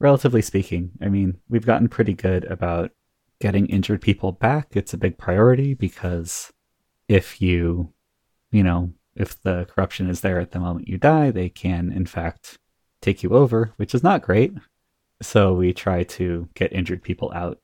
Relatively 0.00 0.42
speaking, 0.42 0.90
I 1.00 1.08
mean, 1.08 1.38
we've 1.48 1.64
gotten 1.64 1.88
pretty 1.88 2.14
good 2.14 2.44
about 2.46 2.90
getting 3.40 3.66
injured 3.66 4.02
people 4.02 4.32
back. 4.32 4.70
It's 4.72 4.92
a 4.92 4.98
big 4.98 5.18
priority 5.18 5.74
because 5.74 6.52
if 7.08 7.40
you, 7.40 7.92
you 8.50 8.64
know, 8.64 8.92
if 9.16 9.40
the 9.42 9.66
corruption 9.66 10.08
is 10.08 10.20
there 10.20 10.40
at 10.40 10.52
the 10.52 10.60
moment 10.60 10.88
you 10.88 10.98
die, 10.98 11.30
they 11.30 11.48
can, 11.48 11.92
in 11.92 12.06
fact, 12.06 12.58
take 13.00 13.22
you 13.22 13.30
over, 13.30 13.72
which 13.76 13.94
is 13.94 14.02
not 14.02 14.22
great. 14.22 14.52
So 15.22 15.52
we 15.52 15.72
try 15.72 16.02
to 16.04 16.48
get 16.54 16.72
injured 16.72 17.02
people 17.02 17.32
out 17.34 17.60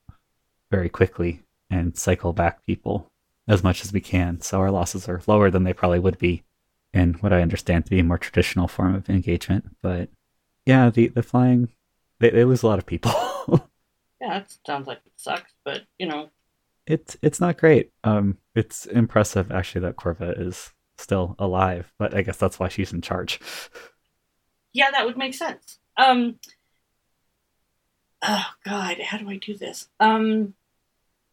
very 0.71 0.89
quickly 0.89 1.43
and 1.69 1.97
cycle 1.97 2.33
back 2.33 2.65
people 2.65 3.11
as 3.49 3.65
much 3.65 3.85
as 3.85 3.93
we 3.93 4.01
can. 4.01 4.41
So 4.41 4.61
our 4.61 4.71
losses 4.71 5.09
are 5.09 5.23
lower 5.27 5.51
than 5.51 5.65
they 5.65 5.73
probably 5.73 5.99
would 5.99 6.19
be 6.19 6.45
in 6.93 7.15
what 7.15 7.33
I 7.33 7.43
understand 7.43 7.85
to 7.85 7.91
be 7.91 8.01
a 8.01 8.05
more 8.05 8.19
traditional 8.19 8.69
form 8.69 8.95
of 8.95 9.09
engagement. 9.09 9.77
But 9.83 10.09
yeah, 10.67 10.91
the, 10.91 11.09
the 11.09 11.23
flying, 11.23 11.69
they, 12.19 12.31
they 12.31 12.45
lose 12.45 12.63
a 12.63 12.67
lot 12.67 12.79
of 12.79 12.87
people. 12.87 13.13
Yeah, 14.21 14.41
that 14.41 14.55
sounds 14.67 14.87
like 14.87 15.01
it 15.07 15.13
sucks, 15.17 15.53
but 15.65 15.83
you 15.99 16.07
know, 16.07 16.29
it's 16.87 17.17
it's 17.23 17.41
not 17.41 17.57
great. 17.57 17.91
Um, 18.05 18.37
it's 18.55 18.85
impressive 18.87 19.51
actually 19.51 19.81
that 19.83 19.97
Corva 19.97 20.39
is 20.39 20.73
still 21.01 21.35
alive, 21.39 21.93
but 21.99 22.15
I 22.15 22.23
guess 22.23 22.37
that's 22.37 22.59
why 22.59 22.69
she's 22.69 22.93
in 22.93 23.01
charge. 23.01 23.41
yeah, 24.73 24.91
that 24.91 25.07
would 25.07 25.17
make 25.17 25.35
sense. 25.35 25.79
Um. 25.97 26.39
Oh 28.23 28.47
God, 28.65 28.99
how 29.01 29.19
do 29.19 29.29
I 29.29 29.37
do 29.37 29.57
this? 29.57 29.89
Um. 29.99 30.55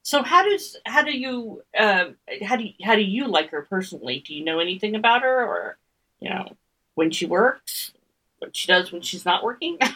So 0.04 0.24
how 0.24 0.44
does 0.44 0.78
how 0.86 1.02
do 1.02 1.12
you 1.12 1.62
uh 1.78 2.06
how 2.44 2.56
do 2.56 2.64
you, 2.64 2.74
how 2.82 2.96
do 2.96 3.04
you 3.04 3.28
like 3.28 3.50
her 3.52 3.64
personally? 3.64 4.24
Do 4.26 4.34
you 4.34 4.44
know 4.44 4.60
anything 4.60 4.96
about 4.96 5.24
her, 5.24 5.46
or 5.46 5.78
you 6.20 6.30
know 6.30 6.56
when 6.96 7.12
she 7.12 7.26
works, 7.26 7.92
what 8.40 8.56
she 8.56 8.68
does 8.68 8.92
when 8.92 9.02
she's 9.02 9.26
not 9.26 9.44
working? 9.44 9.78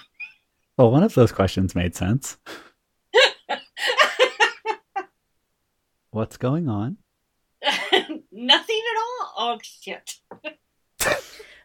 Well, 0.78 0.90
one 0.90 1.04
of 1.04 1.14
those 1.14 1.32
questions 1.32 1.76
made 1.76 1.96
sense. 1.96 2.38
What's 6.12 6.38
going 6.38 6.70
on? 6.70 6.98
Nothing 8.42 8.82
at 8.92 8.98
all. 8.98 9.34
Oh 9.38 9.60
shit. 9.62 10.16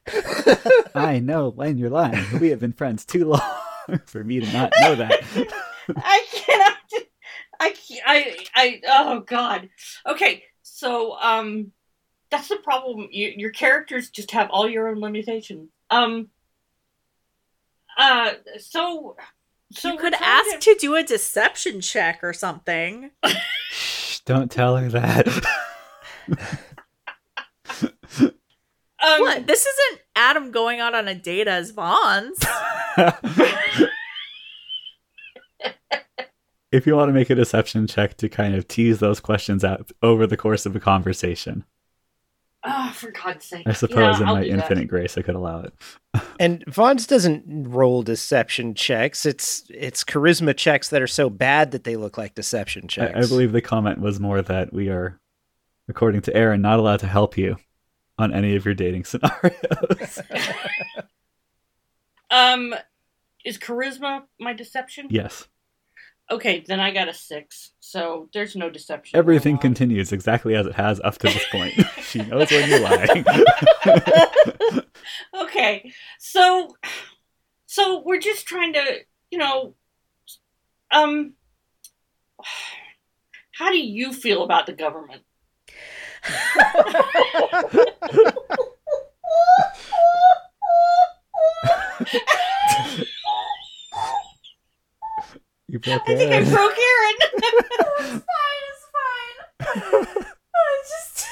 I 0.95 1.21
know 1.21 1.49
when 1.49 1.79
you're 1.79 1.89
lying. 1.89 2.23
We 2.39 2.51
have 2.51 2.61
been 2.61 2.75
friends 2.75 3.07
too 3.07 3.25
long 3.25 3.41
for 4.05 4.23
me 4.23 4.41
to 4.41 4.53
not 4.53 4.73
know 4.83 4.95
that. 4.95 5.23
I 5.97 6.27
cannot. 6.31 6.77
I 7.59 7.71
can't, 7.71 8.03
I 8.07 8.37
I 8.55 8.81
oh 8.89 9.21
god. 9.21 9.71
Okay, 10.07 10.45
so 10.61 11.17
um, 11.19 11.73
that's 12.31 12.49
the 12.49 12.57
problem. 12.57 13.09
You, 13.11 13.33
your 13.35 13.51
characters 13.51 14.11
just 14.11 14.33
have 14.33 14.51
all 14.51 14.69
your 14.69 14.89
own 14.89 15.01
limitations. 15.01 15.71
Um. 15.89 16.29
Uh. 17.97 18.33
So. 18.59 19.17
So 19.73 19.93
you 19.93 19.99
could 19.99 20.13
trying 20.13 20.23
ask 20.53 20.61
to 20.61 20.77
do 20.79 20.95
a 20.95 21.03
deception 21.03 21.81
check 21.81 22.21
or 22.23 22.35
something. 22.35 23.13
Shh, 23.71 24.21
don't 24.21 24.51
tell 24.51 24.77
her 24.77 24.91
that. 24.91 25.27
Um, 29.07 29.21
what? 29.21 29.47
This 29.47 29.65
isn't 29.65 30.01
Adam 30.17 30.51
going 30.51 30.81
out 30.81 30.95
on 30.95 31.07
a 31.09 31.15
date 31.15 31.47
as 31.49 31.71
Vons. 31.71 32.39
if 36.73 36.87
you 36.87 36.97
want 36.97 37.09
to 37.09 37.13
make 37.13 37.31
a 37.31 37.35
deception 37.35 37.87
check 37.87 38.17
to 38.19 38.29
kind 38.29 38.55
of 38.55 38.67
tease 38.69 38.99
those 38.99 39.21
questions 39.21 39.65
out 39.65 39.91
over 40.03 40.27
the 40.27 40.37
course 40.37 40.67
of 40.67 40.75
a 40.77 40.81
conversation, 40.81 41.65
Oh, 42.69 42.91
for 42.93 43.13
God's 43.13 43.45
sake! 43.45 43.63
I 43.65 43.73
suppose 43.75 44.17
Yeah, 44.19 44.23
in 44.23 44.29
I'll 44.29 44.35
my 44.37 44.43
do 44.43 44.49
that. 44.51 44.59
infinite 44.63 44.89
grace 44.89 45.17
I 45.17 45.23
could 45.23 45.37
allow 45.37 45.61
it. 45.61 45.73
And 46.41 46.65
Vons 46.67 47.07
doesn't 47.07 47.45
roll 47.47 48.03
deception 48.03 48.75
checks. 48.75 49.25
It's 49.25 49.63
it's 49.71 50.03
charisma 50.03 50.57
checks 50.57 50.89
that 50.89 51.01
are 51.01 51.07
so 51.07 51.31
bad 51.31 51.71
that 51.71 51.85
they 51.85 51.95
look 51.95 52.19
like 52.19 52.35
deception 52.35 52.89
checks. 52.89 53.15
I, 53.15 53.21
I 53.21 53.27
believe 53.29 53.53
the 53.53 53.61
comment 53.61 54.01
was 54.01 54.19
more 54.19 54.43
that 54.43 54.73
we 54.73 54.89
are, 54.89 55.21
according 55.89 56.23
to 56.23 56.35
Aaron, 56.37 56.61
not 56.61 56.81
allowed 56.81 56.99
to 57.01 57.07
help 57.07 57.39
you 57.39 57.57
on 58.19 58.33
any 58.33 58.57
of 58.57 58.65
your 58.65 58.75
dating 58.75 59.05
scenarios. 59.05 60.21
Um, 62.29 62.75
is 63.45 63.57
charisma 63.57 64.23
my 64.41 64.53
deception? 64.53 65.07
yes. 65.11 65.47
Okay, 66.29 66.65
then 66.67 66.81
I 66.81 66.91
got 66.91 67.09
a 67.09 67.15
six. 67.15 67.71
So 67.79 68.29
there's 68.35 68.57
no 68.57 68.69
deception. 68.69 69.17
Everything 69.17 69.59
continues 69.59 70.11
exactly 70.11 70.57
as 70.57 70.67
it 70.67 70.75
has 70.75 71.01
up 71.05 71.19
to 71.19 71.29
this 71.29 71.45
point. 71.53 71.75
she 72.03 72.23
knows 72.23 72.51
when 72.51 72.69
you're 72.69 72.81
lying. 72.81 73.25
okay 75.41 75.93
so 76.19 76.75
so 77.67 78.03
we're 78.05 78.19
just 78.19 78.47
trying 78.47 78.73
to 78.73 78.99
you 79.31 79.39
know 79.39 79.75
um 80.91 81.35
how 83.53 83.71
do 83.71 83.79
you 83.79 84.13
feel 84.13 84.43
about 84.43 84.67
the 84.67 84.73
government 84.73 85.23
you 95.69 95.79
broke 95.79 96.03
i 96.09 96.17
think 96.17 96.33
i 96.33 96.43
broke 96.43 96.79
aaron 96.79 97.17
it's 97.23 98.25
fine, 98.25 98.65
it's 98.71 98.87
fine. 98.93 100.27
I 100.55 100.83
just 100.83 101.27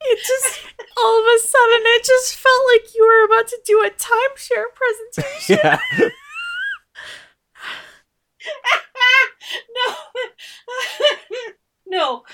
it 0.00 0.18
just 0.18 0.60
all 0.96 1.20
of 1.20 1.26
a 1.26 1.38
sudden 1.40 1.82
it 1.84 2.04
just 2.04 2.36
felt 2.36 2.62
like 2.72 2.94
you 2.94 3.02
were 3.04 3.24
about 3.24 3.48
to 3.48 3.58
do 3.64 3.82
a 3.82 3.90
timeshare 3.90 4.70
presentation. 4.74 5.58
yeah. 5.64 5.78
no 9.76 9.94
no 11.86 12.24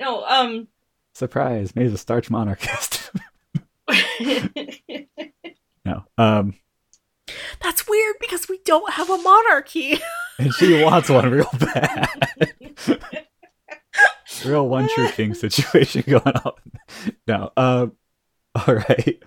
no 0.00 0.24
um 0.24 0.68
Surprise, 1.14 1.76
May's 1.76 1.92
a 1.92 1.98
starch 1.98 2.28
monarchist. 2.28 3.12
no. 5.84 6.04
Um 6.18 6.54
That's 7.62 7.86
weird 7.86 8.16
because 8.20 8.48
we 8.48 8.58
don't 8.64 8.92
have 8.94 9.10
a 9.10 9.18
monarchy. 9.18 10.00
and 10.38 10.52
she 10.54 10.82
wants 10.82 11.08
one 11.08 11.30
real 11.30 11.48
bad. 11.58 12.08
real 14.44 14.68
one 14.68 14.88
true 14.88 15.08
king 15.10 15.34
situation 15.34 16.02
going 16.06 16.22
on. 16.22 16.52
No. 17.26 17.52
Um 17.56 17.92
all 18.54 18.74
right. 18.74 19.22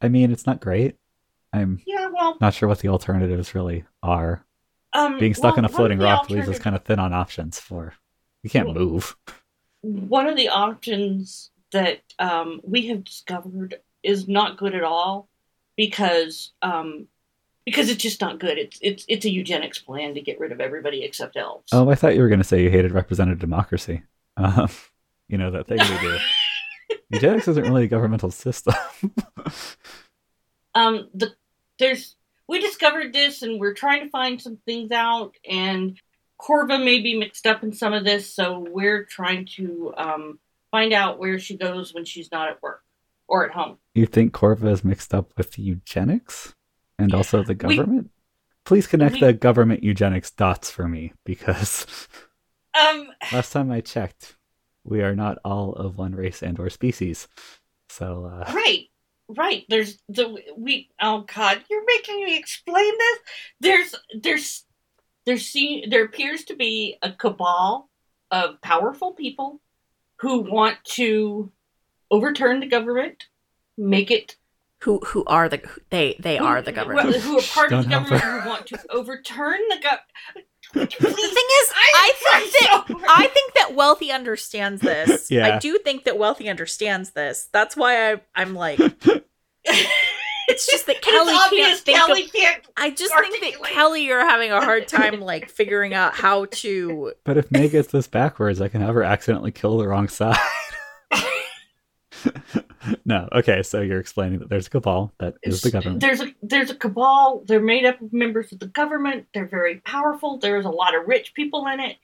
I 0.00 0.08
mean, 0.08 0.30
it's 0.30 0.46
not 0.46 0.60
great. 0.60 0.96
I'm 1.52 1.80
yeah 1.84 2.08
well 2.12 2.36
not 2.40 2.54
sure 2.54 2.68
what 2.68 2.78
the 2.78 2.88
alternatives 2.88 3.56
really 3.56 3.84
are. 4.04 4.44
um 4.92 5.18
Being 5.18 5.34
stuck 5.34 5.56
well, 5.56 5.64
on 5.64 5.64
a 5.64 5.68
floating 5.68 5.98
rock 5.98 6.30
leaves 6.30 6.48
us 6.48 6.60
kind 6.60 6.76
of 6.76 6.84
thin 6.84 7.00
on 7.00 7.12
options 7.12 7.58
for. 7.58 7.94
You 8.42 8.50
can't 8.50 8.72
move. 8.72 9.16
One 9.82 10.26
of 10.26 10.36
the 10.36 10.48
options 10.48 11.50
that 11.72 12.00
um, 12.18 12.60
we 12.64 12.88
have 12.88 13.04
discovered 13.04 13.80
is 14.02 14.28
not 14.28 14.56
good 14.56 14.74
at 14.74 14.82
all 14.82 15.28
because 15.76 16.52
um, 16.62 17.06
because 17.64 17.88
it's 17.88 18.02
just 18.02 18.20
not 18.20 18.38
good. 18.38 18.58
It's 18.58 18.78
it's 18.82 19.04
it's 19.08 19.24
a 19.24 19.30
eugenics 19.30 19.78
plan 19.78 20.14
to 20.14 20.20
get 20.20 20.40
rid 20.40 20.52
of 20.52 20.60
everybody 20.60 21.04
except 21.04 21.36
elves. 21.36 21.70
Oh, 21.72 21.88
I 21.90 21.94
thought 21.94 22.14
you 22.14 22.22
were 22.22 22.28
going 22.28 22.40
to 22.40 22.44
say 22.44 22.62
you 22.62 22.70
hated 22.70 22.92
representative 22.92 23.38
democracy. 23.38 24.02
Um, 24.36 24.68
you 25.28 25.38
know 25.38 25.50
that 25.50 25.66
thing 25.66 25.78
we 25.78 26.08
do. 26.08 26.18
Eugenics 27.10 27.48
isn't 27.48 27.64
really 27.64 27.84
a 27.84 27.88
governmental 27.88 28.30
system. 28.30 28.74
um, 30.74 31.08
the 31.14 31.32
there's 31.78 32.16
we 32.48 32.58
discovered 32.58 33.12
this 33.12 33.42
and 33.42 33.60
we're 33.60 33.74
trying 33.74 34.02
to 34.04 34.10
find 34.10 34.40
some 34.40 34.58
things 34.66 34.90
out 34.90 35.36
and 35.48 36.00
Corva 36.42 36.82
may 36.82 37.00
be 37.00 37.18
mixed 37.18 37.46
up 37.46 37.62
in 37.62 37.72
some 37.72 37.92
of 37.92 38.04
this, 38.04 38.32
so 38.34 38.64
we're 38.70 39.04
trying 39.04 39.46
to 39.56 39.92
um, 39.96 40.38
find 40.70 40.92
out 40.92 41.18
where 41.18 41.38
she 41.38 41.56
goes 41.56 41.92
when 41.94 42.04
she's 42.04 42.30
not 42.32 42.48
at 42.48 42.62
work 42.62 42.82
or 43.28 43.44
at 43.46 43.52
home. 43.52 43.76
you 43.94 44.06
think 44.06 44.32
Corva 44.32 44.70
is 44.72 44.84
mixed 44.84 45.14
up 45.14 45.32
with 45.36 45.58
eugenics? 45.58 46.54
And 46.98 47.14
also 47.14 47.42
the 47.42 47.52
We- 47.64 47.76
government? 47.76 48.10
Please 48.64 48.86
connect 48.86 49.14
we- 49.14 49.20
the 49.20 49.32
government 49.32 49.82
eugenics 49.82 50.30
dots 50.30 50.70
for 50.70 50.86
me 50.88 51.12
because 51.24 51.86
Um, 52.78 53.08
last 53.32 53.52
time 53.52 53.70
I 53.72 53.80
checked, 53.80 54.36
we 54.84 55.02
are 55.02 55.14
not 55.16 55.38
all 55.44 55.72
of 55.72 55.98
one 55.98 56.14
race 56.14 56.42
and 56.42 56.58
or 56.60 56.70
species. 56.70 57.26
So 57.88 58.26
uh, 58.26 58.52
right, 58.54 58.86
right. 59.28 59.64
There's 59.68 59.98
the 60.08 60.36
we. 60.56 60.88
Oh 61.00 61.24
God, 61.34 61.62
you're 61.68 61.84
making 61.84 62.24
me 62.24 62.36
explain 62.38 62.92
this. 62.98 63.18
There's 63.60 63.94
there's 64.22 64.64
there's 65.30 65.46
see 65.46 65.84
there 65.88 66.04
appears 66.04 66.44
to 66.44 66.56
be 66.56 66.96
a 67.02 67.12
cabal 67.12 67.88
of 68.30 68.60
powerful 68.60 69.12
people 69.12 69.60
who 70.16 70.40
want 70.40 70.76
to 70.84 71.50
overturn 72.10 72.60
the 72.60 72.66
government, 72.66 73.28
make 73.78 74.10
it 74.10 74.36
Who 74.80 74.98
who 75.06 75.24
are 75.26 75.48
the 75.48 75.60
they 75.90 76.16
they 76.18 76.38
who- 76.38 76.44
are 76.44 76.60
the 76.62 76.72
government. 76.72 77.08
well, 77.10 77.20
who 77.20 77.38
are 77.38 77.42
part 77.42 77.72
of 77.72 77.84
the 77.84 77.90
Don't 77.90 78.06
help 78.08 78.20
government 78.20 78.42
who 78.42 78.48
want 78.48 78.66
to 78.66 78.78
overturn 78.90 79.60
the 79.68 79.76
government. 79.76 80.46
the 80.72 80.86
thing 80.86 81.48
is, 81.62 81.72
I 81.74 82.12
think 82.22 82.52
that 82.52 82.84
I 83.08 83.26
think 83.28 83.54
that 83.54 83.74
Wealthy 83.74 84.10
understands 84.12 84.80
this. 84.82 85.30
Yeah. 85.30 85.56
I 85.56 85.58
do 85.58 85.78
think 85.78 86.04
that 86.04 86.18
Wealthy 86.18 86.48
understands 86.48 87.10
this. 87.10 87.48
That's 87.52 87.76
why 87.76 88.12
I 88.12 88.20
I'm 88.34 88.54
like 88.54 88.78
it's 90.50 90.66
just 90.66 90.86
that 90.86 91.00
Kelly 91.02 91.32
it's 91.32 91.50
can't 91.50 91.80
think 91.80 91.98
Kelly 91.98 92.24
of 92.24 92.32
can't. 92.32 92.66
I 92.76 92.90
just 92.90 93.14
think 93.14 93.40
that. 93.40 93.70
Kelly 93.70 94.04
you're 94.04 94.28
having 94.28 94.50
a 94.50 94.60
hard 94.60 94.88
time 94.88 95.20
like 95.20 95.48
figuring 95.48 95.94
out 95.94 96.14
how 96.14 96.46
to 96.46 97.12
but 97.24 97.36
if 97.36 97.50
May 97.50 97.68
gets 97.68 97.88
this 97.88 98.06
backwards, 98.06 98.60
I 98.60 98.68
can 98.68 98.80
have 98.80 98.94
her 98.94 99.04
accidentally 99.04 99.52
kill 99.52 99.78
the 99.78 99.88
wrong 99.88 100.08
side. 100.08 100.36
no, 103.04 103.28
okay, 103.32 103.62
so 103.62 103.80
you're 103.80 104.00
explaining 104.00 104.40
that 104.40 104.48
there's 104.48 104.66
a 104.66 104.70
cabal 104.70 105.12
that 105.18 105.34
is 105.42 105.62
the 105.62 105.70
government. 105.70 106.00
There's 106.00 106.20
a 106.20 106.34
there's 106.42 106.70
a 106.70 106.74
cabal. 106.74 107.44
They're 107.46 107.60
made 107.60 107.84
up 107.84 108.00
of 108.00 108.12
members 108.12 108.52
of 108.52 108.58
the 108.58 108.66
government. 108.66 109.26
They're 109.32 109.48
very 109.48 109.76
powerful. 109.76 110.38
There's 110.38 110.64
a 110.64 110.70
lot 110.70 110.94
of 110.94 111.06
rich 111.06 111.34
people 111.34 111.66
in 111.66 111.80
it, 111.80 111.96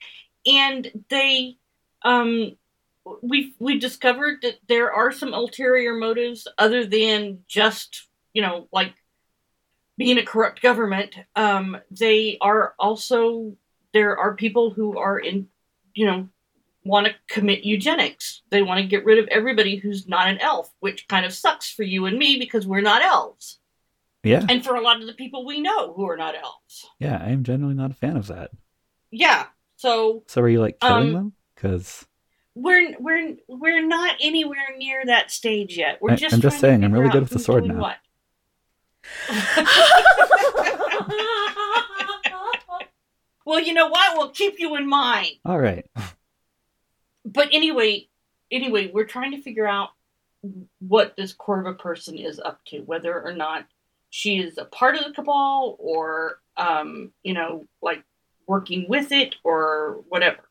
and 0.47 1.05
they 1.09 1.57
um 2.03 2.57
we 3.23 3.55
we 3.59 3.79
discovered 3.79 4.39
that 4.43 4.57
there 4.69 4.93
are 4.93 5.13
some 5.13 5.33
ulterior 5.33 5.95
motives 5.95 6.47
other 6.59 6.85
than 6.85 7.45
just 7.49 8.07
you 8.37 8.43
know 8.43 8.69
like 8.73 8.93
being 9.99 10.19
a 10.19 10.25
corrupt 10.33 10.61
government. 10.61 11.17
Um, 11.35 11.77
they 11.91 12.37
are 12.41 12.75
also 12.79 13.57
there 13.95 14.19
are 14.19 14.35
people 14.37 14.71
who 14.71 14.99
are 14.99 15.19
in 15.19 15.49
you 15.95 16.07
know 16.07 16.29
want 16.85 17.07
to 17.07 17.15
commit 17.35 17.65
eugenics. 17.65 18.43
They 18.51 18.63
want 18.63 18.81
to 18.81 18.87
get 18.87 19.05
rid 19.05 19.19
of 19.19 19.27
everybody 19.29 19.77
who's 19.77 20.07
not 20.07 20.29
an 20.29 20.39
elf, 20.39 20.71
which 20.81 21.09
kind 21.09 21.25
of 21.27 21.33
sucks 21.33 21.69
for 21.71 21.83
you 21.83 22.07
and 22.07 22.17
me 22.19 22.39
because 22.39 22.67
we're 22.67 22.81
not 22.93 23.03
elves. 23.03 23.59
Yeah, 24.23 24.45
And 24.49 24.65
for 24.65 24.75
a 24.77 24.81
lot 24.81 25.01
of 25.01 25.07
the 25.07 25.13
people 25.15 25.47
we 25.47 25.61
know 25.61 25.93
who 25.95 26.09
are 26.11 26.17
not 26.17 26.35
elves. 26.35 26.87
yeah, 26.99 27.17
I 27.25 27.31
am 27.31 27.43
generally 27.45 27.75
not 27.75 27.93
a 27.93 27.95
fan 27.95 28.17
of 28.17 28.27
that. 28.29 28.51
Yeah. 29.11 29.47
So 29.77 30.25
So 30.27 30.41
are 30.43 30.49
you 30.49 30.61
like 30.61 30.79
killing 30.81 31.09
Um, 31.09 31.13
them? 31.15 31.33
Because 31.55 32.05
we're 32.55 32.95
we're 32.99 33.37
we're 33.49 33.87
not 33.87 34.17
anywhere 34.21 34.75
near 34.79 35.05
that 35.07 35.31
stage 35.31 35.77
yet. 35.79 35.99
We're 36.01 36.13
I- 36.13 36.17
just 36.17 36.35
I'm 36.35 36.41
just 36.41 36.59
saying, 36.61 36.85
I'm 36.85 36.93
really 36.93 37.09
good 37.11 37.23
with 37.23 37.31
the 37.31 37.39
sword 37.39 37.65
now. 37.67 37.81
what. 37.81 37.97
well, 43.45 43.61
you 43.61 43.75
know 43.75 43.89
what? 43.89 44.17
We'll 44.17 44.31
keep 44.31 44.59
you 44.59 44.77
in 44.77 44.89
mind. 44.89 45.33
all 45.45 45.59
right, 45.59 45.87
but 47.25 47.49
anyway, 47.53 48.09
anyway, 48.51 48.91
we're 48.93 49.05
trying 49.05 49.33
to 49.33 49.43
figure 49.43 49.67
out 49.67 49.91
what 50.79 51.17
this 51.17 51.35
Corva 51.35 51.79
person 51.79 52.17
is 52.17 52.39
up 52.39 52.65
to, 52.67 52.81
whether 52.81 53.21
or 53.21 53.33
not 53.33 53.67
she 54.11 54.39
is 54.39 54.59
a 54.59 54.65
part 54.65 54.97
of 54.97 55.05
the 55.05 55.13
cabal 55.13 55.77
or, 55.79 56.39
um, 56.57 57.13
you 57.23 57.35
know, 57.35 57.67
like 57.83 58.03
working 58.47 58.87
with 58.89 59.13
it 59.13 59.35
or 59.45 60.03
whatever. 60.09 60.49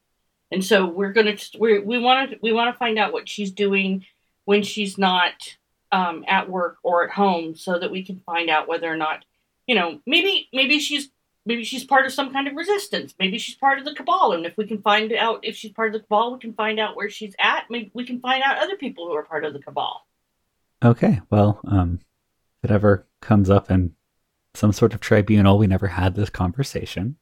And 0.52 0.64
so 0.64 0.86
we're 0.86 1.14
gonna 1.14 1.38
we 1.58 1.80
we 1.80 1.98
want 1.98 2.32
to 2.32 2.38
we 2.42 2.54
want 2.54 2.74
to 2.74 2.78
find 2.78 3.00
out 3.00 3.14
what 3.14 3.28
she's 3.28 3.52
doing 3.52 4.06
when 4.46 4.62
she's 4.62 4.98
not 4.98 5.58
um, 5.92 6.24
at 6.28 6.50
work 6.50 6.78
or 6.84 7.04
at 7.04 7.12
home, 7.12 7.56
so 7.56 7.80
that 7.80 7.92
we 7.92 8.04
can 8.04 8.20
find 8.26 8.50
out 8.50 8.68
whether 8.68 8.92
or 8.92 8.98
not, 8.98 9.26
you 9.68 9.76
know, 9.76 10.00
maybe 10.06 10.50
maybe 10.54 10.80
she's 10.80 11.10
maybe 11.46 11.64
she's 11.64 11.84
part 11.84 12.06
of 12.06 12.14
some 12.14 12.34
kind 12.34 12.48
of 12.48 12.56
resistance. 12.56 13.14
Maybe 13.20 13.38
she's 13.38 13.56
part 13.56 13.80
of 13.80 13.86
the 13.86 13.94
cabal, 13.94 14.34
and 14.34 14.46
if 14.46 14.58
we 14.58 14.68
can 14.68 14.82
find 14.82 15.14
out 15.14 15.40
if 15.44 15.56
she's 15.56 15.72
part 15.72 15.90
of 15.90 15.94
the 15.94 16.06
cabal, 16.06 16.34
we 16.34 16.40
can 16.40 16.54
find 16.54 16.80
out 16.80 16.96
where 16.96 17.10
she's 17.10 17.36
at. 17.40 17.66
Maybe 17.70 17.92
we 17.94 18.06
can 18.06 18.20
find 18.20 18.44
out 18.44 18.58
other 18.58 18.76
people 18.76 19.08
who 19.08 19.14
are 19.14 19.24
part 19.24 19.46
of 19.46 19.54
the 19.54 19.60
cabal. 19.60 20.06
okay. 20.84 21.22
Well, 21.30 21.60
um, 21.68 22.00
if 22.64 22.70
it 22.70 22.74
ever 22.74 23.08
comes 23.22 23.50
up 23.50 23.70
in 23.70 23.96
some 24.54 24.72
sort 24.72 24.94
of 24.94 25.00
tribunal, 25.00 25.58
we 25.58 25.68
never 25.68 25.88
had 25.88 26.16
this 26.16 26.30
conversation 26.30 27.18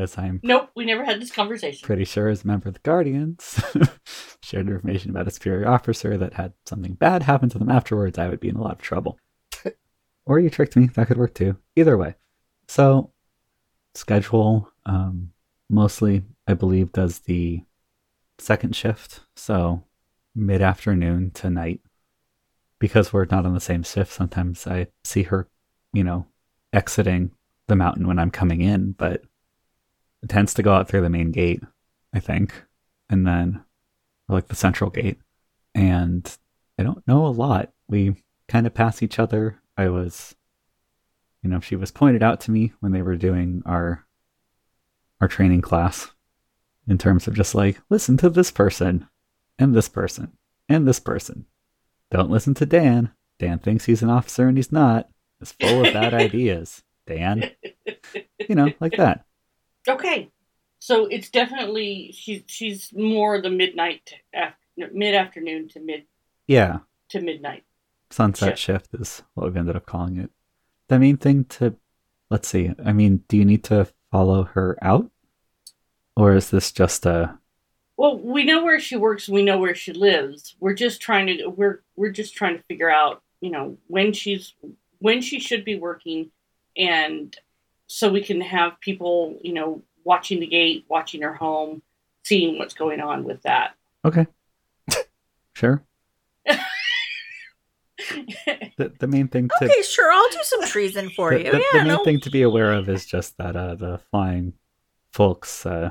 because 0.00 0.16
I'm 0.16 0.40
Nope, 0.42 0.70
we 0.74 0.84
never 0.84 1.04
had 1.04 1.20
this 1.20 1.30
conversation. 1.30 1.86
pretty 1.86 2.04
sure 2.04 2.28
as 2.28 2.44
a 2.44 2.46
member 2.46 2.68
of 2.68 2.74
the 2.74 2.80
Guardians 2.80 3.62
shared 4.42 4.68
information 4.68 5.10
about 5.10 5.28
a 5.28 5.30
superior 5.30 5.68
officer 5.68 6.16
that 6.16 6.34
had 6.34 6.54
something 6.64 6.94
bad 6.94 7.22
happen 7.22 7.48
to 7.50 7.58
them 7.58 7.70
afterwards, 7.70 8.18
I 8.18 8.28
would 8.28 8.40
be 8.40 8.48
in 8.48 8.56
a 8.56 8.62
lot 8.62 8.72
of 8.76 8.82
trouble. 8.82 9.18
or 10.26 10.40
you 10.40 10.48
tricked 10.48 10.76
me, 10.76 10.86
that 10.86 11.06
could 11.06 11.18
work 11.18 11.34
too. 11.34 11.56
Either 11.76 11.98
way. 11.98 12.14
So, 12.66 13.10
schedule 13.94 14.70
um, 14.86 15.32
mostly, 15.68 16.22
I 16.46 16.54
believe, 16.54 16.92
does 16.92 17.20
the 17.20 17.64
second 18.38 18.74
shift. 18.74 19.20
So, 19.36 19.84
mid 20.34 20.62
afternoon 20.62 21.32
to 21.32 21.50
night. 21.50 21.80
Because 22.78 23.12
we're 23.12 23.26
not 23.26 23.44
on 23.44 23.52
the 23.52 23.60
same 23.60 23.82
shift, 23.82 24.10
sometimes 24.10 24.66
I 24.66 24.86
see 25.04 25.24
her, 25.24 25.48
you 25.92 26.02
know, 26.02 26.24
exiting 26.72 27.32
the 27.66 27.76
mountain 27.76 28.06
when 28.06 28.18
I'm 28.18 28.30
coming 28.30 28.62
in, 28.62 28.92
but 28.92 29.22
it 30.22 30.28
tends 30.28 30.54
to 30.54 30.62
go 30.62 30.72
out 30.72 30.88
through 30.88 31.02
the 31.02 31.10
main 31.10 31.32
gate, 31.32 31.62
I 32.12 32.20
think, 32.20 32.64
and 33.08 33.26
then 33.26 33.64
like 34.28 34.48
the 34.48 34.54
central 34.54 34.90
gate. 34.90 35.18
And 35.74 36.36
I 36.78 36.82
don't 36.82 37.06
know 37.06 37.26
a 37.26 37.28
lot. 37.28 37.72
We 37.88 38.16
kind 38.48 38.66
of 38.66 38.74
pass 38.74 39.02
each 39.02 39.18
other. 39.18 39.60
I 39.76 39.88
was, 39.88 40.34
you 41.42 41.50
know, 41.50 41.60
she 41.60 41.76
was 41.76 41.90
pointed 41.90 42.22
out 42.22 42.40
to 42.42 42.50
me 42.50 42.72
when 42.80 42.92
they 42.92 43.02
were 43.02 43.16
doing 43.16 43.62
our 43.66 44.06
our 45.20 45.28
training 45.28 45.60
class, 45.60 46.10
in 46.88 46.96
terms 46.96 47.28
of 47.28 47.34
just 47.34 47.54
like 47.54 47.78
listen 47.90 48.16
to 48.18 48.30
this 48.30 48.50
person, 48.50 49.06
and 49.58 49.74
this 49.74 49.88
person, 49.88 50.32
and 50.68 50.88
this 50.88 51.00
person. 51.00 51.46
Don't 52.10 52.30
listen 52.30 52.54
to 52.54 52.66
Dan. 52.66 53.12
Dan 53.38 53.58
thinks 53.58 53.84
he's 53.84 54.02
an 54.02 54.10
officer 54.10 54.48
and 54.48 54.56
he's 54.56 54.72
not. 54.72 55.08
He's 55.38 55.52
full 55.52 55.86
of 55.86 55.92
bad 55.92 56.14
ideas. 56.14 56.82
Dan, 57.06 57.50
you 58.48 58.54
know, 58.54 58.72
like 58.80 58.96
that. 58.96 59.24
Okay, 59.88 60.30
so 60.78 61.06
it's 61.06 61.30
definitely 61.30 62.12
she's 62.16 62.42
she's 62.46 62.92
more 62.94 63.40
the 63.40 63.50
midnight 63.50 64.14
after 64.34 64.56
mid 64.92 65.14
afternoon 65.14 65.68
to 65.68 65.80
mid 65.80 66.04
Yeah, 66.46 66.80
to 67.10 67.20
midnight. 67.20 67.64
sunset 68.10 68.58
shift 68.58 68.94
is 68.94 69.22
what 69.34 69.46
we've 69.46 69.56
ended 69.56 69.76
up 69.76 69.86
calling 69.86 70.16
it. 70.18 70.30
The 70.88 70.98
main 70.98 71.16
thing 71.16 71.44
to 71.56 71.76
let's 72.30 72.48
see. 72.48 72.72
I 72.84 72.92
mean, 72.92 73.24
do 73.28 73.36
you 73.36 73.44
need 73.44 73.64
to 73.64 73.88
follow 74.10 74.44
her 74.44 74.76
out, 74.82 75.10
or 76.16 76.34
is 76.34 76.50
this 76.50 76.72
just 76.72 77.06
a 77.06 77.38
Well, 77.96 78.18
we 78.18 78.44
know 78.44 78.64
where 78.64 78.80
she 78.80 78.96
works. 78.96 79.28
We 79.28 79.42
know 79.42 79.58
where 79.58 79.74
she 79.74 79.92
lives. 79.92 80.56
We're 80.60 80.74
just 80.74 81.00
trying 81.00 81.26
to 81.28 81.48
we're 81.48 81.82
we're 81.96 82.10
just 82.12 82.34
trying 82.34 82.56
to 82.56 82.62
figure 82.64 82.90
out, 82.90 83.22
you 83.40 83.50
know, 83.50 83.78
when 83.86 84.12
she's 84.12 84.54
when 84.98 85.22
she 85.22 85.40
should 85.40 85.64
be 85.64 85.76
working, 85.76 86.30
and 86.76 87.34
so 87.92 88.08
we 88.10 88.22
can 88.22 88.40
have 88.40 88.78
people, 88.80 89.36
you 89.42 89.52
know, 89.52 89.82
watching 90.04 90.38
the 90.40 90.46
gate, 90.46 90.84
watching 90.88 91.22
her 91.22 91.34
home, 91.34 91.82
seeing 92.22 92.56
what's 92.58 92.74
going 92.74 93.00
on 93.00 93.24
with 93.24 93.42
that. 93.42 93.74
okay? 94.04 94.26
sure. 95.54 95.82
The 98.76 98.90
the 98.98 99.06
main 99.06 99.28
thing 99.28 99.48
to 99.48 99.64
Okay, 99.66 99.82
sure, 99.82 100.10
I'll 100.10 100.30
do 100.30 100.38
some 100.42 100.64
treason 100.64 101.10
for 101.10 101.30
the, 101.34 101.44
you. 101.44 101.50
the- 101.52 101.58
yeah, 101.58 101.64
the 101.72 101.78
main 101.80 101.88
no. 101.98 102.04
thing 102.04 102.18
to 102.20 102.30
be 102.30 102.40
aware 102.42 102.72
of 102.72 102.88
is 102.88 103.04
just 103.04 103.36
that 103.36 103.54
uh, 103.54 103.74
the 103.74 103.98
flying 104.10 104.54
folks 105.12 105.66
uh, 105.66 105.90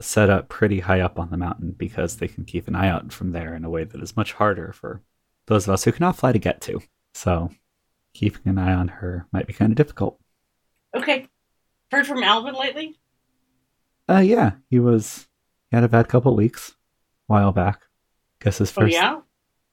set 0.00 0.30
up 0.30 0.48
pretty 0.48 0.80
high 0.80 1.00
up 1.00 1.18
on 1.18 1.28
the 1.30 1.36
mountain 1.36 1.72
because 1.72 2.16
they 2.16 2.26
can 2.28 2.44
keep 2.46 2.68
an 2.68 2.74
eye 2.74 2.88
out 2.88 3.12
from 3.12 3.32
there 3.32 3.54
in 3.54 3.64
a 3.66 3.70
way 3.70 3.84
that 3.84 4.00
is 4.02 4.16
much 4.16 4.32
harder 4.32 4.72
for 4.72 5.02
those 5.46 5.68
of 5.68 5.74
us 5.74 5.84
who 5.84 5.92
cannot 5.92 6.16
fly 6.16 6.32
to 6.32 6.38
get 6.38 6.60
to. 6.62 6.80
So 7.12 7.50
keeping 8.14 8.42
an 8.46 8.56
eye 8.58 8.72
on 8.72 8.88
her 8.88 9.26
might 9.30 9.46
be 9.46 9.52
kind 9.52 9.72
of 9.72 9.76
difficult. 9.76 10.18
okay, 10.96 11.28
heard 11.92 12.06
from 12.06 12.22
Alvin 12.22 12.54
lately? 12.54 12.98
Uh, 14.08 14.18
yeah, 14.18 14.52
he 14.68 14.80
was. 14.80 15.28
He 15.70 15.76
had 15.76 15.84
a 15.84 15.88
bad 15.88 16.08
couple 16.08 16.34
weeks, 16.34 16.70
a 17.28 17.32
while 17.32 17.52
back. 17.52 17.82
Guess 18.40 18.58
his 18.58 18.70
first. 18.70 18.94
Oh 18.94 18.98
yeah, 18.98 19.20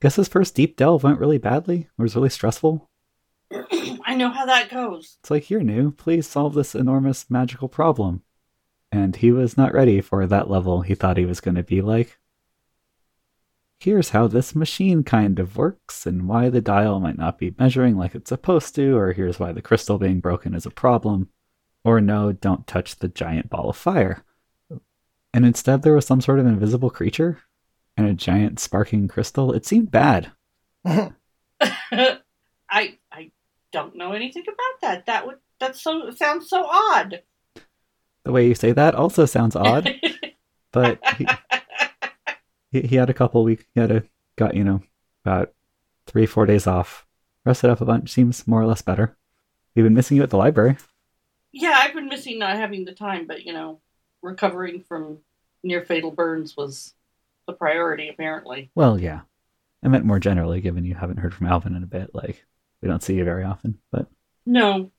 Guess 0.02 0.18
his 0.18 0.28
first 0.28 0.56
deep 0.56 0.78
delve 0.78 1.04
went 1.04 1.20
really 1.20 1.40
badly. 1.40 1.80
It 1.98 2.02
was 2.02 2.16
really 2.16 2.30
stressful. 2.30 2.90
I 3.52 4.16
know 4.16 4.30
how 4.30 4.46
that 4.46 4.70
goes. 4.70 5.18
It's 5.22 5.32
like 5.32 5.50
you're 5.50 5.62
new. 5.62 5.92
Please 5.92 6.28
solve 6.28 6.54
this 6.54 6.76
enormous 6.76 7.30
magical 7.30 7.68
problem. 7.68 8.22
And 8.92 9.16
he 9.16 9.32
was 9.32 9.58
not 9.58 9.74
ready 9.74 10.02
for 10.02 10.26
that 10.26 10.50
level. 10.50 10.82
He 10.82 10.96
thought 10.96 11.18
he 11.18 11.26
was 11.26 11.42
going 11.42 11.56
to 11.56 11.64
be 11.64 11.82
like 11.82 12.18
here's 13.80 14.10
how 14.10 14.28
this 14.28 14.56
machine 14.56 15.04
kind 15.04 15.40
of 15.40 15.56
works 15.56 16.06
and 16.06 16.28
why 16.28 16.50
the 16.50 16.62
dial 16.62 17.00
might 17.00 17.18
not 17.18 17.38
be 17.38 17.56
measuring 17.58 17.96
like 17.96 18.14
it's 18.14 18.30
supposed 18.30 18.76
to, 18.76 18.98
or 18.98 19.14
here's 19.14 19.40
why 19.40 19.52
the 19.52 19.62
crystal 19.62 19.98
being 19.98 20.20
broken 20.20 20.54
is 20.54 20.66
a 20.66 20.72
problem, 20.72 21.30
or 21.84 22.02
no, 22.02 22.32
don't 22.32 22.68
touch 22.68 22.98
the 22.98 23.08
giant 23.08 23.50
ball 23.50 23.70
of 23.70 23.78
fire. 23.78 24.24
And 25.34 25.46
instead, 25.46 25.82
there 25.82 25.94
was 25.94 26.06
some 26.06 26.22
sort 26.22 26.40
of 26.40 26.48
invisible 26.48 26.90
creature 26.90 27.40
and 27.96 28.08
a 28.08 28.14
giant 28.14 28.60
sparking 28.60 29.08
crystal. 29.08 29.54
It 29.54 29.66
seemed 29.66 29.92
bad. 29.92 30.32
I 30.86 31.12
I 32.72 33.32
don't 33.72 33.96
know 33.96 34.14
anything 34.14 34.44
about 34.44 34.82
that. 34.82 35.06
That 35.06 35.28
would 35.28 35.38
that 35.60 35.76
so 35.76 36.10
sounds 36.12 36.50
so 36.50 36.66
odd. 36.66 37.22
The 38.24 38.32
way 38.32 38.48
you 38.48 38.56
say 38.56 38.72
that 38.72 38.96
also 38.96 39.26
sounds 39.26 39.56
odd, 39.56 39.94
but 40.72 41.00
he, 41.18 41.28
he, 42.72 42.82
he 42.82 42.96
had 42.96 43.10
a 43.10 43.14
couple 43.14 43.44
weeks, 43.44 43.64
he 43.74 43.80
had 43.80 43.92
a, 43.92 44.04
got, 44.36 44.56
you 44.56 44.64
know, 44.64 44.82
about 45.26 45.54
three, 46.06 46.26
four 46.26 46.46
days 46.46 46.68
off. 46.68 47.06
Rested 47.46 47.70
up 47.70 47.82
a 47.82 47.86
bunch, 47.86 48.12
seems 48.12 48.46
more 48.48 48.62
or 48.62 48.68
less 48.68 48.82
better. 48.82 49.18
We've 49.74 49.86
been 49.86 49.94
missing 49.94 50.18
you 50.18 50.24
at 50.24 50.30
the 50.30 50.38
library. 50.38 50.78
Yeah, 51.52 51.76
I've 51.78 51.94
been 51.94 52.08
missing 52.08 52.40
not 52.40 52.56
having 52.58 52.86
the 52.86 52.94
time, 52.94 53.28
but 53.28 53.46
you 53.46 53.54
know, 53.54 53.80
recovering 54.22 54.84
from 54.84 55.20
near 55.64 55.84
fatal 55.84 56.12
burns 56.12 56.56
was 56.56 56.94
the 57.48 57.54
priority 57.54 58.10
apparently. 58.10 58.70
Well, 58.76 59.00
yeah. 59.00 59.22
I 59.84 59.88
meant 59.88 60.06
more 60.06 60.20
generally, 60.20 60.62
given 60.62 60.84
you 60.84 60.96
haven't 60.96 61.18
heard 61.18 61.34
from 61.34 61.48
Alvin 61.48 61.76
in 61.76 61.84
a 61.84 61.88
bit. 61.88 62.14
Like, 62.14 62.46
we 62.82 62.90
don't 62.90 63.04
see 63.04 63.16
you 63.16 63.24
very 63.24 63.44
often, 63.44 63.80
but 63.92 64.08
No, 64.46 64.92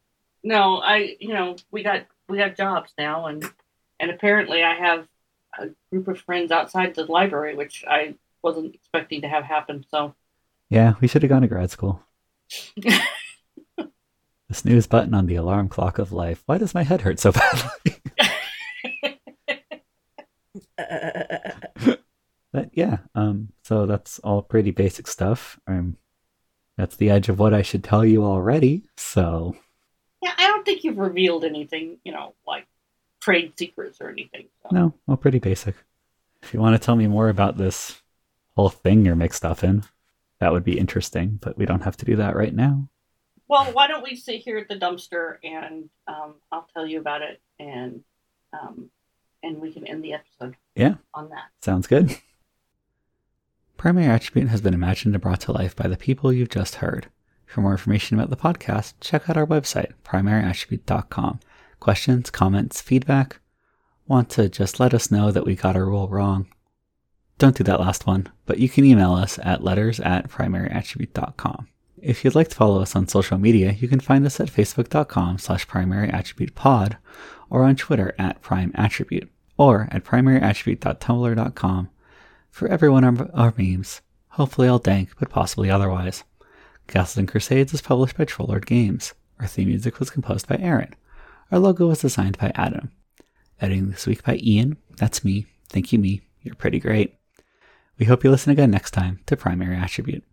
no, 0.42 0.80
I 0.80 1.16
you 1.20 1.34
know 1.34 1.57
we 1.70 1.82
got 1.82 2.07
we 2.28 2.38
got 2.38 2.57
jobs 2.57 2.92
now, 2.96 3.26
and 3.26 3.44
and 3.98 4.11
apparently 4.11 4.62
I 4.62 4.74
have 4.74 5.07
a 5.59 5.68
group 5.90 6.09
of 6.09 6.20
friends 6.20 6.51
outside 6.51 6.94
the 6.94 7.05
library, 7.05 7.55
which 7.55 7.84
I 7.86 8.14
wasn't 8.42 8.74
expecting 8.74 9.20
to 9.22 9.28
have 9.28 9.44
happen. 9.44 9.84
So 9.90 10.14
yeah, 10.70 10.94
we 11.01 11.09
should 11.09 11.22
have 11.22 11.28
gone 11.28 11.42
to 11.42 11.48
grad 11.48 11.70
school. 11.70 12.03
The 14.51 14.57
snooze 14.57 14.88
button 14.88 15.14
on 15.14 15.26
the 15.26 15.36
alarm 15.36 15.68
clock 15.68 16.01
of 16.01 16.11
life. 16.11 16.42
Why 16.46 16.59
does 16.59 16.74
my 16.74 16.82
head 16.82 17.03
hurt 17.03 17.20
so 17.20 17.30
badly? 17.86 18.03
but 22.53 22.70
yeah, 22.72 22.98
um, 23.14 23.51
so 23.62 23.86
that's 23.86 24.18
all 24.18 24.42
pretty 24.42 24.72
basic 24.72 25.07
stuff. 25.07 25.61
Um, 25.68 25.98
that's 26.76 26.96
the 26.96 27.11
edge 27.11 27.28
of 27.28 27.38
what 27.38 27.55
I 27.55 27.62
should 27.62 27.84
tell 27.84 28.05
you 28.05 28.24
already. 28.24 28.82
So 28.96 29.55
yeah, 30.20 30.32
I 30.36 30.48
don't 30.48 30.64
think 30.64 30.82
you've 30.82 30.98
revealed 30.98 31.44
anything, 31.44 31.98
you 32.03 32.11
know, 32.11 32.34
like 32.44 32.66
trade 33.20 33.53
secrets 33.57 34.01
or 34.01 34.09
anything. 34.09 34.46
So. 34.64 34.70
no, 34.72 34.94
well, 35.07 35.16
pretty 35.16 35.38
basic. 35.38 35.76
If 36.42 36.53
you 36.53 36.59
want 36.59 36.74
to 36.74 36.84
tell 36.84 36.96
me 36.96 37.07
more 37.07 37.28
about 37.28 37.57
this 37.57 38.03
whole 38.57 38.68
thing 38.68 39.05
you're 39.05 39.14
mixed 39.14 39.44
up 39.44 39.62
in, 39.62 39.84
that 40.40 40.51
would 40.51 40.64
be 40.64 40.76
interesting. 40.76 41.38
But 41.40 41.57
we 41.57 41.66
don't 41.66 41.84
have 41.84 41.96
to 41.98 42.05
do 42.05 42.16
that 42.16 42.34
right 42.34 42.53
now. 42.53 42.88
Well, 43.51 43.64
why 43.72 43.88
don't 43.88 44.05
we 44.05 44.14
sit 44.14 44.42
here 44.42 44.59
at 44.59 44.68
the 44.68 44.76
dumpster 44.76 45.38
and 45.42 45.90
um, 46.07 46.36
I'll 46.53 46.68
tell 46.72 46.86
you 46.86 47.01
about 47.01 47.22
it, 47.22 47.40
and 47.59 48.05
um, 48.53 48.90
and 49.42 49.61
we 49.61 49.72
can 49.72 49.84
end 49.88 50.05
the 50.05 50.12
episode. 50.12 50.57
Yeah. 50.76 50.94
On 51.14 51.28
that. 51.30 51.46
Sounds 51.61 51.88
good. 51.88 52.16
Primary 53.76 54.07
Attribute 54.07 54.51
has 54.51 54.61
been 54.61 54.72
imagined 54.72 55.16
and 55.16 55.22
brought 55.22 55.40
to 55.40 55.53
life 55.53 55.74
by 55.74 55.88
the 55.88 55.96
people 55.96 56.32
you've 56.32 56.48
just 56.48 56.76
heard. 56.76 57.09
For 57.44 57.61
more 57.61 57.72
information 57.72 58.16
about 58.16 58.30
the 58.30 58.36
podcast, 58.36 58.94
check 59.01 59.28
out 59.28 59.36
our 59.36 59.46
website, 59.46 59.94
primaryattribute.com. 60.05 61.40
Questions, 61.80 62.30
comments, 62.30 62.80
feedback? 62.80 63.40
Want 64.07 64.30
to 64.30 64.48
just 64.48 64.78
let 64.78 64.94
us 64.94 65.11
know 65.11 65.32
that 65.32 65.44
we 65.44 65.57
got 65.57 65.74
our 65.74 65.86
rule 65.86 66.07
wrong? 66.07 66.46
Don't 67.38 67.57
do 67.57 67.64
that 67.64 67.80
last 67.80 68.07
one, 68.07 68.28
but 68.46 68.59
you 68.59 68.68
can 68.68 68.84
email 68.84 69.14
us 69.14 69.40
at 69.42 69.64
letters 69.64 69.98
at 69.98 70.30
primaryattribute.com. 70.30 71.66
If 72.03 72.24
you'd 72.24 72.34
like 72.34 72.48
to 72.48 72.57
follow 72.57 72.80
us 72.80 72.96
on 72.96 73.09
social 73.09 73.36
media, 73.36 73.72
you 73.72 73.86
can 73.86 74.01
find 74.01 74.24
us 74.24 74.40
at 74.40 74.51
facebook.com 74.51 75.38
slash 75.38 75.66
primaryattributepod 75.66 76.96
or 77.51 77.64
on 77.64 77.76
Twitter 77.76 78.14
at 78.18 78.40
primeattribute 78.40 79.30
or 79.59 79.88
at 79.90 80.05
primaryattribute.tumblr.com 80.05 81.90
for 82.51 82.68
every 82.68 82.88
one 82.88 83.05
of 83.05 83.30
our 83.34 83.53
memes, 83.57 84.01
hopefully 84.28 84.68
all 84.68 84.78
dank, 84.78 85.11
but 85.18 85.30
possibly 85.30 85.70
otherwise. 85.70 86.24
Castles 86.86 87.18
and 87.18 87.28
Crusades 87.28 87.74
is 87.74 87.82
published 87.82 88.16
by 88.16 88.24
Troll 88.24 88.48
Lord 88.48 88.66
Games. 88.66 89.14
Our 89.38 89.46
theme 89.46 89.68
music 89.68 90.01
was 90.01 90.11
composed 90.11 90.48
by 90.48 90.57
Aaron. 90.57 90.94
Our 91.53 91.59
logo 91.59 91.86
was 91.86 92.01
designed 92.01 92.38
by 92.38 92.53
Adam. 92.55 92.90
Editing 93.61 93.90
this 93.90 94.07
week 94.07 94.24
by 94.24 94.36
Ian. 94.36 94.76
That's 94.96 95.24
me. 95.24 95.46
Thank 95.68 95.92
you, 95.92 95.98
me. 95.98 96.22
You're 96.42 96.55
pretty 96.55 96.80
great. 96.80 97.14
We 97.98 98.07
hope 98.07 98.24
you 98.24 98.30
listen 98.30 98.53
again 98.53 98.70
next 98.70 98.92
time 98.92 99.20
to 99.26 99.36
Primary 99.36 99.76
Attribute. 99.76 100.24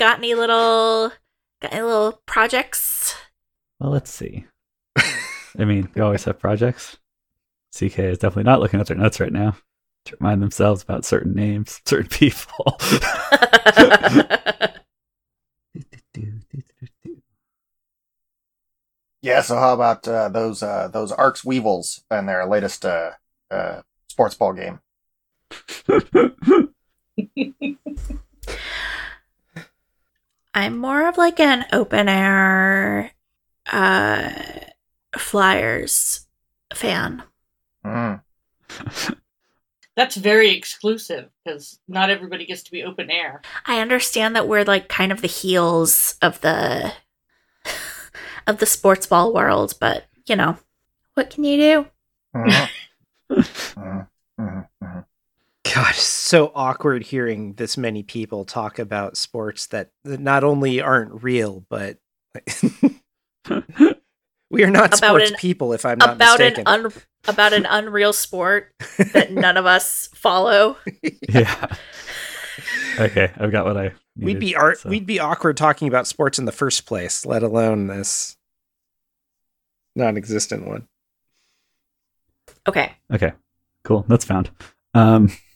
Got 0.00 0.16
any 0.16 0.32
little 0.32 1.12
got 1.60 1.74
any 1.74 1.82
little 1.82 2.22
projects? 2.24 3.14
Well, 3.78 3.90
let's 3.90 4.10
see. 4.10 4.46
I 4.96 5.66
mean, 5.66 5.90
we 5.94 6.00
always 6.00 6.24
have 6.24 6.38
projects. 6.38 6.96
CK 7.76 7.98
is 7.98 8.16
definitely 8.16 8.44
not 8.44 8.60
looking 8.60 8.80
at 8.80 8.86
their 8.86 8.96
notes 8.96 9.20
right 9.20 9.30
now 9.30 9.58
to 10.06 10.16
remind 10.18 10.40
themselves 10.40 10.82
about 10.82 11.04
certain 11.04 11.34
names, 11.34 11.82
certain 11.86 12.08
people. 12.08 12.80
Yeah, 19.22 19.42
so 19.42 19.56
how 19.56 19.74
about 19.74 20.08
uh, 20.08 20.30
those 20.30 20.62
uh, 20.62 20.88
those 20.88 21.12
Arcs 21.12 21.44
Weevils 21.44 22.02
and 22.10 22.26
their 22.26 22.46
latest 22.46 22.86
uh, 22.86 23.10
uh, 23.50 23.82
sports 24.08 24.34
ball 24.34 24.54
game? 24.54 24.80
I'm 30.54 30.76
more 30.76 31.08
of 31.08 31.16
like 31.16 31.38
an 31.40 31.66
open 31.72 32.08
air 32.08 33.12
uh 33.70 34.30
flyers 35.16 36.26
fan. 36.74 37.22
Mm. 37.84 38.22
That's 39.96 40.16
very 40.16 40.50
exclusive 40.50 41.28
because 41.44 41.78
not 41.88 42.10
everybody 42.10 42.46
gets 42.46 42.62
to 42.64 42.70
be 42.70 42.84
open 42.84 43.10
air. 43.10 43.42
I 43.66 43.80
understand 43.80 44.34
that 44.36 44.48
we're 44.48 44.64
like 44.64 44.88
kind 44.88 45.12
of 45.12 45.20
the 45.20 45.26
heels 45.28 46.14
of 46.22 46.40
the 46.40 46.92
of 48.46 48.58
the 48.58 48.66
sports 48.66 49.06
ball 49.06 49.34
world, 49.34 49.74
but 49.80 50.04
you 50.26 50.36
know, 50.36 50.56
what 51.14 51.30
can 51.30 51.44
you 51.44 51.56
do? 51.56 51.86
Mhm. 52.34 52.68
Mhm. 54.38 54.68
God, 55.74 55.90
it's 55.90 56.02
so 56.02 56.50
awkward 56.54 57.02
hearing 57.04 57.54
this 57.54 57.76
many 57.76 58.02
people 58.02 58.44
talk 58.44 58.78
about 58.78 59.16
sports 59.16 59.66
that 59.68 59.90
that 60.04 60.20
not 60.20 60.42
only 60.44 60.80
aren't 60.80 61.22
real, 61.22 61.64
but 61.68 61.98
we 64.50 64.64
are 64.64 64.70
not 64.70 64.86
About 64.86 64.96
sports 64.96 65.30
an- 65.30 65.36
people. 65.36 65.72
If 65.72 65.84
I'm 65.84 65.98
not 65.98 66.14
about 66.14 66.38
mistaken, 66.38 66.64
an 66.66 66.86
un- 66.86 66.92
about 67.28 67.52
an 67.52 67.66
unreal 67.66 68.12
sport 68.12 68.72
that 69.12 69.30
none 69.32 69.56
of 69.56 69.66
us 69.66 70.08
follow. 70.14 70.76
yeah. 71.28 71.66
Okay, 72.98 73.30
I've 73.36 73.52
got 73.52 73.64
what 73.64 73.76
I. 73.76 73.92
we'd 74.16 74.40
be 74.40 74.56
art. 74.56 74.78
so- 74.78 74.88
We'd 74.88 75.06
be 75.06 75.20
awkward 75.20 75.56
talking 75.56 75.88
about 75.88 76.06
sports 76.06 76.38
in 76.38 76.44
the 76.46 76.52
first 76.52 76.86
place, 76.86 77.24
let 77.24 77.42
alone 77.42 77.86
this 77.86 78.36
non-existent 79.96 80.66
one. 80.66 80.88
Okay. 82.66 82.92
Okay, 83.12 83.32
cool. 83.84 84.04
That's 84.08 84.24
found. 84.24 84.50
Um, 84.94 85.30